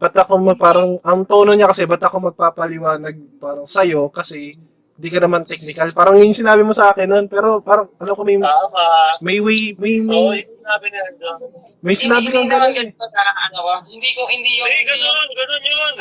[0.00, 4.56] ba't ako, ma- parang, ang tono niya kasi, ba't ako magpapaliwanag, parang sa'yo, kasi,
[5.00, 5.92] hindi ka naman technical.
[5.92, 8.84] Parang yung sinabi mo sa akin nun, pero parang, alam ko, may, tama.
[9.20, 11.40] may way, may, may, yung sinabi niya, John.
[11.84, 12.78] may sinabi hindi, kang hindi naman ganun eh.
[12.80, 15.94] ganito na, ano, ah, hindi ko, hindi yung, Hey, hindi yung, ganun, ganun yun.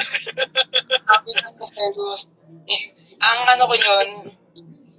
[1.08, 2.22] Happy na sa Cetus.
[2.72, 2.82] Eh,
[3.20, 4.08] Ang ano ko yun,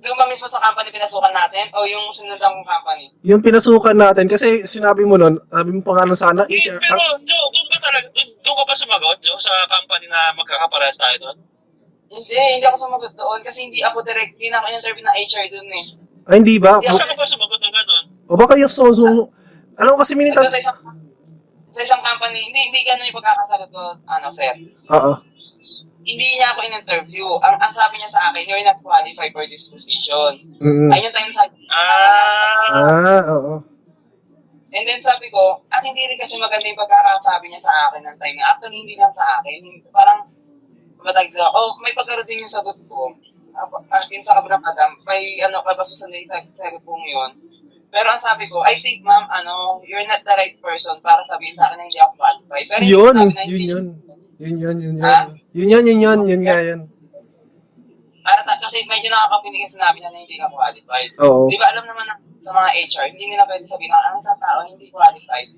[0.01, 3.12] doon ba mismo sa company pinasukan natin o yung sinundan kong company?
[3.20, 6.80] Yung pinasukan natin, kasi sinabi mo nun, sabi mo pa nga nun sana, Eh, HR,
[6.80, 10.96] Pero, ang- Jo, doon ka talaga, doon, ka ba sumagot, Jo, sa company na magkakaparehas
[10.96, 11.36] tayo doon?
[12.11, 15.46] Hindi, hindi ako sumagot doon kasi hindi ako direct, hindi na ako in-interview ng HR
[15.53, 15.84] doon eh.
[16.30, 16.72] ay hindi ba?
[16.78, 18.05] Hindi ako- ba sumagot ng ganun?
[18.26, 19.05] O baka yung so, so
[19.76, 20.78] alam ko kasi minitan, sa isang,
[21.70, 24.53] sa isang company, hindi, hindi ganun yung pagkakasagot ko, ano, sir.
[24.88, 25.12] oo,
[26.01, 27.26] Hindi niya ako in-interview.
[27.44, 30.57] Ang, ang sabi niya sa akin, you're not qualified for this position.
[30.57, 33.55] mm Ayun yung time sabi Ah, ah, oo,
[34.70, 38.16] And then sabi ko, at hindi rin kasi maganda yung pagkakasabi niya sa akin ng
[38.22, 38.38] time.
[38.38, 39.61] Actually, hindi lang sa akin.
[39.91, 40.30] Parang,
[41.03, 43.11] matag na, oh, may pagkaroon din yung sagot ko.
[43.91, 47.30] At yun sa kabilang madam, may ano, kabasusan din sa sagot kong yun.
[47.91, 51.58] Pero ang sabi ko, I think ma'am, ano, you're not the right person para sabihin
[51.58, 52.66] sa akin na hindi ako qualified.
[52.70, 53.84] Pero Yun, yun hindi- yun.
[54.41, 55.04] Yun yun, yun yun.
[55.53, 56.88] Yun yun, yun yun, yun nga yun.
[58.25, 61.12] Para ta- kasi medyo nakakapinig kasi niya na hindi ka qualified.
[61.21, 61.53] Oo.
[61.53, 64.41] Di ba alam naman ng, sa mga HR, hindi nila pwede sabihin na ang isang
[64.41, 65.53] tao hindi qualified.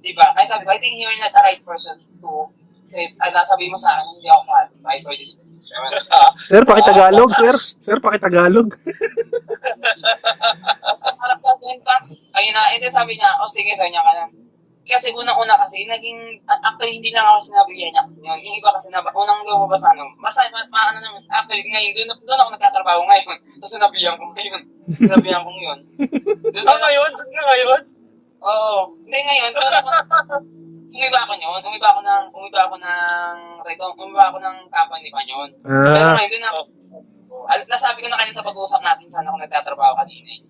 [0.00, 0.32] Di ba?
[0.32, 2.48] Kaya sabi ko, I think you're not the right person to
[2.80, 5.76] say, uh, sabi mo sa akin hindi ako qualified for this position.
[6.48, 7.54] Sir, pakitagalog, sir.
[7.56, 8.72] Sir, pakitagalog.
[11.20, 11.94] Parang sabi ka,
[12.40, 14.24] ayun na, and then sabi niya, oh sige, sabi niya ka na.
[14.92, 18.36] Kasi unang-una kasi, naging, actually hindi lang ako sinabi niya kasi yun.
[18.44, 22.12] Yung iba kasi na, unang lumabas ano, basta, ma, ma, ano naman, actually ngayon, doon,
[22.28, 23.38] doon ako nagtatrabaho ngayon.
[23.64, 24.62] Tapos sinabihan ko ngayon.
[25.00, 25.78] Sinabihan ko yun.
[26.52, 27.82] Doon ah, ngayon, doon ka ngayon?
[28.44, 28.78] Oo.
[29.08, 29.88] Hindi ngayon, doon ako,
[30.92, 35.22] umiba ako yun, umiba ako ng, umiba ako ng, reto, umiba ako ng company pa
[35.24, 35.50] yun.
[35.64, 36.60] Pero Ah, ngayon, doon ako,
[37.72, 40.40] nasabi ko na kanina sa pag-uusap natin sana ako nagtatrabaho kanina eh.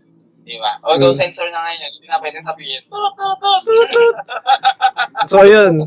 [0.43, 0.75] Di ba?
[0.83, 1.23] Although Mm.
[1.23, 2.83] sensor na ngayon, hindi na pwedeng sabihin.
[2.91, 4.15] Tut, tut, tut.
[5.31, 5.79] so yun.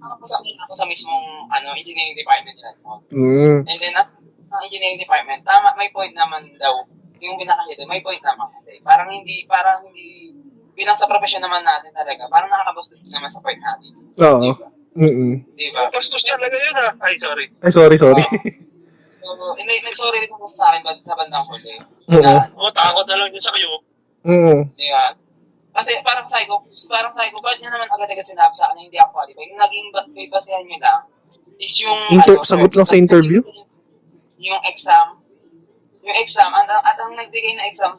[0.00, 2.72] ako sa, ako sa mismong ano, engineering department nila.
[3.12, 3.58] Mm.
[3.68, 4.08] And then, at
[4.50, 6.72] ang engineering department, tama, may point naman daw,
[7.20, 8.80] yung pinakahito, may point naman kasi.
[8.80, 10.32] Parang hindi, parang hindi,
[10.72, 13.92] bilang sa profession naman natin talaga, parang nakakabustos naman sa part natin.
[14.24, 14.40] Oo.
[14.40, 14.68] Di ba?
[14.90, 15.32] Mm-mm.
[15.54, 15.86] Di ba?
[15.92, 16.92] Bastos talaga yun ah.
[16.98, 17.46] Ay, sorry.
[17.62, 18.24] Ay, sorry, sorry.
[19.20, 21.76] So, hindi, nag-sorry rin ako sa akin sa bandang huli.
[22.08, 22.24] Oo.
[22.24, 23.84] Na, Oh, takot na lang yun sa kayo.
[24.24, 24.68] Mm.
[24.76, 25.16] di ba?
[25.70, 26.60] Kasi parang ko,
[26.92, 29.48] parang ko, ba't niya naman agad-agad sinabi sa akin na hindi ako qualified?
[29.48, 29.88] Yung naging
[30.28, 31.00] basihan nyo lang
[31.46, 32.00] is yung...
[32.10, 33.40] Inter- ano, sagot lang sa interview?
[34.40, 35.20] Yung exam.
[36.00, 37.96] Yung exam, at, at ang nagbigay na exam,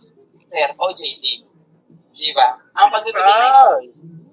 [0.49, 1.45] sir, OJT.
[2.11, 2.59] Di ba?
[2.77, 3.79] Ang pagbibigay ng exam,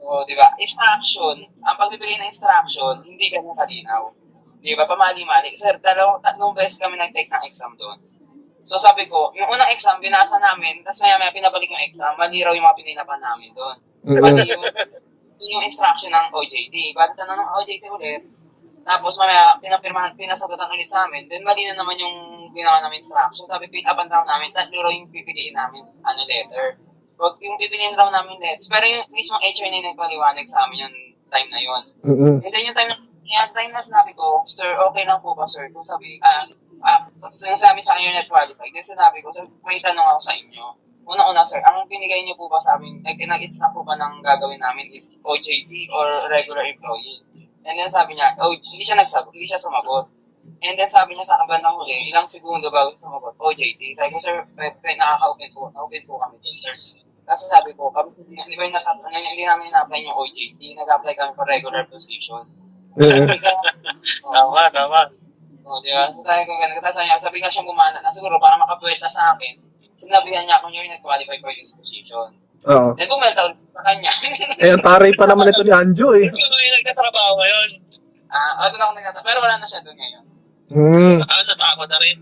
[0.04, 0.48] oh, di ba?
[0.60, 4.02] Instruction, ang pagbibigay ng instruction, hindi ganun kalinaw.
[4.58, 4.84] Di ba?
[4.84, 5.54] Pamali-mali.
[5.54, 7.98] Sir, dalaw, tatlong beses kami nag-take ng exam doon.
[8.68, 12.44] So sabi ko, yung unang exam, binasa namin, tapos maya maya pinabalik yung exam, mali
[12.44, 13.76] raw yung mga pininapan namin doon.
[14.04, 14.20] Mm-mm.
[14.20, 14.60] Mali yung,
[15.40, 16.92] yung instruction ng OJT.
[16.92, 18.22] Bakit tanong ng OJT ulit?
[18.84, 21.24] Tapos mamaya, pinapirmahan, pinasagutan ulit sa amin.
[21.32, 22.16] Then mali na naman yung
[22.52, 23.48] ginawa namin instruction.
[23.48, 26.76] Sabi, pin up and down namin, tatlo raw yung pipiliin namin, ano, letter.
[27.16, 28.68] Wag yung pipiliin raw namin letter.
[28.68, 30.96] Pero yung mismo HR na yung nagpaliwanag sa amin yung
[31.32, 31.82] time na yun.
[32.04, 32.34] Mm-mm.
[32.44, 32.96] And then yung time na,
[33.28, 35.68] yung time na sinabi ko, sir, okay lang po ba, sir?
[35.68, 36.48] Kung sabi, ah,
[36.80, 37.04] ah,
[37.44, 38.72] yung sabi sa akin, you're not qualified.
[38.72, 40.64] Then sinabi ko, sir, may tanong ako sa inyo.
[41.08, 44.20] Una-una, sir, ang binigay niyo po ba sa amin, like, nag-it's na po ba ng
[44.20, 47.24] gagawin namin is OJT or regular employee?
[47.64, 50.08] And then sabi niya, oh, hindi siya nagsagot, hindi siya sumagot.
[50.64, 53.92] And then sabi niya sa akin bandang huli, ilang segundo bago sumagot, OJT.
[53.92, 56.76] Sabi ko, sir, nakaka-open po, na-open po kami din, sir.
[57.28, 61.12] Kasi sabi ko, kami, hindi, ba yung nat- ano, hindi namin na-apply yung OJT, nag-apply
[61.12, 62.67] kami for regular position.
[62.98, 65.02] Tama, tama.
[65.68, 66.08] Oh, di ba?
[66.10, 66.80] So, sabi ko ganun.
[66.80, 69.60] Tapos sabi sabi nga siyang gumana na siguro para makabuelta sa akin.
[69.98, 72.32] Sinabihan niya ako you're not qualified for this position.
[72.66, 72.90] Oo.
[72.98, 74.10] Then bumelta ulit sa kanya.
[74.58, 76.26] Eh, ang taray pa naman ito ni Anjo eh.
[76.26, 77.68] Ikaw yung nagtatrabaho ngayon.
[78.28, 79.20] Ah, uh, doon ako nagtata.
[79.22, 80.24] Pero wala na siya doon ngayon.
[80.68, 81.18] Hmm.
[81.24, 82.16] Ah, natakot na rin.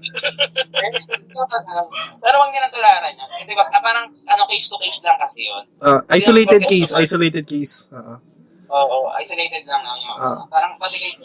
[2.22, 3.30] Pero wag niya nang tularan yun.
[3.42, 3.64] Eh, di ba?
[3.66, 5.64] Ah, parang ano, case to case lang kasi yun.
[5.82, 7.90] Ah, isolated case, isolated case.
[7.90, 8.35] Oo.
[8.66, 10.18] Oo, isolated lang naman yun.
[10.18, 10.42] Ah.
[10.50, 11.16] Parang pati case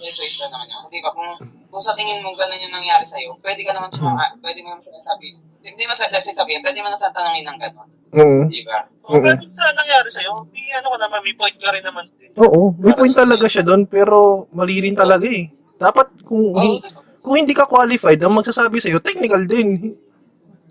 [0.41, 0.81] lang naman yun.
[0.93, 1.09] Di ba?
[1.09, 1.29] Kung,
[1.73, 4.83] kung sa tingin mo ganun yung nangyari sa'yo, pwede ka naman sumaka, pwede mo naman
[4.83, 5.41] sinasabi.
[5.61, 7.89] Hindi mo sa sabihin, pwede mo na sa tanongin ng gano'n.
[8.11, 8.39] Oo.
[8.49, 8.85] Di ba?
[9.07, 10.45] Oh, pero saan nangyari sa'yo?
[10.53, 12.03] May ano ka naman, may point ka rin naman.
[12.37, 15.49] Oo, may point talaga siya doon, pero mali rin talaga eh.
[15.81, 16.81] Dapat kung, Oo, hin-
[17.21, 19.97] kung hindi ka qualified, ang magsasabi sa'yo, technical din.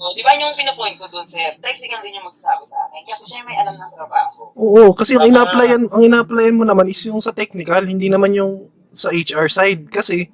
[0.00, 1.60] Oh, di ba yung pinupoint ko doon, sir?
[1.60, 3.04] Technical din yung magsasabi sa akin.
[3.04, 4.48] Kasi siya may alam ng trabaho.
[4.56, 8.72] Oo, kasi ang ina-applyan, ang ina-applyan mo naman is yung sa technical, hindi naman yung
[8.96, 9.92] sa HR side.
[9.92, 10.24] Kasi,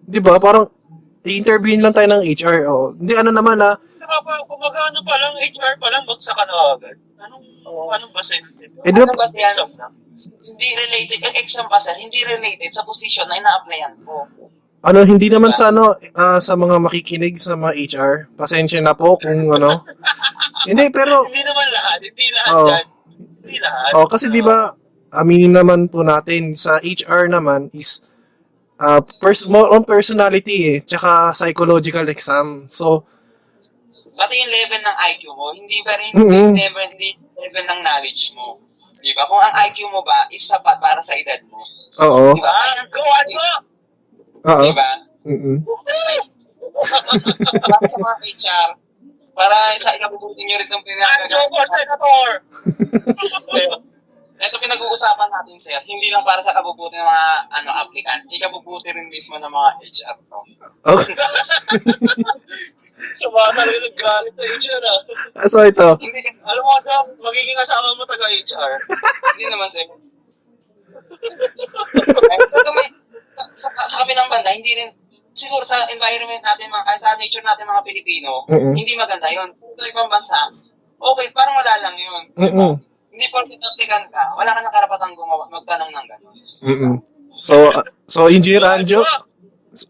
[0.00, 0.64] di ba, parang,
[1.28, 2.58] i-interviewin lang tayo ng HR.
[2.64, 2.96] Oh.
[2.96, 6.76] Hindi, ano naman ah, Kumbaga, kumbaga ano pa lang, HR pa lang, bagsak ka na
[6.76, 6.96] agad.
[7.24, 8.44] Anong, anong basin?
[8.60, 9.56] eh, ba, Ano ba yan?
[9.56, 9.86] Exam na.
[10.40, 14.28] Hindi related, yung exam pa, sir, hindi related sa position na ina-applyan ko.
[14.84, 18.12] Ano, hindi naman sa ano, ah, sa mga makikinig sa mga HR.
[18.36, 19.80] Pasensya na po kung ano.
[20.68, 22.68] hindi, pero, Hindi naman lahat, hindi lahat Oo.
[22.68, 22.84] yan.
[23.40, 23.90] Hindi lahat.
[23.96, 24.72] oh, kasi di ba,
[25.14, 28.04] aminin naman po natin, sa HR naman is,
[28.76, 32.68] ah, pers- more on personality eh, tsaka psychological exam.
[32.68, 33.08] So,
[34.14, 36.30] Pati yung level ng IQ mo, hindi ba rin Mhm.
[36.30, 38.62] yung level, hindi level ng knowledge mo.
[38.94, 39.26] Di ba?
[39.26, 41.58] Kung ang IQ mo ba is sapat para sa edad mo.
[41.98, 42.52] oo, Di ba?
[42.52, 43.73] Ah, go, ano?
[44.44, 44.90] Oo, Di ba?
[45.24, 45.58] mm
[47.64, 48.68] para sa mga HR,
[49.32, 52.28] para sa ikabubuti nyo rin itong senator?
[54.34, 55.78] Ito pinag-uusapan natin, sir.
[55.86, 60.16] Hindi lang para sa kabubuti ng mga ano applicant, ikabubuti rin mismo ng mga HR
[60.28, 60.40] to.
[60.92, 61.14] Okay.
[62.94, 65.00] Sa mga talaga naggalit sa HR, ah.
[65.50, 68.70] So, ito, Hindi, Alam mo, Dam, magiging asawa mo taga-HR.
[69.34, 69.84] hindi naman, sir.
[72.54, 72.84] sa, kami,
[73.34, 74.90] sa, sa, kabilang banda, hindi rin,
[75.34, 78.74] siguro sa environment natin, mga, sa nature natin mga Pilipino, Mm-mm.
[78.74, 79.50] hindi maganda yun.
[79.74, 80.38] Sa ibang bansa,
[80.98, 82.22] okay, parang wala lang yun.
[82.38, 82.72] Mm-mm.
[83.14, 86.36] Hindi porket applicant ka, wala ka na karapatang gumawa, magtanong ng gano'n.
[86.66, 86.94] mm
[87.34, 89.02] So, uh, so Engineer Anjo,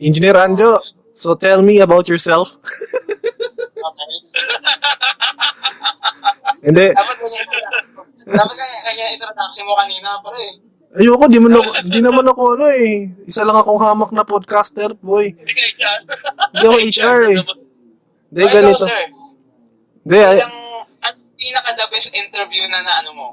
[0.00, 0.80] Engineer Anjo,
[1.12, 2.56] so tell me about yourself.
[3.84, 4.12] Okay?
[6.64, 7.44] Hindi, Dapat ganyan
[8.24, 10.48] Dapat kanya, kanya introduction mo kanina, pre.
[10.94, 13.10] Ayoko, di, man ako, di naman ako ano eh.
[13.26, 15.34] Isa lang akong hamak na podcaster, boy.
[15.34, 15.98] Hindi ka HR.
[16.54, 17.38] Hindi ako HR eh.
[18.30, 18.84] Hindi, ganito.
[20.04, 20.38] Hindi, ay,
[21.04, 23.28] at pinaka-the best interview na na ano mo,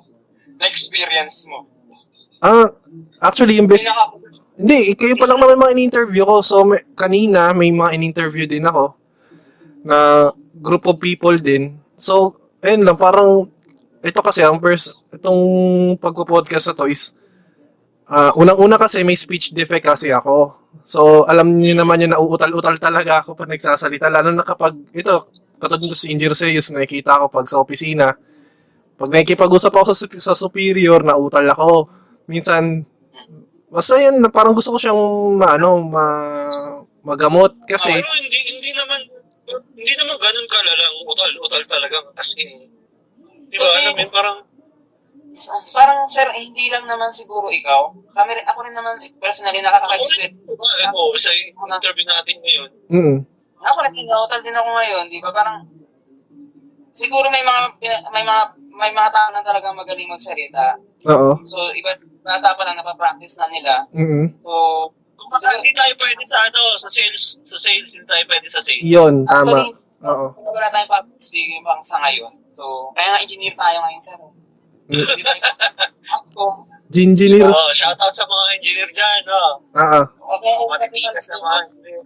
[0.57, 1.65] na experience mo.
[2.41, 2.69] ah,
[3.21, 4.17] actually, yung best, Pinaka,
[4.61, 6.45] hindi, kayo pa lang naman mga in-interview ko.
[6.45, 8.93] So, may, kanina, may mga in-interview din ako
[9.81, 10.29] na
[10.61, 11.81] group of people din.
[11.97, 13.49] So, ayun lang, parang,
[14.01, 15.41] ito kasi, ang pers itong
[15.97, 17.13] pagpo-podcast na to is,
[18.11, 20.59] ah, unang-una kasi may speech defect kasi ako.
[20.83, 24.11] So, alam niyo naman yun, nauutal-utal talaga ako pag nagsasalita.
[24.11, 28.11] Lalo na kapag, ito, katulad nito si Engineer Seyus, nakikita ko pag sa opisina.
[28.99, 31.89] Pag nakikipag-usap ako sa, sa superior, nauutal ako.
[32.27, 32.83] Minsan,
[33.71, 35.01] basta yun, parang gusto ko siyang,
[35.41, 36.05] ano, ma,
[37.03, 37.55] magamot.
[37.67, 38.99] Kasi, Pero hindi, hindi naman,
[39.75, 41.97] hindi naman ganun kalalang utal-utal talaga.
[42.15, 42.67] As in,
[43.51, 43.79] di ba, Okay.
[43.83, 44.37] alam yun, parang,
[45.71, 47.95] Parang, sir, eh, hindi lang naman siguro ikaw.
[48.11, 50.33] Kami rin, ako rin naman, personally, Ako rin, nakaka-expect.
[50.43, 52.69] diba, ako, sa interview natin ngayon.
[52.91, 53.17] Mm.
[53.63, 55.31] Ako rin, tinotal din ako ngayon, di ba?
[55.31, 55.63] Parang,
[56.91, 57.61] siguro may mga,
[58.11, 58.43] may mga,
[58.75, 60.75] may mga tao na talagang magaling magsalita.
[61.07, 61.39] Oo.
[61.47, 61.95] So, iba,
[62.27, 63.87] bata pa lang napapractice na nila.
[63.95, 64.35] Mm.
[64.43, 64.51] So,
[65.15, 68.83] Kung hindi tayo pwede sa ano, sa sales, sa sales, hindi tayo pwede sa sales.
[68.83, 69.63] Yun, tama.
[69.63, 69.71] actually,
[70.03, 70.25] Oo.
[70.35, 72.35] wala tayong public speaking pang sa ngayon.
[72.51, 74.19] So, kaya nga engineer tayo ngayon, sir.
[76.91, 77.47] Gingineer.
[77.47, 79.63] Oh, shoutout sa mga engineer dyan, no?
[79.71, 80.05] Ah, ah.
[80.11, 82.03] ako, Matitigas na mga engineer.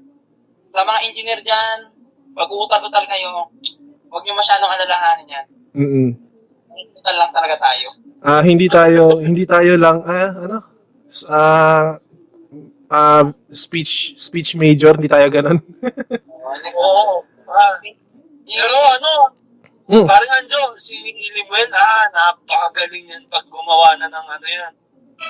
[0.70, 1.78] sa mga engineer dyan,
[2.38, 3.50] pag uutal-utal kayo,
[4.12, 5.46] huwag nyo masyadong alalahanin yan.
[5.74, 6.10] Mm.
[7.02, 7.88] Utal lang talaga tayo.
[8.22, 10.58] Ah, hindi tayo, hindi tayo lang, ah, ano?
[11.32, 11.98] Ah,
[12.94, 15.58] ah, speech, speech major, hindi tayo ganun.
[16.78, 17.26] Oo.
[17.50, 17.74] Ah,
[18.46, 19.12] pero ano,
[19.86, 20.10] Mm.
[20.10, 24.74] parang Anjo, si Limuel, ah, napakagaling yan pag gumawa na ng ano yan.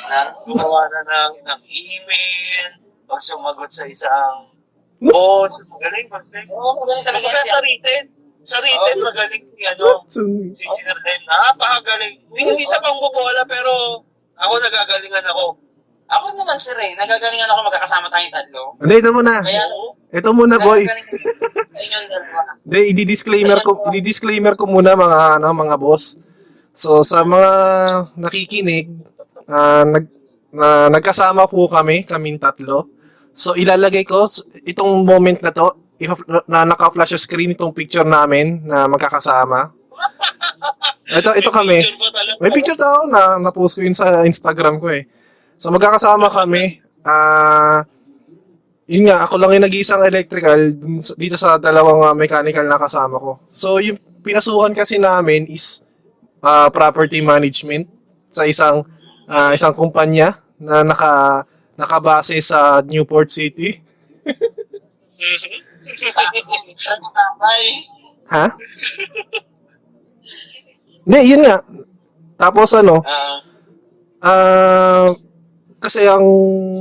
[0.07, 2.69] Na, Gumawa na ng, ng email,
[3.03, 4.55] pag sumagot sa isang
[5.03, 6.47] boss, magaling, magaling.
[6.55, 7.47] oo, magaling talaga yan.
[7.51, 8.03] sa written,
[8.47, 9.05] sa written, Oo.
[9.11, 12.15] magaling si ano, si Len, napakagaling.
[12.31, 14.07] Hindi, hindi sa pangbobola, pero
[14.39, 15.59] ako nagagalingan ako.
[16.05, 16.93] Ako naman, sir, eh.
[16.93, 18.61] Nagagalingan ako magkakasama tayong tatlo.
[18.77, 19.41] hindi, ito muna.
[19.41, 19.97] Kaya, Oo.
[20.13, 20.85] Ito muna, boy.
[20.85, 20.95] sa
[21.81, 22.41] inyong dalawa.
[22.61, 26.15] Hindi, i-disclaimer ko, i-disclaimer ko muna mga ano, mga boss.
[26.71, 27.51] So sa mga
[28.15, 28.91] nakikinig,
[29.47, 30.05] ah, nag
[30.55, 32.87] na, nagkasama po kami, kaming tatlo.
[33.35, 35.67] So ilalagay ko s- itong moment na to,
[35.99, 36.07] if,
[36.47, 39.75] na naka-flash screen itong picture namin na magkakasama.
[41.11, 41.83] Ito ito kami.
[41.83, 42.39] Picture pa talaga.
[42.39, 45.03] May picture to na na-post ko yun sa Instagram ko eh.
[45.65, 46.77] So magkakasama kami.
[47.01, 47.81] Ah
[48.85, 52.77] yun nga, ako lang yung nag-iisang electrical dun sa- dito sa dalawang ah, mechanical na
[52.77, 53.41] kasama ko.
[53.49, 55.81] So yung pinasukan kasi namin is
[56.45, 57.89] ah, property management
[58.29, 58.85] sa isang
[59.25, 61.41] ah, isang kumpanya na naka
[61.81, 63.81] nakabase sa Newport City.
[68.25, 68.45] Ha?
[71.05, 71.61] Hindi, yun nga.
[72.37, 73.37] Tapos ano, ah,
[74.25, 75.05] Ah,
[75.85, 76.25] kasi ang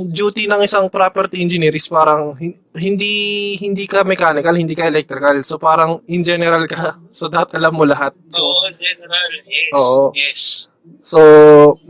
[0.09, 5.45] duty ng isang property engineer is parang hin- hindi hindi ka mechanical, hindi ka electrical.
[5.45, 6.97] So parang in general ka.
[7.15, 8.17] So dapat alam mo lahat.
[8.33, 9.31] So Oo, general.
[9.45, 9.71] Yes.
[9.77, 10.03] Oo.
[10.17, 10.41] Yes.
[11.05, 11.19] so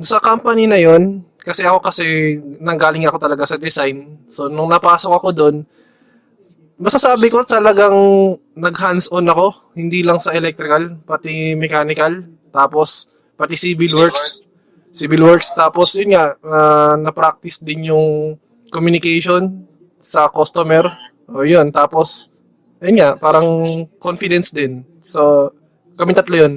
[0.04, 4.28] sa company na 'yon, kasi ako kasi nanggaling ako talaga sa design.
[4.28, 5.56] So nung napasok ako doon,
[6.76, 7.96] masasabi ko talagang
[8.56, 14.52] nag-hands-on ako, hindi lang sa electrical, pati mechanical, tapos pati civil works.
[14.96, 18.40] Civil works tapos yun nga ah, na-practice din yung
[18.72, 19.68] communication
[20.00, 20.88] sa customer.
[21.26, 22.30] O yun, tapos
[22.80, 23.48] yun nga, parang
[23.98, 24.86] confidence din.
[25.04, 25.52] So
[26.00, 26.54] kami tatlo yun.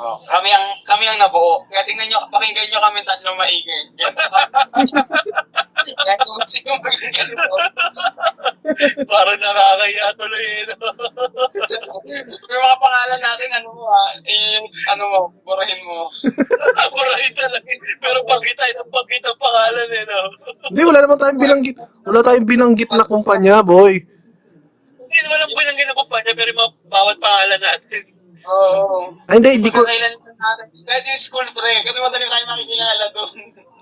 [0.00, 1.60] Oh, kami ang kami ang nabuo.
[1.68, 3.78] Kaya tingnan nyo, pakinggan nyo kami tatlong maigi.
[5.80, 7.56] Kaya kung sino maging ganito.
[9.08, 10.44] Parang nakakaya tuloy.
[10.44, 10.76] eh, no?
[12.50, 14.60] Yung mga pangalan natin, ano mo ah, eh,
[14.92, 16.08] ano mo, burahin mo.
[16.94, 17.64] Murahin talaga.
[18.00, 20.20] Pero pagkita, yung pagkita ang pangalan eh, no?
[20.68, 21.76] Hindi, wala naman tayong binanggit.
[22.04, 23.94] Wala tayong binanggit na kumpanya, boy.
[25.00, 28.02] Hindi naman ang pinanggit ng kumpanya, pero yung mga bawat pangalan natin.
[28.46, 29.12] Oo.
[29.28, 29.84] Ay, hindi, hindi ko...
[29.84, 30.72] Natin.
[30.88, 33.30] Kahit yung school pre, kasi madali tayo makikilala doon.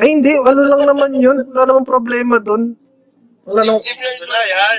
[0.03, 0.33] Ay, hindi.
[0.43, 1.39] Ano lang naman yun.
[1.55, 2.75] Wala namang problema doon.
[3.47, 3.83] Wala namang...
[3.83, 4.79] Wala yan.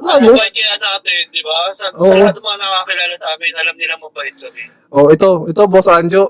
[0.00, 0.36] Wala yun.
[0.38, 1.56] Mabait kaya natin, di ba?
[1.76, 2.08] Sa, Oo.
[2.08, 4.62] sa lahat ng mga nakakilala sa amin, alam nila mabait kami.
[4.94, 5.30] Oh, ito.
[5.50, 6.24] Ito, Boss Anjo.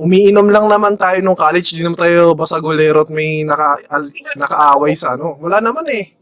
[0.00, 1.76] Umiinom lang naman tayo nung college.
[1.76, 5.36] Di naman tayo basagulero at may naka, al, nakaaway sa ano.
[5.38, 6.16] Wala naman eh.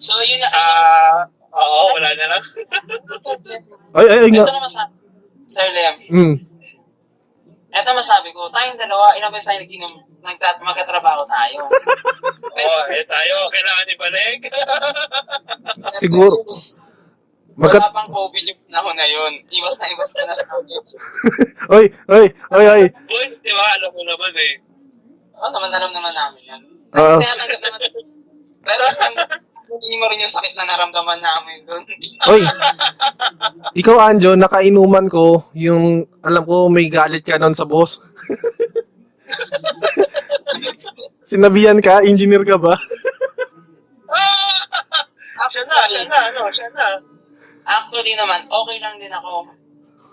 [0.00, 0.48] So, yun na.
[0.50, 1.18] Ah,
[1.52, 2.42] oo, wala na lang.
[4.00, 4.48] Ay, ay, ay nga.
[4.48, 4.88] Ito naman sa
[5.52, 5.96] Sir Lem.
[6.08, 6.36] Mm.
[7.72, 11.60] Ito masabi ko, tayong dalawa, ilang beses tayo nag-inom, nagtat magkatrabaho tayo.
[12.60, 14.40] Oo, eh tayo, kailangan ni Baleg.
[15.88, 16.36] Siguro.
[17.56, 17.80] Magkat...
[17.84, 19.32] Wala pang COVID yung panahon na yun.
[19.44, 20.84] Iwas na iwas ka na sa COVID.
[21.76, 22.84] Oy, oy, oy, oy.
[23.08, 24.56] Boy, di ba, alam mo naman eh.
[25.36, 26.62] Oo, naman alam naman namin yun.
[26.96, 27.20] Ah.
[27.20, 27.80] Tinatanggap naman.
[28.64, 28.84] Pero
[29.72, 31.82] hindi mo rin yung sakit na naramdaman namin doon.
[32.32, 32.44] Oy.
[33.72, 36.04] Ikaw, Anjo, nakainuman ko yung...
[36.20, 37.96] Alam ko, may galit ka nun sa boss.
[41.32, 42.04] Sinabihan ka?
[42.04, 42.76] Engineer ka ba?
[45.52, 46.86] Siya na, siya na, ano, siya na.
[47.68, 49.52] Actually naman, okay lang din ako.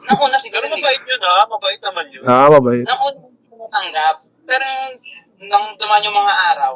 [0.03, 0.83] Nauna siguro Pero hindi.
[0.83, 2.23] mabait yun ha, mabait naman yun.
[2.27, 2.83] Ah, mabait.
[2.83, 4.15] Nauna hindi ko natanggap.
[4.43, 4.65] Pero
[5.47, 6.73] nang dumaan yung mga araw,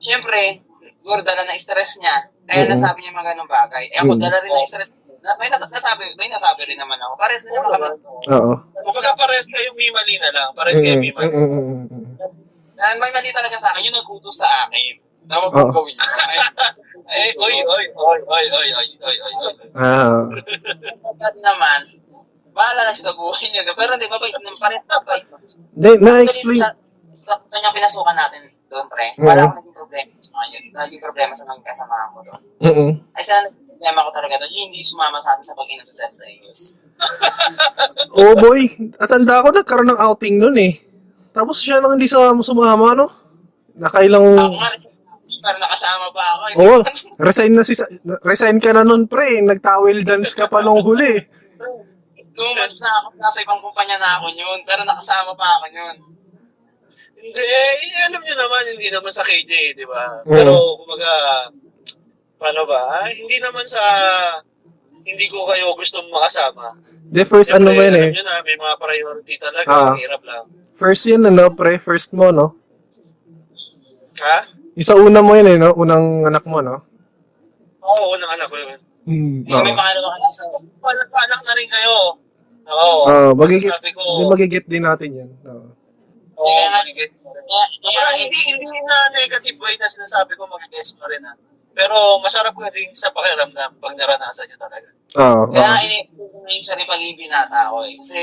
[0.00, 0.64] syempre,
[1.00, 2.28] siguro dala na stress niya.
[2.44, 2.72] Kaya Oo.
[2.76, 3.84] nasabi niya mga ganong bagay.
[3.88, 4.20] Eh ako, Mm.
[4.20, 4.90] dala rin na stress.
[5.20, 7.12] Na, may nas- nasabi, may nasabi rin naman ako.
[7.16, 7.88] Pares na naman kami.
[8.32, 8.52] Oo.
[8.84, 10.48] Kumbaga pares kayo may mali na lang.
[10.52, 11.28] Pares kayo Mm, may mali.
[11.28, 12.04] mm, mm, mm, mm.
[12.76, 14.94] Na, may mali talaga sa akin, yung nag-utos sa akin.
[15.28, 15.60] Na huwag Oo.
[15.60, 15.96] kong gawin
[17.10, 19.54] Eh, oy, oy, oy, oy, oy, oy, oy, oy, oy.
[19.74, 20.30] Ah,
[21.42, 21.80] naman,
[22.54, 23.66] bahala na siya sa buhay niya.
[23.66, 24.56] Pero hindi, mabait naman.
[24.56, 25.26] Pares na mabait.
[25.74, 26.60] Hindi, na-explain.
[26.62, 26.70] Sa,
[27.20, 29.26] sa kanyang pinasukan natin doon, pre, Mhm.
[29.26, 30.58] wala akong naging problema sa kanya.
[30.70, 32.42] Naging problema sa mga kasamahan ko doon.
[32.62, 32.90] Mm-mm.
[33.12, 36.60] Ay, sana problema ko talaga doon, hindi sumama sa atin sa pag-inom sa sa ayos.
[38.20, 38.68] Oh boy,
[39.00, 40.76] atanda ko nagkaroon ng outing nun eh.
[41.32, 43.06] Tapos siya lang hindi sa sumama, no?
[43.74, 44.36] Nakailang...
[44.36, 44.70] Ako nga
[45.40, 46.42] pero nakasama pa ako.
[46.44, 46.54] eh.
[46.60, 46.78] Oo,
[47.22, 47.72] resign na si...
[48.20, 49.40] Resign ka na nun, pre.
[49.40, 51.16] Nag-towel dance ka pa nung huli.
[52.36, 55.94] Two months na ako, nasa ibang kumpanya na ako yun, pero nakasama pa ako yun.
[57.20, 60.24] Hindi, eh, alam nyo naman, hindi naman sa KJ, di ba?
[60.24, 60.32] Mm.
[60.32, 61.12] Pero, kumbaga,
[62.40, 62.80] paano ba?
[63.04, 63.82] Ah, hindi naman sa,
[65.04, 66.80] hindi ko kayo gusto makasama.
[67.12, 68.08] The first ano ba yun eh.
[68.08, 69.94] Alam nyo na, may mga priority talaga, Ah.
[70.00, 70.44] hirap lang.
[70.80, 71.76] First yun, ano, pre.
[71.76, 72.56] First mo, no?
[74.24, 74.48] Ha?
[74.76, 75.76] Isa una mo yun eh, no?
[75.76, 76.80] Unang anak mo, no?
[77.84, 78.80] Oo, unang anak ko yun.
[79.04, 79.42] Hmm.
[79.44, 80.44] Hindi may pangalawa ka na sa
[81.10, 81.96] Panak na rin kayo.
[82.70, 82.98] Oo.
[83.04, 85.30] Oo, magigit, ko, magigit din natin yan.
[85.44, 85.68] Oo.
[86.40, 86.72] Oo, Kaya.
[86.80, 87.04] Kaya,
[87.44, 91.34] kaya, Kaya hindi, hindi na negative way na sinasabi ko mag-guess mo rin ha.
[91.76, 94.88] Pero masarap ko rin sa pakiramdam pag naranasan nyo talaga.
[95.20, 95.42] Oo.
[95.50, 95.84] kaya oo.
[95.86, 95.98] ini
[96.46, 97.94] ini sa rin pagiging binata ako eh.
[98.00, 98.20] Kasi,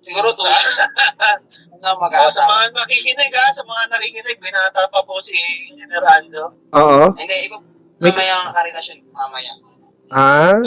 [0.00, 0.76] siguro years
[1.82, 5.36] na Oh, sa mga nakikinig ha, sa mga nakikinig, binata pa po si
[5.68, 6.56] Engineer Ando.
[6.72, 7.12] Oo.
[7.16, 7.60] Hindi, ikaw,
[8.00, 9.52] May- mamaya ang karelasyon mamaya.
[10.10, 10.58] Ah,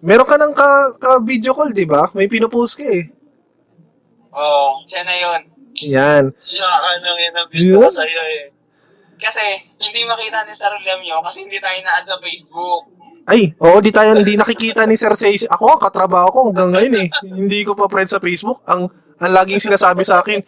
[0.00, 2.08] meron ka ng ka, ka video call, di ba?
[2.16, 3.04] May pinopost ka eh.
[4.32, 5.57] Oo, siya na yun.
[5.86, 6.34] Yan.
[6.34, 8.44] Siya ka nang yun ang gusto ko sa'yo eh.
[9.18, 9.44] Kasi,
[9.82, 12.82] hindi makita ni Sir Lemyo kasi hindi tayo na-add sa Facebook.
[13.28, 15.36] Ay, oo, di tayo hindi nakikita ni Sir Say.
[15.52, 17.08] Ako, katrabaho ko hanggang ngayon eh.
[17.28, 18.64] Hindi ko pa friend sa Facebook.
[18.64, 18.88] Ang
[19.18, 20.38] ang laging sinasabi sa akin,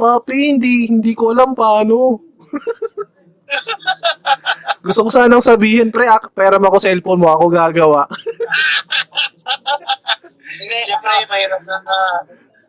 [0.00, 2.24] Papi, hindi, hindi ko alam paano.
[4.86, 8.08] Gusto ko sanang sabihin, pre, ak, pera mo ako cellphone mo, ako gagawa.
[10.50, 11.98] Hindi, Siyempre, mahirap na na.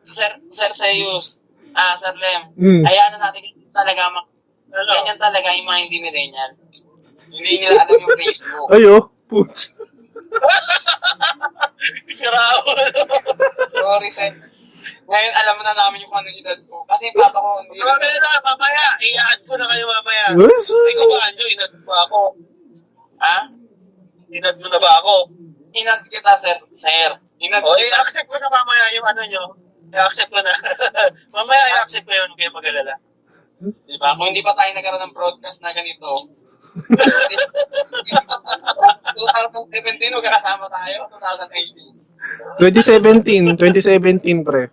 [0.04, 1.40] Sir, Sir Sayus,
[1.74, 2.82] ah, Sir Lem, Mm.
[2.84, 3.42] hayaan na natin
[3.72, 4.28] talaga, ma-
[4.72, 4.88] Ano?
[4.88, 6.52] ganyan talaga yung mga hindi millennial.
[7.28, 8.68] Hindi nila alam yung Facebook.
[8.70, 9.72] Ay, oh, putz.
[12.12, 12.60] Sirao.
[13.68, 14.32] Sorry, Sir.
[15.02, 16.88] Ngayon, alam mo na namin yung anong edad ko.
[16.88, 18.86] Kasi yung papa ko, hindi Mamaya na, mamaya.
[18.98, 20.26] I-add ko na kayo mamaya.
[20.40, 21.46] Yes, Ikaw ba, Anjo?
[21.46, 22.20] Inad mo ba ako?
[23.20, 23.38] Ha?
[24.32, 25.16] Inad mo na ba ako?
[25.74, 26.56] Inad kita, Sir.
[26.72, 27.10] Sir.
[27.38, 27.92] Inad O, kita.
[27.92, 29.44] i-accept ko na mamaya yung ano nyo.
[29.92, 30.54] I-accept ko na.
[31.36, 32.96] mamaya i-accept ko yun, kaya mag-alala.
[33.62, 34.18] Diba?
[34.18, 36.10] Kung hindi pa tayo nagkaroon ng broadcast na ganito,
[39.12, 41.06] 2017, magkakasama tayo.
[42.58, 42.58] 2018.
[42.64, 44.72] 2017, 2017, pre.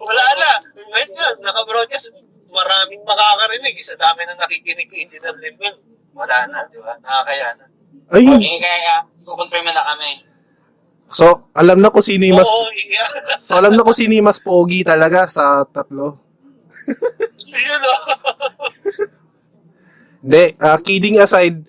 [0.00, 0.50] Wala na.
[0.90, 2.14] Ngayon nga, naka-broadcast,
[2.50, 3.74] maraming makakarinig.
[3.76, 5.76] Isa dami na nakikinig kay Engineer Limel.
[6.14, 6.94] Wala na, di ba?
[7.02, 7.66] Nakakaya na.
[8.10, 10.29] Ay, Okay, kaya kukonfirm na kami.
[11.10, 13.06] So, alam na ko sino yung mas, Oo, iya.
[13.46, 16.18] so alam na ko sino yung mas pogi talaga sa tatlo.
[17.50, 17.94] Yun o.
[20.20, 21.64] Hindi, ah, kidding aside,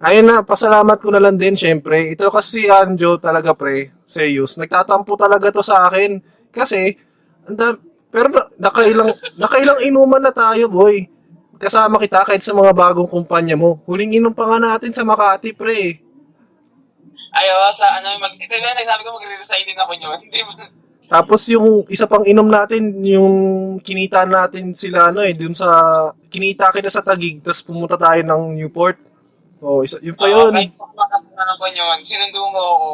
[0.00, 2.16] ayun na, pasalamat ko na lang din, syempre.
[2.16, 4.56] Ito kasi si Anjo talaga, pre, Seiyus.
[4.56, 6.16] Nagtatampo talaga to sa akin.
[6.48, 6.96] Kasi,
[7.44, 7.76] anda,
[8.08, 11.08] pero na, nakailang, nakailang inuman na tayo, boy.
[11.60, 13.80] Kasama kita kahit sa mga bagong kumpanya mo.
[13.84, 16.03] Huling inom pa nga natin sa Makati, pre.
[17.34, 19.90] Ayo, sa ano, mag, ito ba, nagsabi ko magre-resign din ako.
[19.98, 20.52] Hindi ba?
[21.04, 23.36] Tapos yung isa pang inom natin, yung
[23.84, 25.68] kinita natin sila, ano eh, dun sa,
[26.32, 28.96] kinita kita sa Tagig, tapos pumunta tayo ng Newport.
[29.60, 30.52] Oh, isa, yun pa yun.
[30.52, 32.88] kahit makakasama ko yun, sinundo mo ako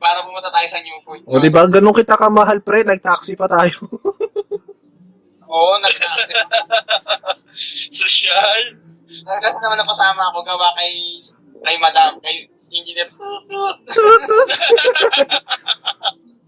[0.00, 1.20] para pumunta tayo sa Newport.
[1.24, 1.64] O, di ba?
[1.64, 2.84] Ganun kita kamahal, pre.
[2.84, 3.72] Nag-taxi pa tayo.
[5.52, 6.34] Oo, nag-taxi.
[8.04, 8.62] Social.
[9.24, 11.20] Kasi naman napasama ako gawa kay
[11.60, 13.08] kay Madam, kay Engineer.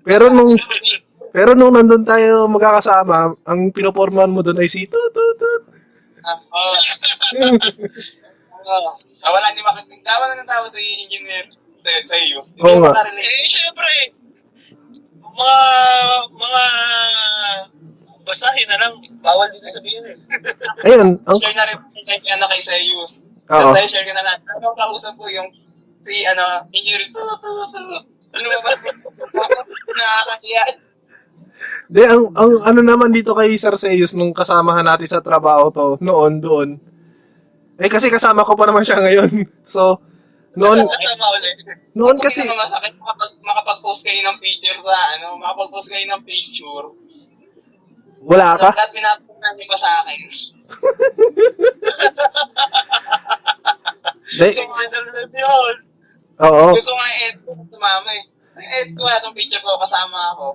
[0.02, 0.58] Pero nung,
[1.30, 5.62] pero nung nandun tayo magkakasama, ang pinopormahan mo doon ay si Tututut.
[6.22, 6.74] Oo.
[8.62, 8.90] Oo.
[9.22, 11.46] Ah, wala hindi makakagawa na ng tao si Engineer
[11.82, 12.38] sa sa iyo.
[12.38, 12.94] Oo nga.
[13.10, 13.90] Eh, syempre,
[15.18, 15.58] mga,
[16.30, 16.62] mga,
[18.22, 18.92] basahin na lang.
[19.18, 20.16] Bawal dito sabihin eh.
[20.86, 23.26] Ayun, ang, Share na rin kay ano kay Sayus.
[23.50, 23.74] Oo.
[23.74, 24.38] Kasi share ko na lang.
[24.46, 25.50] Ano kausap ko yung
[26.02, 28.04] si ano, Engineer Tutut.
[28.32, 28.72] Ano ba?
[29.92, 30.64] Nakakakiya.
[31.92, 35.98] de, ang, ang ano naman dito kay Sir Seus nung kasamahan natin sa trabaho to,
[36.02, 36.68] noon, doon.
[37.78, 39.32] Eh kasi kasama ko pa naman siya ngayon.
[39.64, 40.00] So,
[40.52, 41.64] Noon, ulit.
[41.96, 46.92] noon kasi, masakit, makapag, makapag-post kayo ng picture sa ano, makapag-post kayo ng picture.
[48.20, 48.68] wala ka?
[48.68, 50.20] At pinapunta niyo pa sa akin.
[54.52, 55.91] Sinunod yun.
[56.40, 56.66] Oo.
[56.72, 58.24] gusto nga i-edit ko sumama eh.
[58.56, 60.46] I-edit ko itong picture ko kasama ako.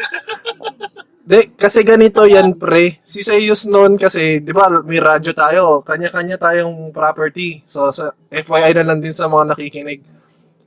[1.30, 2.98] Di, kasi ganito yan, pre.
[3.06, 5.78] Si Seiyus noon kasi, di ba, may radyo tayo.
[5.86, 7.62] Kanya-kanya tayong property.
[7.70, 10.02] So, sa FYI na lang din sa mga nakikinig.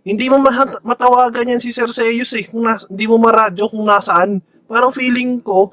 [0.08, 2.48] Hindi mo mahat- matawagan yan si Sir Seiyus eh.
[2.48, 4.40] Kung nas- hindi mo maradyo kung nasaan.
[4.64, 5.68] Parang feeling ko,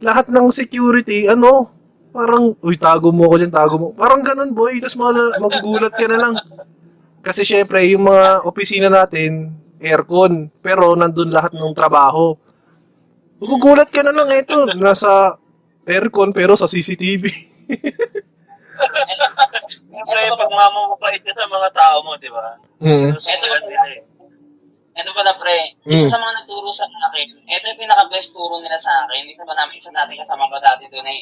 [0.00, 1.68] lahat ng security, ano,
[2.16, 3.86] parang, uy, tago mo ako dyan, tago mo.
[3.92, 4.80] Parang ganun, boy.
[4.80, 4.96] Tapos
[5.36, 6.34] magugulat ka na lang.
[7.22, 10.50] Kasi syempre, yung mga opisina natin, aircon.
[10.58, 12.34] Pero nandun lahat ng trabaho.
[13.38, 15.38] Magugulat ka na lang, eto, nasa
[15.86, 17.26] aircon pero sa CCTV.
[19.92, 22.58] Siyempre, pag mamamabait ka sa mga tao mo, di ba?
[22.82, 23.14] Mm.
[23.14, 24.02] Sinusunod nila eh.
[24.92, 25.94] Ito pala pre, Mm.
[25.94, 29.54] isa sa mga nagturo sa akin, ito yung pinaka-best turo nila sa akin, isa pa
[29.56, 31.18] namin, isa natin kasama ko dati doon ay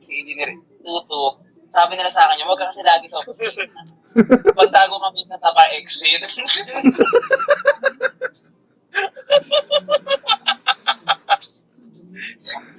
[0.00, 1.38] si Engineer Tuto.
[1.72, 3.64] Sabi nila sa akin, huwag ka kasi lagi sa opisina.
[4.60, 6.20] Pagtago kami sa tapa exit.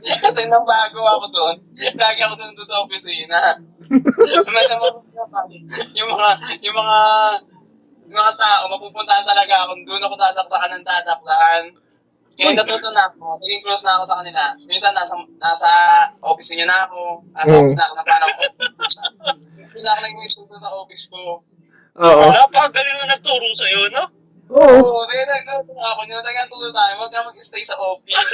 [0.04, 1.58] Kasi nang bago ako doon,
[1.98, 3.58] lagi ako doon doon sa opisina.
[5.98, 6.30] Yung mga,
[6.62, 7.00] yung mga,
[8.10, 11.64] yung mga tao, mapupuntahan talaga ako, doon ako tataktakan ng tataktakan.
[12.34, 14.42] Kaya natuto na ako, naging close na ako sa kanila.
[14.66, 15.70] Minsan nasa, nasa
[16.26, 17.60] office niyo na ako, nasa Mm.
[17.62, 18.42] office na ako, nakala ko.
[19.54, 21.22] Hindi na ako naging estudo sa office ko.
[21.94, 22.26] Oo.
[22.34, 24.04] Napakagaling na nagturo sa'yo, no?
[24.50, 24.78] Oo.
[24.82, 28.32] Oo, kaya nagturo ako, nyo, nagturo tayo, huwag ka mag-stay sa office.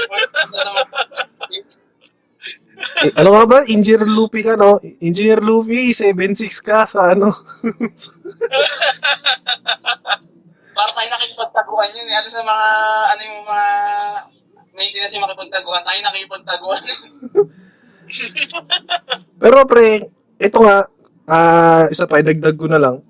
[3.03, 3.57] Eh, ano nga ba?
[3.67, 4.79] Engineer Luffy ka, no?
[5.03, 7.35] Engineer Luffy, 7'6 ka sa ano.
[10.79, 12.15] Para tayo nakikipagtaguan yun eh.
[12.15, 12.67] Ano sa mga,
[13.11, 13.59] ano yung mga
[14.71, 16.83] maintenance yung makipagtaguan, tayo nakikipagtaguan.
[19.43, 20.07] Pero pre,
[20.39, 20.87] ito nga,
[21.27, 23.03] ah, isa pa, dagdag ko na lang.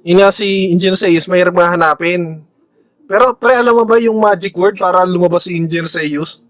[0.00, 2.40] Yun nga si Engineer Seiyus, mahirap nga hanapin.
[3.04, 6.40] Pero pre, alam mo ba yung magic word para lumabas si Engineer Seiyus?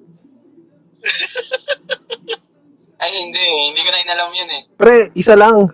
[3.03, 4.63] Ay hindi eh, hindi ko na inalam yun eh.
[4.79, 5.67] Pre, isa lang.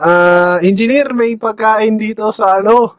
[0.00, 2.96] Ah, engineer, may pagkain dito sa ano.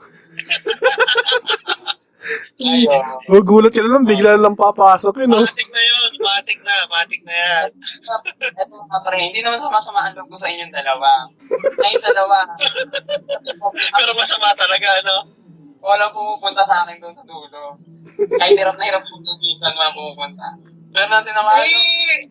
[3.72, 5.41] Ka na lang, bigla lang papasok yun, no?
[5.48, 6.12] Matik na yun.
[6.20, 6.76] Matik na.
[6.91, 7.68] Matik na yan.
[7.72, 11.32] Ito mga pre, hindi naman sama-sama ang loob ko sa inyong dalawa.
[11.80, 12.38] Kayong dalawa.
[13.95, 15.18] Pero masama talaga, no?
[15.82, 17.80] Walang pumupunta sa akin doon sa dulo.
[18.38, 20.48] Kahit hirap na hirap kung minsan walang pumupunta.
[20.91, 22.28] Pero natin naman, ano, Eh,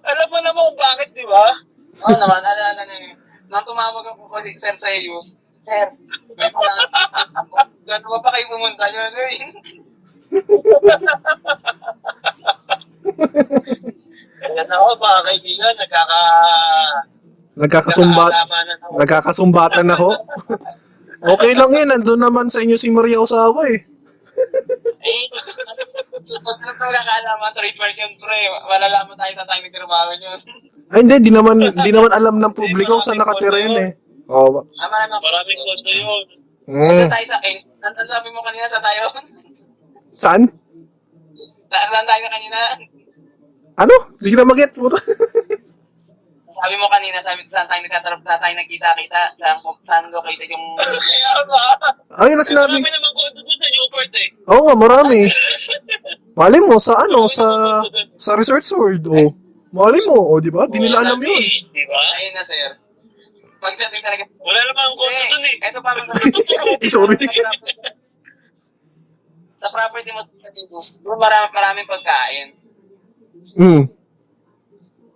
[0.00, 1.44] alam mo naman kung bakit, di ba?
[2.08, 3.14] Oo naman, ano, ano, ano, eh.
[3.52, 5.86] Nang tumawag ako ko si Sir Sayus, Sir,
[7.84, 9.36] gano'n pa kayo pumunta yun, ano eh.
[14.40, 16.20] Kaya na ako, mga kaibigan, nagkaka...
[17.60, 18.44] Nagkakasumbat, na
[18.80, 18.94] ako.
[19.04, 20.10] nagkakasumbatan na ho.
[21.36, 23.84] okay lang yun, nandun naman sa inyo si Maria Osawa eh.
[25.00, 25.22] Eh,
[26.24, 30.40] so, pag ito nakakaalaman, trademark yun, pre, malalaman tayo sa tayo nagtrabaho yun.
[30.90, 33.90] Ay hindi, di naman, di naman alam ng publiko saan nakatira yun eh.
[34.30, 34.62] Oo.
[34.62, 35.26] Ah, marami ako.
[35.26, 36.24] Maraming kondo yun.
[36.70, 36.86] Mm.
[36.86, 39.04] Nandun tayo sa, eh, nandun sabi mo kanina, sa tayo.
[40.14, 40.42] Saan?
[41.66, 42.58] Nandun tayo kanina.
[43.80, 43.94] Ano?
[44.22, 44.70] Di kita mag-get.
[44.76, 44.98] puta.
[46.50, 50.66] Sabi mo kanina, sabi saan tayo nagtatarap, saan tayo nagkita-kita, saan, saan located yung...
[52.18, 52.82] Ayun na sinabi.
[52.82, 54.28] Marami naman kondo doon sa Newport eh.
[54.50, 55.20] Oo nga, marami.
[56.42, 57.46] Mali mo, sa ano, sa
[58.18, 59.06] sa Resort Sword.
[59.06, 59.30] Oh.
[59.70, 60.66] Mali mo, oh, di ba?
[60.66, 61.38] Di nila alam yun.
[61.70, 61.98] Di ba?
[62.18, 62.79] Ayun na, sir.
[63.60, 64.24] Pagdating talaga...
[64.40, 65.54] Wala naman ang kondo doon eh.
[65.60, 67.16] Ito pa masasabi sorry.
[69.60, 72.48] Sa property mo sa Tibus, marami, maraming pagkain.
[73.60, 73.84] Mm.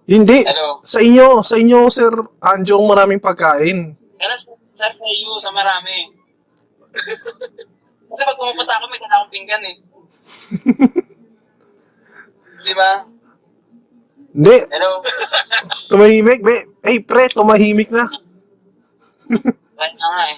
[0.04, 0.38] Hindi.
[0.44, 0.84] Hello?
[0.84, 2.12] Sa inyo, sa inyo, Sir
[2.44, 3.96] Anjong, maraming pagkain.
[3.96, 4.34] Pero
[4.76, 6.12] sa, sa iyo, sa marami.
[8.12, 9.76] Kasi pag pumupunta ako, may dala akong pinggan eh.
[12.68, 13.08] Di ba?
[14.36, 14.56] Hindi.
[14.68, 15.00] Hello?
[15.88, 16.40] Tumahimik.
[16.44, 16.54] Be,
[16.84, 18.23] hey, pre, tumahimik na.
[19.74, 20.36] Na nga eh.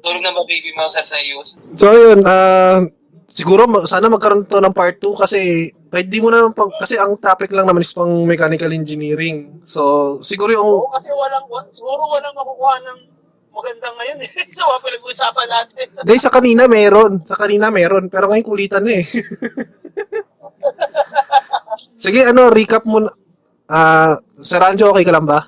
[0.00, 1.42] Tulog na ba baby mo, sir, sa iyo?
[1.76, 2.22] So, yun.
[2.24, 2.84] ah
[3.30, 7.14] siguro, sana magkaroon to ng part 2 kasi kahit di mo na pang, kasi ang
[7.18, 9.62] topic lang naman is pang mechanical engineering.
[9.64, 12.98] So, siguro yung Oo, kasi walang, siguro walang makukuha ng
[13.54, 14.30] magandang ngayon eh.
[14.56, 15.86] so, wala pinag-uusapan natin.
[15.94, 17.22] Hindi, sa kanina meron.
[17.26, 18.10] Sa kanina meron.
[18.10, 19.06] Pero ngayon kulitan na eh.
[22.02, 23.10] Sige, ano, recap mo na.
[23.70, 25.46] Ah, Sir Anjo, okay ka lang ba?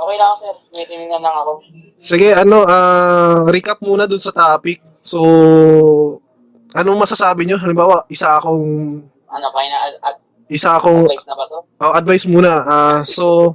[0.00, 0.54] Okay lang sir.
[0.72, 1.52] May tinignan lang ako.
[2.00, 4.80] Sige, ano, ah, recap muna dun sa topic.
[5.04, 5.20] So,
[6.72, 7.60] anong masasabi nyo?
[7.60, 8.64] Halimbawa, isa akong,
[9.30, 10.16] Ano, na at
[10.48, 11.58] isa akong, advice na ba to?
[11.62, 12.52] oh, advice muna.
[12.64, 13.54] Ah, so,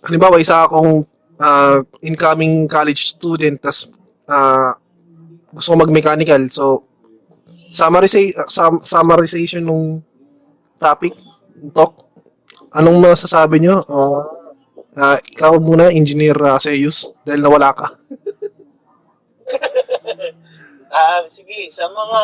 [0.00, 1.04] halimbawa, isa akong
[1.36, 3.92] ah, incoming college student, tas
[4.24, 4.72] ah,
[5.52, 6.48] gusto ko mag-mechanical.
[6.48, 6.88] So,
[7.72, 10.00] summariza- sum- summarization nung
[10.80, 11.12] topic,
[11.76, 11.94] talk.
[12.72, 13.84] Anong masasabi nyo?
[13.84, 14.24] Oh,
[14.96, 17.88] ah, ikaw muna, Engineer uh, Seus, dahil nawala ka.
[20.92, 22.20] Ah, sige, sa mga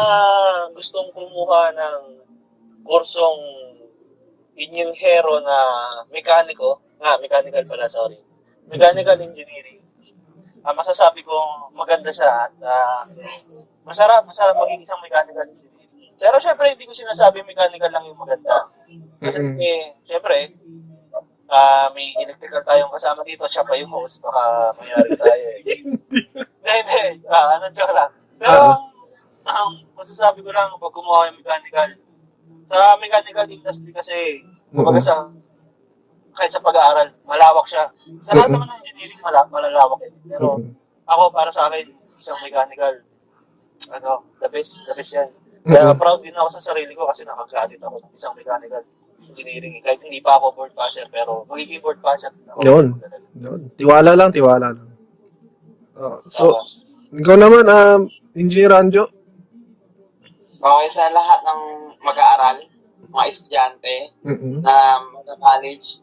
[0.77, 2.21] gustong kumuha ng
[2.85, 3.41] kursong
[4.61, 8.21] inyenhero na mekaniko, nga, mechanical pala, sorry.
[8.69, 9.81] Mechanical engineering.
[10.61, 11.33] Ah, masasabi ko
[11.73, 13.01] maganda siya at ah,
[13.89, 15.93] masarap, masarap maging isang mechanical engineering.
[16.21, 18.69] Pero syempre, hindi ko sinasabi mechanical lang yung maganda.
[19.25, 19.57] Kasi, Mm-mm.
[19.65, 20.53] eh, syempre,
[21.49, 25.61] ah may electrical tayong kasama dito, siya pa yung host, baka mayari tayo eh.
[26.69, 27.25] Hindi, hindi.
[27.33, 28.13] Ah, ano, joke lang.
[28.37, 28.77] Pero,
[29.49, 31.89] ang masasabi ko lang, pag gumawa yung mechanical,
[32.69, 35.33] sa mechanical industry kasi, kumbaga sa,
[36.37, 37.89] kahit sa pag-aaral, malawak siya.
[38.21, 40.13] Sa lahat naman ng engineering, mala, malalawak eh.
[40.29, 40.61] Pero,
[41.09, 43.01] ako, para sa akin, isang mechanical,
[43.89, 45.29] ano, the best, the best yan.
[45.65, 48.85] Kaya proud din ako sa sarili ko kasi nakag-graduate ako ng isang mechanical
[49.29, 49.79] engineering.
[49.85, 52.61] Kahit hindi pa ako board passer, pero magiging board passer ako.
[52.65, 52.87] Yun.
[53.39, 53.61] Yun.
[53.77, 54.89] Tiwala lang, tiwala lang.
[55.99, 56.55] Oh, so,
[57.11, 58.07] ikaw naman, um,
[58.39, 59.11] Engineer Anjo.
[60.59, 61.61] Okay, sa lahat ng
[62.07, 62.57] mag-aaral,
[63.09, 64.63] mga estudyante Mm-mm.
[64.63, 66.03] na mag-college,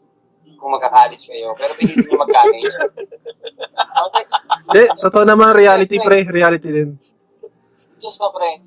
[0.56, 2.72] kung magka-college kayo, pero pilitin nyo mag-college.
[4.04, 4.24] okay,
[4.68, 6.90] Hindi, totoo naman, reality pre, reality din.
[7.96, 8.60] Diyos ko, pre.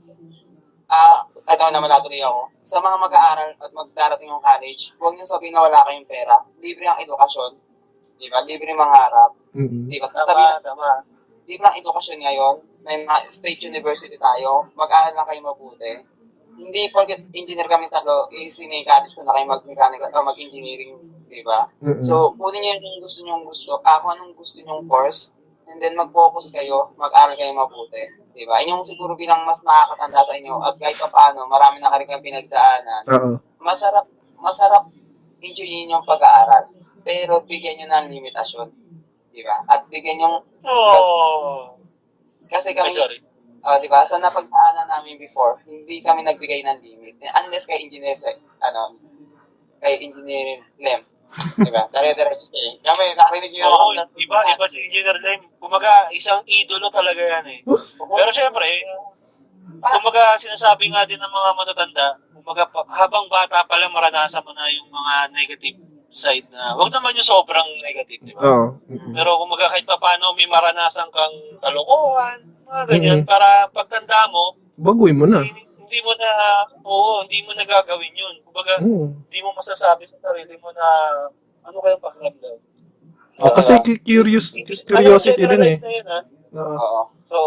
[0.90, 2.42] Ah, ito naman natuloy ako.
[2.62, 6.38] Sa mga mag-aaral at magdarating yung college, huwag niyo sabihin na wala kayong pera.
[6.62, 7.52] Libre ang edukasyon.
[8.16, 8.46] Di ba?
[8.46, 9.32] Libre ang mangarap.
[9.58, 9.90] Mm-mm.
[9.90, 10.08] Di ba?
[10.12, 10.90] Tama, Sabihin, tama.
[11.50, 12.56] libre ang edukasyon ngayon.
[12.86, 14.70] May mga state university tayo.
[14.78, 15.92] Mag-aaral lang kayo mabuti.
[16.60, 21.00] Hindi porket engineer kami tatlo, isinay college ko na kayo mag-mechanical o mag-engineering.
[21.26, 21.72] Di ba?
[21.80, 22.04] Mm-mm.
[22.04, 23.80] So, kunin niyo yung gusto niyong gusto.
[23.80, 25.32] Ako anong gusto niyong course.
[25.70, 28.02] And then mag-focus kayo, mag-aral kayo mabuti.
[28.34, 28.58] Di ba?
[28.66, 30.58] Yun yung siguro bilang mas nakakatanda sa inyo.
[30.66, 33.04] At kahit pa paano, marami na kayo kayong pinagdaanan.
[33.06, 33.32] Oo.
[33.62, 34.06] Masarap,
[34.42, 34.90] masarap
[35.40, 36.74] enjoyin yung pag-aaral.
[37.06, 38.70] Pero bigyan nyo ng limitasyon.
[39.30, 39.62] Di ba?
[39.70, 41.78] At bigyan nyo, Oh.
[42.50, 43.22] kasi kami, sorry.
[43.62, 44.04] oh, di ba?
[44.10, 47.22] Sa napagdaanan namin before, hindi kami nagbigay ng limit.
[47.46, 48.18] Unless kay engineer,
[48.60, 48.98] ano,
[49.80, 51.06] kay engineer Lem.
[51.30, 51.86] Di ba?
[51.88, 52.74] Dire-diretso siya eh.
[52.82, 54.18] Kami, nakarinig nyo Oo, ako.
[54.18, 55.42] iba, iba si Engineer Lem.
[55.58, 57.60] Kumaga, isang idolo talaga yan eh.
[57.96, 58.66] Pero syempre,
[59.80, 64.52] kumaga sinasabi nga din ng mga matatanda, kumaga pa- habang bata pa lang maranasan mo
[64.52, 65.78] na yung mga negative
[66.10, 68.42] side na, wag naman yung sobrang negative, di ba?
[68.42, 68.66] Oo.
[68.90, 69.14] Mm-mm.
[69.14, 71.30] Pero kumaga kahit pa paano may maranasan kang
[71.62, 73.30] kalokohan, mga ganyan, Mhm.
[73.30, 75.46] para pagtanda mo, Baguhin mo na.
[75.46, 76.30] hindi, hindi mo na,
[76.86, 78.36] oo, hindi mo na gagawin yun.
[78.46, 79.10] Kumaga, Oo.
[79.10, 80.86] hindi mo masasabi sa sarili mo na,
[81.66, 82.62] ano kayong pakiramdam?
[83.42, 84.54] Oh, kasi cu- curious,
[84.86, 85.78] curiosity din eh.
[85.82, 86.20] na yun, ha?
[86.54, 86.78] Oo.
[86.78, 87.02] Oo.
[87.26, 87.38] So,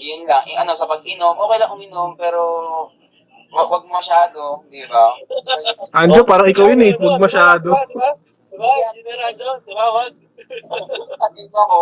[0.00, 0.46] Yun lang.
[0.46, 2.40] I- ano, sa pag-inom, okay lang uminom, pero
[3.50, 5.18] wag, wag masyado, di ba?
[6.00, 6.94] Anjo, parang ikaw yun eh.
[6.94, 7.74] Huwag masyado.
[7.74, 8.08] Diba?
[8.54, 8.70] Diba?
[8.94, 9.12] Diba?
[9.26, 9.50] Anjo?
[9.66, 9.86] Diba?
[9.90, 10.14] Wag.
[11.26, 11.78] At dito ako,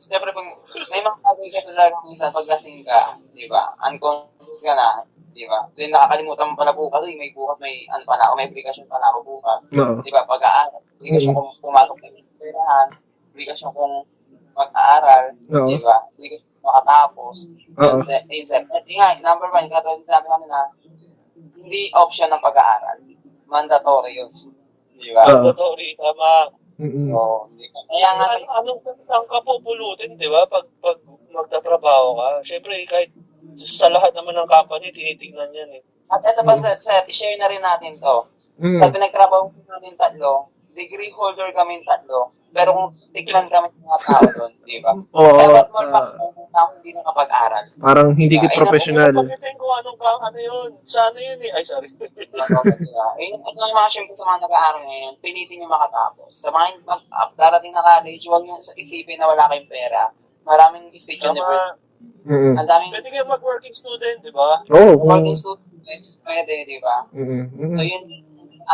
[0.00, 0.46] siyempre pag
[0.88, 3.76] may mga bagay ka sa minsan pag lasing ka, di ba?
[3.84, 5.70] Unconscious ka na, di ba?
[5.78, 8.86] Then nakakalimutan mo pala bukas, uy, may bukas, may ano pa na ako, may application
[8.90, 9.60] pa na ako bukas.
[9.78, 9.94] Oo.
[10.02, 10.26] Di ba?
[10.26, 12.88] Pag-aaral, application kung pumasok na yung perahan,
[13.30, 13.94] application kung
[14.58, 15.24] mag-aaral,
[15.54, 15.68] Oo.
[15.70, 15.96] di ba?
[16.10, 17.36] Application kung makatapos.
[17.78, 17.98] Oo.
[18.02, 18.64] Yun.
[18.74, 20.62] At nga, number one, katulad sinabi ko na,
[21.60, 22.98] hindi option ng pag-aaral.
[23.46, 24.30] Mandatory yun.
[25.00, 25.24] Di ba?
[25.24, 26.52] Rin, tama.
[26.80, 27.12] Mm-mm.
[27.12, 27.48] So?
[27.92, 28.80] Kaya nga, Ano, anong
[29.12, 30.48] ang kapupulutin, di ba?
[30.48, 30.96] Pag, pag
[31.28, 32.28] magtatrabaho ka.
[32.48, 33.12] Siyempre, kahit
[33.56, 35.82] sa lahat naman ng company, tinitignan yan eh.
[36.10, 38.16] At ito pa, sir, sir, i-share na rin natin to.
[38.60, 38.82] Mm.
[38.82, 42.34] Sa pinagtrabaho namin tatlo, degree holder kami tatlo.
[42.50, 44.90] Pero kung tignan kami ng mga tao doon, di ba?
[45.22, 45.38] Oo.
[45.38, 47.64] Kaya what more pa kung tao hindi nakapag-aral.
[47.78, 49.14] parang hindi ka Ay, professional.
[49.14, 50.70] Pagkitin ko anong ka, ano yun?
[50.82, 51.54] Sa ano yun eh?
[51.54, 51.86] Ay, sorry.
[53.22, 56.30] Ayun, at yung mga syempre sa mga nag-aaral ngayon, pinitin nyo makatapos.
[56.34, 57.02] Sa mga mag
[57.38, 60.10] darating na college, huwag nyo isipin na wala kayong pera.
[60.42, 61.89] Maraming state university.
[62.00, 62.32] Tama.
[62.36, 62.54] Mm-mm.
[62.56, 64.60] Ang daming Pwede kayo mag-working student, di ba?
[64.68, 64.92] Oo.
[65.00, 66.96] kung- working student, pwede, di ba?
[67.16, 67.72] Mm-mm.
[67.76, 68.24] So yun yung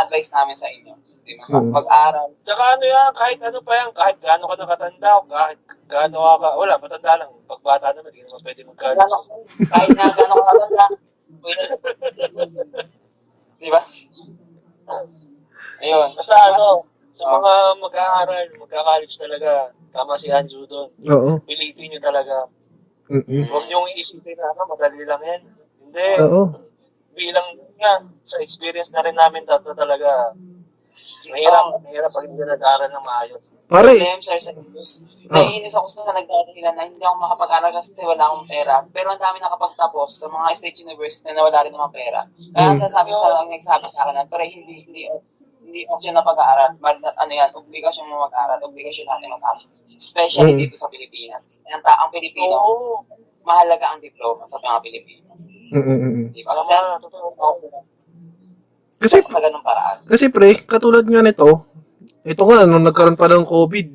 [0.02, 0.94] advice namin sa inyo.
[1.26, 1.44] Di ba?
[1.50, 1.70] Mm.
[1.74, 6.16] Pag-aral, Tsaka ano yan, kahit ano pa yan, kahit gaano ka nakatanda, o kahit gaano
[6.18, 7.30] ka ka, wala, matanda lang.
[7.46, 8.98] Pag bata naman, hindi naman pwede mag-college.
[8.98, 9.24] Gano'n,
[9.70, 10.86] kahit na gano'n ka katanda,
[11.42, 11.62] pwede.
[13.56, 13.80] Di ba?
[15.82, 16.08] Ayun.
[16.14, 16.86] Basta ano,
[17.16, 20.92] Sa mga mag-aaral, magka-college talaga, tama si Anjo doon.
[21.08, 21.40] Oo.
[21.48, 22.44] Pilitin nyo talaga.
[23.06, 23.42] Mm-mm.
[23.46, 25.42] Huwag nyo iisipin na, ano, madali lang yan.
[25.82, 26.08] Hindi.
[26.26, 26.42] Oo.
[27.14, 27.92] Bilang nga,
[28.26, 30.34] sa experience na rin namin tatlo talaga,
[31.30, 33.44] mahirap, mahirap pag hindi nag-aaral ng maayos.
[33.66, 35.06] Pare, Damn, sir, sa news.
[35.26, 38.74] Naiinis ako sa nagdadahilan na hindi ako makapag-aral kasi wala akong pera.
[38.94, 42.30] Pero ang dami nakapagtapos sa mga state university na wala rin naman pera.
[42.54, 42.80] Kaya Hmm.
[42.82, 45.02] sasabi ko sa lang nagsabi sa akin na, pero hindi, hindi,
[45.76, 46.80] hindi option na pag-aaral.
[46.80, 49.68] Mar- ano yan, obligasyon mo mag-aaral, obligasyon natin mag-aaral.
[49.92, 50.60] Especially Mm.
[50.64, 51.60] dito sa Pilipinas.
[51.68, 53.04] Ang taang Pilipino, Oo.
[53.44, 55.40] mahalaga ang diploma sa mga Pilipinas.
[55.68, 56.32] Mm-mm.
[56.32, 56.56] Di ba?
[56.56, 57.28] Kasi, Tama, totoo.
[58.96, 60.00] Kasi, sa ganung paraan.
[60.08, 61.68] kasi pre, katulad nga nito,
[62.24, 63.88] ito nga, nung nagkaroon pa ng COVID,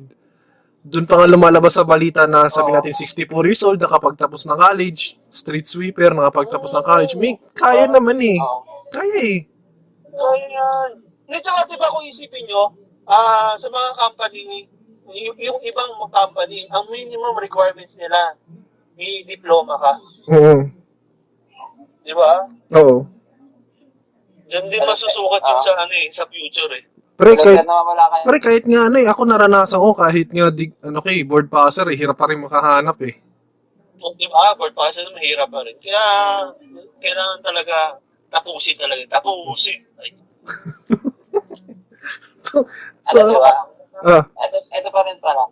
[0.82, 5.18] doon pa nga lumalabas sa balita na sabi natin 64 years old, nakapagtapos ng college,
[5.26, 7.12] street sweeper, nakapagtapos ng college.
[7.18, 8.38] May, kaya naman eh.
[8.94, 9.38] Kaya eh.
[10.12, 11.11] Kaya yan.
[11.32, 12.76] Hindi, tsaka diba kung isipin nyo,
[13.08, 14.68] ah sa mga company,
[15.08, 18.36] y- yung ibang mga company, ang minimum requirements nila,
[19.00, 19.92] may diploma ka.
[20.28, 20.68] Oo.
[22.04, 22.52] Di ba?
[22.76, 23.08] Oo.
[24.52, 26.84] Yan din masusukat yun sa ano eh, sa future eh.
[27.16, 27.64] Pre, Pero kahit,
[28.28, 31.88] pre, kahit nga ano eh, ako naranasan ko kahit nga di, ano kay board passer
[31.88, 33.16] eh, hirap pa rin makahanap eh.
[34.04, 34.52] O, Di ba?
[34.60, 35.80] Board passes, mahirap pa rin.
[35.80, 36.04] Kaya,
[37.00, 37.76] kailangan talaga
[38.28, 39.16] tapusin talaga.
[39.16, 39.80] Tapusin.
[39.96, 40.12] Ay,
[42.52, 42.60] So,
[43.08, 43.52] Ano so, ba?
[44.12, 45.48] ah, Ito, ito pa rin pala.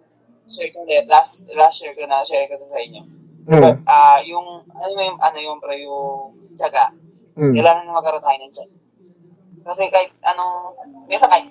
[0.50, 1.08] Share ko ulit.
[1.08, 3.02] Last, last share ko na, share ko sa inyo.
[3.48, 6.92] mm, Ah, yung, ano yung, ano yung, pre, yung tiyaga.
[7.40, 8.76] mm, Kailangan na magkaroon tayo ng tiyaga.
[9.64, 10.74] Kasi kahit, ano,
[11.08, 11.48] minsan kahit,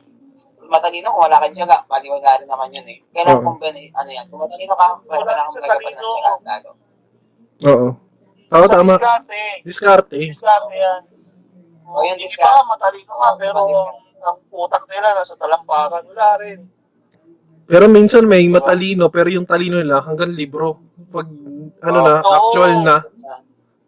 [0.69, 2.99] matalino kung wala kang tiyaga, maliwala rin naman yun eh.
[3.15, 3.45] Kailangan Oo.
[3.57, 6.31] kung ano yan, kung matalino ka, Wala kailangan lagyan pa ng tiyaga.
[6.45, 6.69] Lalo.
[7.65, 7.87] oo.
[8.49, 8.93] Oo, sa tama.
[8.97, 9.41] Diskarte.
[9.65, 10.17] Diskarte.
[10.19, 11.01] Diskarte yan.
[11.89, 12.53] O, yung Hindi diskarte.
[12.59, 13.61] pa, matalino ka, pero.
[14.21, 16.59] Ang utak nila nasa talampakan, wala rin.
[17.69, 20.81] Pero minsan may matalino, pero yung talino nila hanggang libro.
[21.13, 21.29] Pag,
[21.85, 22.31] ano na, Oo.
[22.33, 22.97] actual na,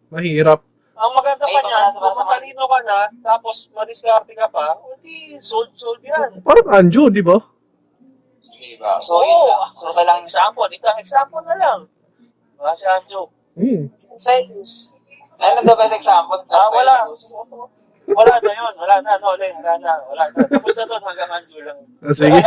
[0.09, 0.61] mahirap.
[1.01, 4.47] Ang maganda Ay, pa niyan, para sa- kung sa- matalino ka na, tapos madiskarte ka
[4.53, 6.45] pa, hindi, sold-sold yan.
[6.45, 7.41] Parang Anjo, di ba?
[8.61, 9.01] Diba?
[9.01, 9.73] So, yun lang.
[9.73, 11.79] So, kailangan sa example, ikaw example na lang.
[12.61, 13.33] Wala si Anjo.
[13.57, 13.89] Hmm.
[15.41, 16.95] Ano the best example sa Ah, wala.
[17.09, 17.33] Cyrus?
[18.09, 18.73] Wala na yun.
[18.75, 19.11] Wala na.
[19.21, 19.93] No, wala, wala na.
[20.09, 20.41] Wala na.
[20.49, 21.79] Tapos na doon hanggang Anjo lang.
[22.01, 22.39] Ah, sige.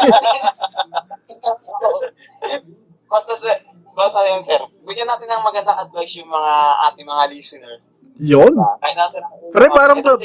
[3.05, 3.57] Basta, sir,
[3.95, 4.59] basta yun, sir.
[4.83, 6.53] Bigyan natin ng magandang advice yung mga
[6.91, 7.75] ating mga listener.
[8.19, 8.55] Yon.
[8.83, 9.23] Kahit nasa...
[9.55, 10.19] Pre, parang to-.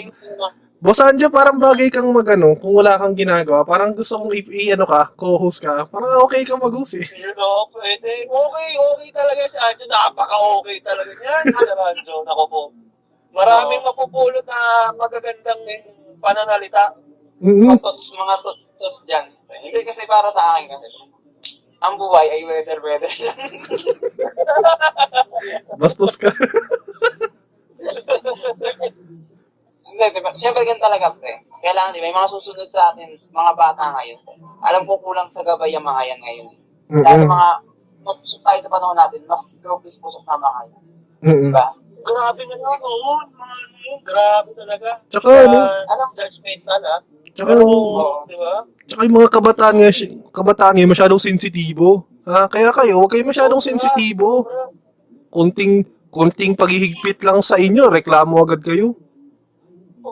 [0.80, 3.68] Boss Anjo, parang bagay kang magano kung wala kang ginagawa.
[3.68, 5.84] Parang gusto kong i- i- ano ka, co-host ka.
[5.91, 7.03] Parang okay ka mag-host eh.
[7.03, 8.26] You know, pwede.
[8.26, 9.85] Okay, okay talaga si Anjo.
[9.91, 11.43] Napaka-okay talaga niyan.
[11.51, 12.15] Si Anjo.
[12.23, 12.61] Nako po.
[13.34, 15.61] Maraming mapupulot na magagandang
[16.19, 16.97] pananalita.
[17.39, 17.72] Mm-hmm.
[17.72, 19.26] Mga tots, mga tots, tots dyan.
[19.64, 20.88] Hindi kasi para sa akin kasi.
[21.80, 23.39] Ang buhay ay weather-weather lang.
[25.80, 26.27] Bastos ka.
[29.88, 30.35] Hindi, diba?
[30.35, 31.47] Siyempre ganun talaga, pre.
[31.64, 32.11] Kailangan, di ba?
[32.11, 34.19] May mga susunod sa atin, mga bata ngayon.
[34.68, 36.47] Alam ko kulang sa gabay ang mga yan ngayon.
[36.99, 37.31] Dahil Mm-mm.
[37.31, 37.49] mga,
[38.03, 40.84] pusok tayo sa panahon natin, mas gropis pusok na mga yan.
[41.23, 41.43] Mm-mm.
[41.47, 41.65] Diba?
[41.99, 42.80] Grabe nga yun.
[42.80, 43.11] Oo,
[43.84, 44.89] yun, grabe talaga.
[45.11, 46.03] Tsaka ano, ano?
[46.15, 46.97] Judgmental, ha?
[47.34, 48.26] tsaka, Pero, Oo.
[48.26, 48.53] di ba?
[48.88, 49.91] tsaka yung mga kabataan nga,
[50.34, 52.07] kabataan ngayon masyadong sensitibo.
[52.30, 52.47] Ha?
[52.47, 54.45] Kaya kayo, huwag kayo masyadong sensitibo.
[55.30, 58.97] Konting, konting paghihigpit lang sa inyo, reklamo agad kayo.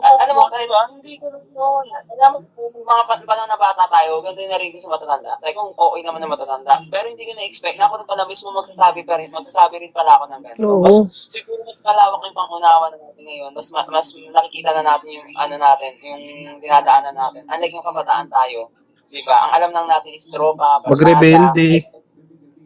[0.00, 0.82] Alam mo, di ba?
[0.90, 1.86] Hindi ko yun.
[2.18, 5.34] Alam mo, kung mga pan- panahon na bata tayo, ganito yung narinig sa matatanda.
[5.42, 6.74] Tayo kung okay naman na matatanda.
[6.88, 10.18] Pero hindi ko na-expect na ako rin pala mismo magsasabi pa rin, magsasabi rin pala
[10.18, 10.66] ako ng ganito.
[10.66, 10.82] Oo.
[10.84, 13.50] Mas, siguro mas malawak yung pangunawa na natin ngayon.
[13.56, 16.22] Mas, ma- mas nakikita na natin yung ano natin, yung
[16.62, 17.42] dinadaanan natin.
[17.48, 18.70] Unlike yung kabataan tayo.
[19.08, 19.48] Di ba?
[19.48, 21.80] Ang alam lang natin is tropa, barkada, Magrebelde.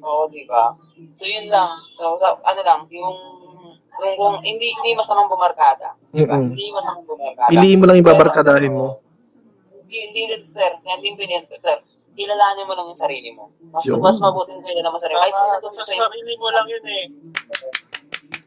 [0.03, 0.75] Oo, di ba?
[1.15, 1.71] So, yun lang.
[1.95, 3.15] So, ano lang, yung,
[3.93, 5.93] kung, kung hindi, hindi masamang bumarkada.
[6.09, 6.41] Di ba?
[6.41, 6.57] Mm-mm.
[6.57, 7.51] Hindi masamang bumarkada.
[7.53, 8.89] Piliin mo lang yung babarkadahin mo.
[9.85, 10.73] Hindi, hindi rin, sir.
[10.81, 11.79] Hindi pilihan ko, sir.
[12.13, 13.53] Kilalanin mo lang yung sarili mo.
[13.73, 14.01] Mas, Yun.
[14.01, 15.21] mas mabuting kilala mo sarili.
[15.21, 17.05] Kahit sino Tama, doon sa sa'yo, sarili mo lang yun eh.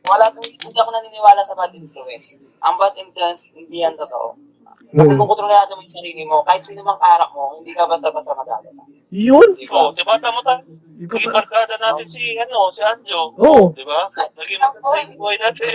[0.06, 2.46] wala, hindi, hindi ako naniniwala sa bad influence.
[2.62, 4.38] Ang bad influence, hindi yan totoo.
[4.86, 5.20] Kasi Mm.
[5.20, 8.70] kung kontrolado mo yung sarili mo, kahit sino mang karak mo, hindi ka basta-basta madala.
[9.12, 9.50] Yun.
[9.60, 9.96] Di Oo, ba?
[9.96, 10.14] di ba?
[10.20, 10.62] Tama tayo.
[10.96, 11.38] Iba Naging pa.
[11.44, 13.22] barkada natin si, ano, si Anjo.
[13.36, 13.76] Oo.
[13.76, 14.08] Di ba?
[14.08, 15.68] Naging maganda yung buhay natin.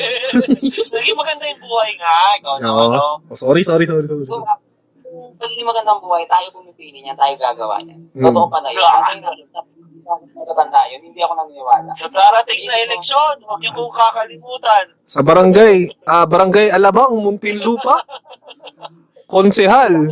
[0.96, 2.14] Naging maganda yung buhay nga.
[2.40, 3.04] Ikaw na, ano?
[3.28, 4.24] Oh, sorry, sorry, sorry, sorry.
[4.24, 4.40] So,
[5.10, 7.98] kung pagiging magandang buhay, tayo pumipili niya, tayo gagawa niya.
[8.16, 8.24] Mm.
[8.30, 8.80] Totoo pa na yun.
[8.80, 9.60] Na
[10.06, 11.90] natatanda yun, hindi ako naniniwala.
[11.96, 14.84] Sa darating na eleksyon, huwag niyo kong kakalimutan.
[15.06, 15.76] Sa barangay,
[16.08, 18.02] ah barangay Alabang, Muntinlupa.
[19.30, 20.10] Konsehal.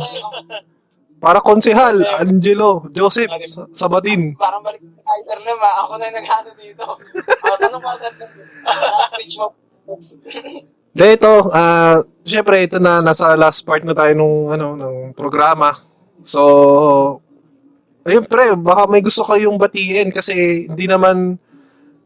[1.19, 4.39] para konsehal, Angelo, Joseph, Sa- Sabatin.
[4.39, 5.83] Parang balik tayo, Sir ah.
[5.83, 6.85] Ako na yung naghano dito.
[7.43, 8.11] O, tanong pa, Sir.
[8.63, 9.51] Last speech mo.
[10.95, 15.75] De, ito, ah, syempre, ito na, nasa last part na tayo nung, ano, ng programa.
[16.23, 17.19] So,
[18.09, 21.37] ayun, pre, baka may gusto kayong batiin kasi hindi naman,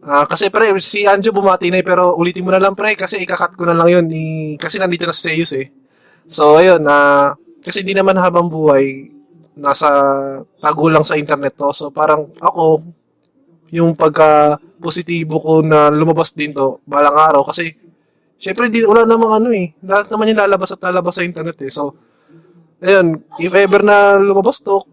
[0.05, 3.21] ah, kasi pre, si Anjo bumati na eh, pero ulitin mo na lang, pre, kasi
[3.23, 5.67] ikakat ko na lang yun, i- kasi nandito na si Zeus eh.
[6.30, 9.11] So, ayun, ah, kasi hindi naman habang buhay,
[9.57, 9.89] nasa
[10.61, 11.69] tago lang sa internet to.
[11.75, 12.84] So, parang ako,
[13.73, 17.73] yung pagka positibo ko na lumabas din to, balang araw, kasi
[18.38, 19.71] Siyempre, di, wala namang ano eh.
[19.88, 21.71] Lahat naman yung lalabas at lalabas sa internet eh.
[21.71, 21.95] So,
[22.84, 24.84] ayun, if ever na lumabas to,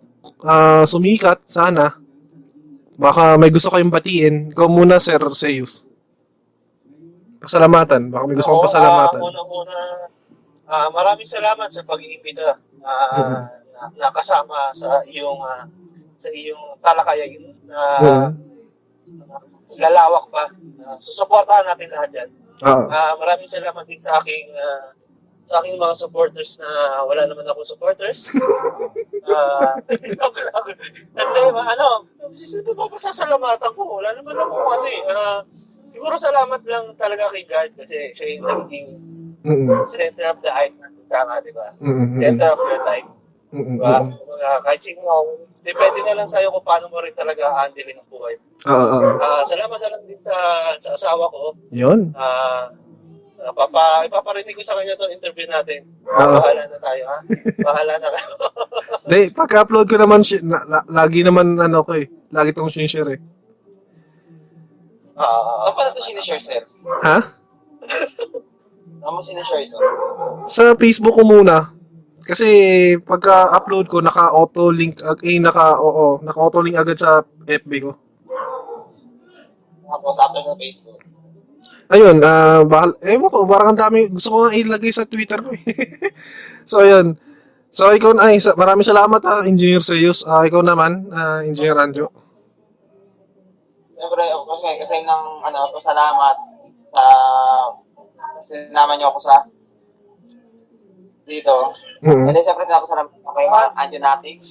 [0.42, 1.96] ah, sumikat, sana,
[2.96, 4.34] baka may gusto kayong batiin.
[4.52, 5.88] Ikaw muna, Sir Zeus.
[7.40, 8.12] Pasalamatan.
[8.12, 9.20] Baka may gusto kong Oo, pasalamatan.
[9.20, 9.78] ah, Unang-una,
[10.68, 13.40] ah, maraming salamat sa pag-iimbita ah, Mhm.
[13.72, 15.64] na, na kasama sa iyong ah,
[16.20, 18.28] sa iyong talakayan na Mhm.
[19.80, 20.44] lalawak pa.
[20.80, 22.28] Uh, susuportahan natin lahat yan.
[22.60, 24.92] Ah, Ah, maraming salamat din sa aking ah,
[25.50, 28.30] sa aking mga supporters na wala naman ako supporters.
[29.26, 30.78] Ah, lang.
[31.18, 32.06] Hindi, ma- ano,
[32.38, 33.98] sino ba pasasalamatan ko?
[33.98, 35.00] Wala naman ako ano eh.
[35.10, 35.38] Ah,
[35.90, 38.88] siguro salamat lang talaga kay God kasi siya yung naging
[39.90, 41.74] center of the eye ng tama, di ba?
[41.82, 43.08] mm, mm, Center of your life.
[43.50, 43.98] mm, mm, Di ba?
[44.06, 44.10] mm.
[44.40, 45.02] Ah, kahit sino,
[45.66, 48.38] depende na lang sa'yo kung paano mo rin talaga handlein ang buhay.
[48.64, 49.14] Ah, ah, ah.
[49.18, 50.36] Ah, salamat na lang din sa,
[50.78, 51.58] sa asawa ko.
[51.74, 52.14] Yun.
[52.14, 52.64] Ah, ah,
[53.50, 55.80] papa, ipaparinig ko sa kanya itong interview natin.
[56.04, 56.36] Oo.
[56.38, 57.16] Bahala na tayo, ha?
[57.64, 58.32] Bahala na kayo.
[59.10, 62.06] Di, pagka-upload ko naman, shi- na, la- lagi naman, ano ko eh.
[62.30, 63.20] Lagi tong share eh.
[65.16, 66.62] Ah, Ano pala ito sinishare, Sir?
[67.04, 67.18] Ha?
[69.00, 69.76] Ano mo sinishare ito?
[70.44, 71.72] Sa Facebook ko muna.
[72.20, 72.46] Kasi
[73.02, 77.92] pagka-upload ko, naka-auto link, ag- eh, naka, oo, naka-auto link agad sa FB ko.
[79.82, 81.00] Tapos after sa Facebook.
[81.90, 85.50] Ayun, ah, bahal, eh, ko, parang ang dami, gusto ko nga ilagay sa Twitter ko
[85.50, 85.66] eh.
[86.70, 87.18] so, ayun.
[87.74, 90.22] So, ikaw na, ay, sa, maraming salamat ha, Engineer Seyus.
[90.22, 92.14] Ah, ikaw naman, ah, Engineer Anjo.
[93.98, 96.36] Siyempre, of course, kasi ng, ano, pasalamat
[96.94, 97.04] sa
[98.46, 99.50] sinama niyo ako sa
[101.26, 101.74] dito.
[102.06, 102.26] Mm.
[102.30, 104.48] And then, siyempre, pinapasalamat ako kay mga Anjonatics.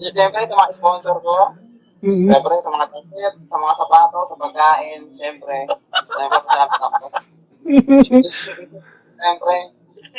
[0.16, 1.65] siyempre, sa mga sponsor ko.
[2.04, 2.28] Mm.
[2.28, 5.64] Siyempre, sa mga ticket, sa mga sapatos, sa pagkain, siyempre.
[5.64, 6.96] Siyempre, pasalamat ako.
[9.16, 9.56] siyempre,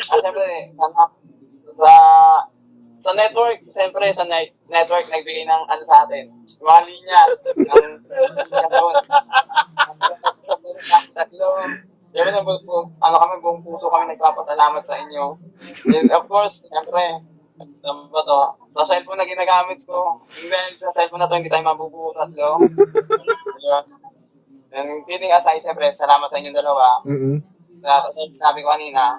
[0.09, 1.03] ah, siyempre, ano,
[1.77, 1.91] sa
[2.97, 7.21] sa network, siyempre, sa net, network, nagbigay ng ano sa atin, mga linya,
[7.61, 7.85] ng
[8.49, 8.95] karoon.
[10.41, 10.81] sa puso
[11.13, 11.49] tatlo.
[12.09, 15.37] Siyempre, ano kami, buong puso kami nagpapasalamat sa inyo.
[15.93, 17.21] And of course, siyempre,
[17.57, 18.39] ano ba to?
[18.77, 22.61] Sa cellphone na ginagamit ko, hindi sa cellphone na to, hindi tayo mabubuo tatlo.
[23.61, 23.79] Diba?
[24.77, 27.01] And kidding aside, siyempre, salamat sa inyong dalawa.
[27.07, 27.41] Mm.
[27.81, 29.17] Na, sinabi ko kanina,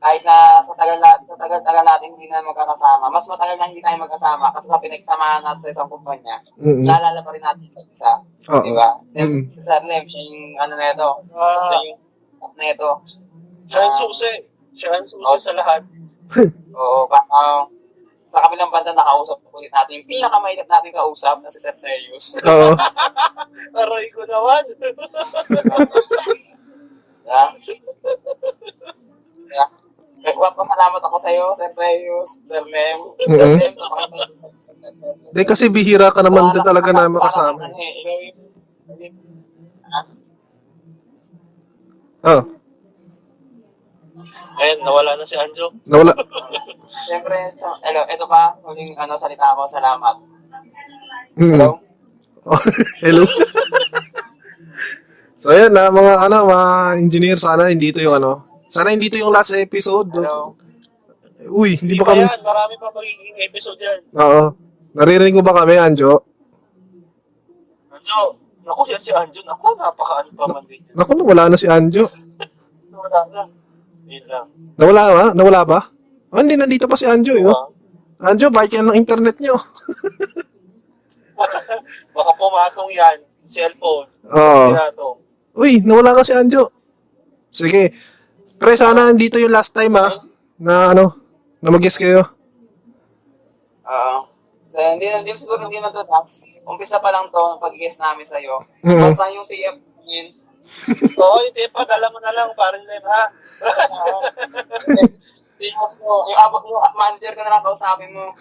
[0.00, 3.84] kahit na sa tagal na, sa tagal-tagal natin hindi na magkakasama, mas matagal na hindi
[3.84, 6.88] tayo magkasama kasi sa pinagsamahan natin sa isang kumpanya, Mm.
[6.88, 8.12] naalala pa rin natin sa isa.
[8.48, 8.64] Oo.
[8.64, 8.96] Di ba?
[9.12, 9.44] Mm.
[9.50, 11.10] Si Sir Lem, siya yung ano na ito.
[11.36, 11.68] Ah.
[11.68, 12.00] Siya yung
[12.56, 12.90] na ito.
[13.68, 14.32] siya ang susi.
[14.72, 15.84] Siya ang susi sa lahat.
[16.70, 17.66] Oo, pa, ah,
[18.30, 22.38] sa kabilang banda nakausap ulit natin yung pinakamahirap natin kausap na si Sir Serious.
[22.46, 22.78] Oo.
[23.82, 24.62] Aray ko naman.
[27.30, 27.52] Yeah.
[29.54, 29.70] Yeah.
[30.20, 32.98] Nagpapasalamat ako sa iyo, Sir Serious, Sir Lem.
[33.22, 33.56] Sir Mhm.
[33.78, 34.04] Mga
[35.30, 37.70] Di kasi bihira ka naman din talaga na makasama.
[37.78, 38.34] Eh,
[42.20, 42.59] Oh,
[44.60, 45.72] Ayun, nawala na si Anjo.
[45.88, 46.12] nawala.
[47.08, 50.16] Siyempre, sa, hello, ito pa, huling ano, salita ko, salamat.
[51.40, 51.54] Mm.
[51.56, 51.70] Hello?
[52.40, 52.56] Oh,
[53.04, 53.28] hello.
[55.40, 58.48] so ayan na mga ano mga engineer sana hindi ito yung ano.
[58.72, 60.08] Sana hindi ito yung last episode.
[60.08, 60.56] Hello?
[61.52, 62.40] Uy, hindi Hindi ba pa kami yan.
[62.40, 64.00] Marami pa magiging episode yan.
[64.16, 64.42] Oo.
[64.96, 66.24] Naririnig mo ba kami, Anjo?
[67.92, 69.44] Anjo, naku yan si Anjo.
[69.44, 70.80] Naku, napakaano pa man din.
[70.96, 72.08] Naku, nawala na si Anjo.
[72.88, 73.42] Wala na.
[74.10, 74.46] Yun lang.
[74.74, 75.24] Nawala ba?
[75.38, 75.80] Nawala ba?
[76.34, 77.30] Oh, hindi, nandito pa si Anjo.
[77.38, 77.70] Eh, oh.
[78.18, 79.54] Ah, Anjo, bakit yan ng internet nyo?
[82.14, 83.18] baka pumatong yan.
[83.46, 84.10] Cellphone.
[84.30, 84.74] Oo.
[84.74, 85.16] Pinatong.
[85.54, 86.74] Uy, nawala ka si Anjo.
[87.50, 87.94] Sige.
[88.58, 90.10] Pre, sana dito yung last time ha.
[90.58, 91.16] Na ano,
[91.62, 92.26] na mag-guess kayo.
[93.86, 94.16] Oo.
[94.70, 96.02] So, hindi, hindi siguro hindi man to.
[96.66, 98.62] Umpisa pa lang to, pag-guess namin sa'yo.
[98.86, 99.02] Mhm.
[99.02, 99.76] Basta yung TF
[100.06, 100.26] yun,
[101.20, 103.24] Oo, hindi, padala mo na lang, parang Lem, ha?
[105.60, 108.32] Tingnan mo, yung abot mo, manager ka na lang kausapin mo.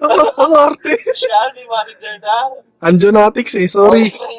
[0.00, 0.96] Ang ang arte.
[1.12, 2.36] Siya, di manager na.
[2.80, 4.08] Anjonatics eh, sorry.
[4.08, 4.36] Oy,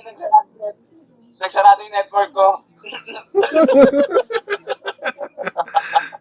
[1.37, 2.47] nagsarado- yung network ko.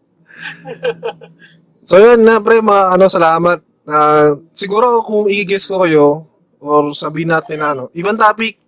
[1.88, 3.64] So yun na pre, mga ano, salamat.
[3.88, 6.28] Ah, siguro kung i-guess ko kayo,
[6.60, 8.60] or sabihin natin na ano, ibang topic,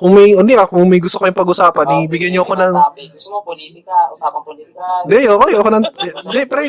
[0.00, 3.12] kung may, hindi ah, kung may gusto kayong pag-usapan, Oh, ibigyan niyo ako ng, topic.
[3.12, 4.80] Gusto mo politika, usapang politika.
[5.04, 5.84] hindi, okay, ako ng,
[6.24, 6.64] hindi pre,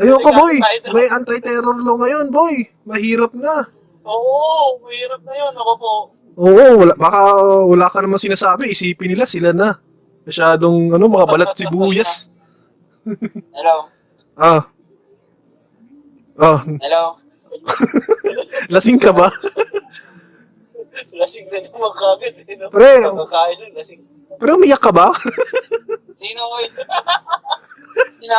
[0.00, 0.54] ayoko boy,
[0.96, 2.54] may anti-terror law ngayon boy,
[2.88, 3.68] mahirap na.
[4.08, 5.52] Oo, mahirap na yun.
[5.52, 5.92] Ako po.
[6.40, 7.20] Oo, wala, baka
[7.68, 9.76] wala ka naman sinasabi, isipin nila sila na.
[10.24, 12.32] Masyadong, ano, mga balat sibuyas.
[13.60, 13.92] Hello?
[14.40, 14.72] Ah.
[16.40, 17.20] Ah, Hello?
[18.72, 19.28] lasing ka ba?
[21.18, 22.34] Lasing na naman kagad.
[22.46, 22.70] Eh, no?
[22.70, 24.00] Pre, Pagkakain nun, lasing.
[24.38, 25.10] pero umiyak ka ba?
[26.20, 26.66] Sino, oy?
[28.18, 28.38] Sino?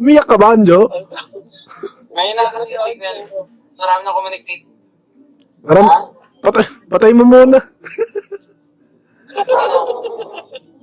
[0.00, 0.88] umiyak ka ba, Anjo?
[2.10, 3.18] Ngayon na kasi signal.
[3.80, 4.64] Marami na communicate.
[5.60, 5.88] Parang,
[6.40, 7.60] patay, patay mo muna.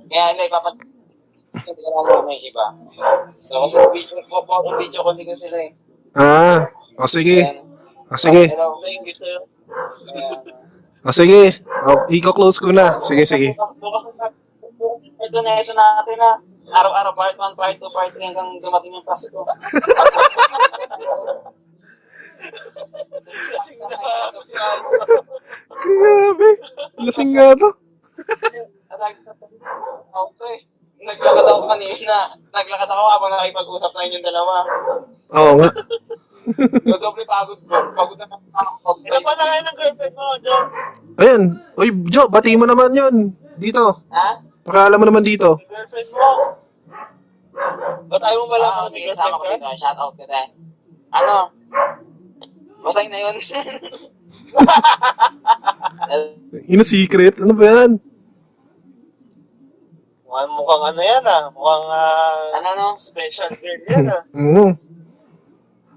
[0.08, 0.74] Kaya hindi, papat...
[1.58, 2.66] Hindi ka lang may iba.
[3.34, 5.70] So, kasi video, po video ko, ko sila eh.
[6.14, 7.42] Ah, o sige.
[7.42, 7.66] Ayan.
[8.08, 8.42] O sige.
[8.54, 8.78] Hello?
[8.80, 9.38] Thank you, sir.
[11.06, 11.62] O sige.
[11.86, 12.98] O, i-close ko na.
[13.04, 13.54] Sige, sige.
[15.18, 16.30] Ito na, ito natin na.
[16.68, 19.40] Araw-araw, part 1, part 2, part 3 hanggang dumating yung Pasko.
[25.78, 26.48] Grabe.
[27.00, 27.68] Lasing nga to.
[30.12, 30.54] Okay.
[30.98, 32.16] Naglakad ako kanina.
[32.50, 34.54] Naglakad ako habang nakipag-usap na inyong dalawa.
[35.38, 35.68] Oo nga.
[36.84, 37.76] Dodoble pagod ko.
[37.92, 38.88] Pagod na ako.
[39.04, 40.64] Ilan pa na kayo ng girlfriend mo, John?
[41.18, 41.42] Ayun.
[41.76, 43.14] Uy, Jo, bati mo naman yun.
[43.58, 44.00] Dito.
[44.12, 44.28] Ha?
[44.64, 45.58] Pakaalam mo naman dito.
[45.66, 46.28] Girlfriend mo?
[48.08, 49.80] Ba't ayaw mo malaman Ah, kasi sige, sama girlfriend ko dito.
[49.82, 50.40] Shout out kita.
[51.12, 51.34] Ano?
[52.86, 53.36] Masay na yun.
[56.72, 57.36] Ino secret?
[57.42, 58.00] Ano ba yan?
[60.28, 61.42] Mukhang, mukhang ano yan ah.
[61.52, 62.88] Mukhang ah, ano, no?
[63.00, 64.22] special girl yan ah.
[64.36, 64.76] Oo.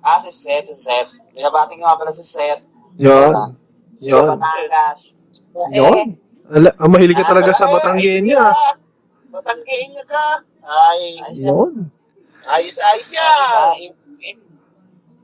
[0.01, 1.09] Ah, si Seth, si Seth.
[1.31, 2.65] Binabati nga pala si Seth.
[2.97, 3.53] Yan.
[4.01, 4.27] Siya Yan.
[4.33, 4.99] Batangas.
[5.71, 6.07] Yan.
[6.51, 8.41] Ala, ang mahilig ka talaga sa Batanggenya.
[9.31, 10.25] Batanggenya ka.
[10.61, 11.87] Ay, Yan.
[12.49, 13.95] ayos-ayos Eh, yan.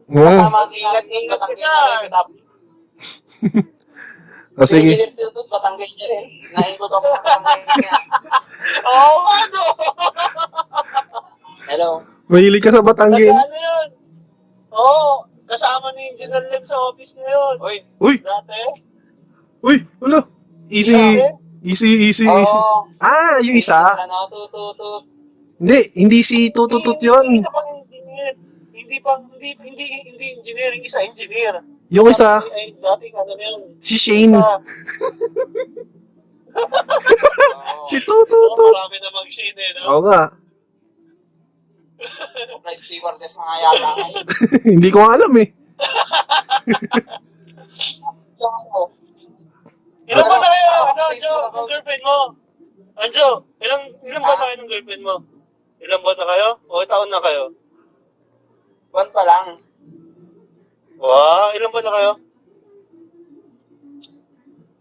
[0.07, 0.23] Oo.
[0.23, 1.99] Kasama din Ingat, natin yung ingat ka dyan.
[4.57, 4.93] O sige.
[5.51, 6.25] Batangas niya rin.
[6.55, 7.75] Naikot ako sa Batangas.
[8.87, 9.61] Oo, ano?
[11.67, 11.89] Hello?
[12.29, 13.35] Mahilig ka sa Batanggenya.
[13.35, 13.87] Ano yun?
[14.77, 15.05] Oo,
[15.43, 17.55] kasama ni Engineer Lim sa office niya yun.
[17.59, 17.77] Uy.
[17.99, 18.15] Uy!
[18.21, 18.61] Dati.
[19.65, 19.77] Uy!
[19.99, 20.21] Wala.
[20.69, 20.93] Easy.
[21.65, 22.57] Easy, easy, easy.
[22.59, 22.85] Oo.
[23.01, 23.75] Ah, yung isa?
[23.97, 24.89] Ano, tu, tu, tu.
[25.57, 27.27] Hindi, hindi si Tututut Hindi yun.
[27.41, 28.33] ka pang engineer.
[28.69, 30.71] Hindi pang, hindi, hindi, hindi engineer.
[30.77, 31.53] Yung isa, engineer.
[31.89, 33.61] Yung isa, Ay, dati ano na yun.
[33.81, 34.37] si Shane.
[34.37, 34.53] Isa.
[36.57, 37.85] Oo.
[37.87, 38.73] Si Oo, Tututut.
[38.73, 39.81] marami namang shade eh, no?
[39.87, 40.21] Oo nga.
[41.97, 44.25] Flight stewardess mga yata ngayon.
[44.77, 45.47] hindi ko alam eh.
[50.07, 50.73] Ilan ba na kayo?
[50.87, 51.33] Ano, Anjo?
[51.51, 52.17] Ang girlfriend mo?
[52.97, 53.27] Anjo,
[53.61, 55.15] ilang, ilang ba na kayo ng girlfriend mo?
[55.81, 56.47] Ilang ba na kayo?
[56.69, 57.43] O taon na kayo?
[58.93, 59.45] Buwan pa lang.
[60.97, 62.11] Wow, ilang ba na kayo?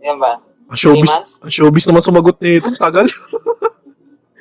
[0.04, 0.40] Yan ba?
[0.66, 2.68] Ang showbiz, ang showbiz naman sumagot nito.
[2.76, 3.06] Tagal.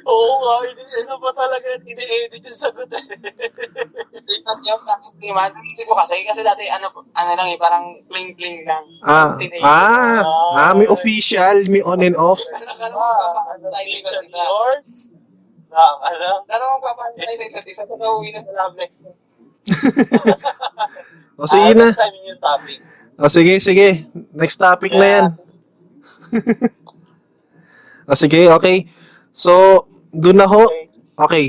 [0.06, 3.02] Oo nga, hindi ano ba talaga, ini-edit yung sagot eh.
[3.02, 5.50] Tingnan niyo, bakit di man?
[5.50, 8.86] Hindi ko kasi, kasi dati ano, ano lang eh, parang pling-pling lang.
[9.02, 9.34] Ah,
[9.66, 10.22] ah,
[10.54, 12.38] ah, may official, may on and off.
[12.54, 12.70] Ano
[13.02, 14.22] Ah, isa?
[14.22, 15.10] yours?
[15.74, 16.40] Ah, alam.
[16.48, 17.84] Ano mong papakita tayo sa isa't isa?
[17.84, 18.94] Sa uwi na sa love life.
[21.36, 21.88] O sige Ah, na.
[22.40, 22.80] Topic.
[23.20, 24.08] O sige, sige.
[24.32, 25.26] Next topic na yan.
[28.08, 28.88] O sige, okay.
[29.36, 29.84] So,
[30.16, 30.64] doon na ho.
[30.66, 30.86] Okay.
[31.16, 31.46] Okay.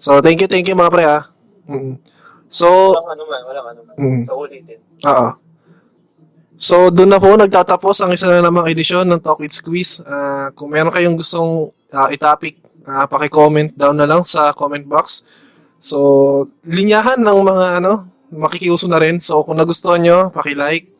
[0.00, 1.28] So, thank you, thank you mga pre ah.
[1.68, 2.00] Mm.
[2.50, 2.66] So,
[2.96, 3.94] Walang ano man, walang ano man.
[4.00, 4.22] Mm.
[4.26, 4.78] Sa ulitin.
[5.06, 5.28] Oo.
[6.60, 10.04] So, doon na po nagtatapos ang isa na namang edisyon ng Talk With Squeeze.
[10.04, 15.24] Ah, kung meron kayong gustong ah, i-topic, ah, paki-comment down na lang sa comment box.
[15.80, 19.24] So, linyahan ng mga ano, makikiuso na rin.
[19.24, 20.92] So, kung nagustuhan nyo, paki-like,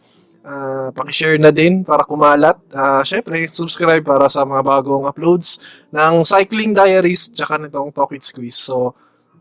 [0.44, 2.56] ah, paki-share na din para kumalat.
[2.72, 5.60] Ah, Syempre, subscribe para sa mga bagong uploads
[5.92, 8.58] ng Cycling Diaries tsaka nitong Talk With Squeeze.
[8.58, 8.94] So,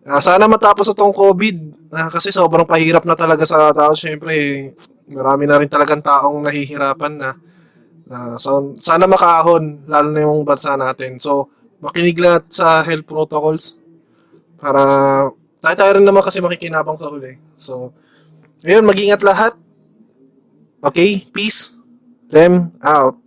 [0.09, 1.57] Ah, sana matapos itong COVID
[1.93, 3.93] ah, kasi sobrang pahirap na talaga sa tao.
[3.93, 4.33] Siyempre,
[5.11, 7.29] marami na rin talagang taong nahihirapan na
[8.09, 11.21] Ah, so, sana makahon, lalo na yung bansa natin.
[11.21, 13.77] So, makinig lang sa health protocols
[14.57, 14.81] para
[15.61, 17.37] tayo tayo rin naman kasi makikinabang sa huli.
[17.53, 17.93] So,
[18.65, 19.53] ayun, mag-ingat lahat.
[20.83, 21.79] Okay, peace.
[22.29, 23.17] Them out.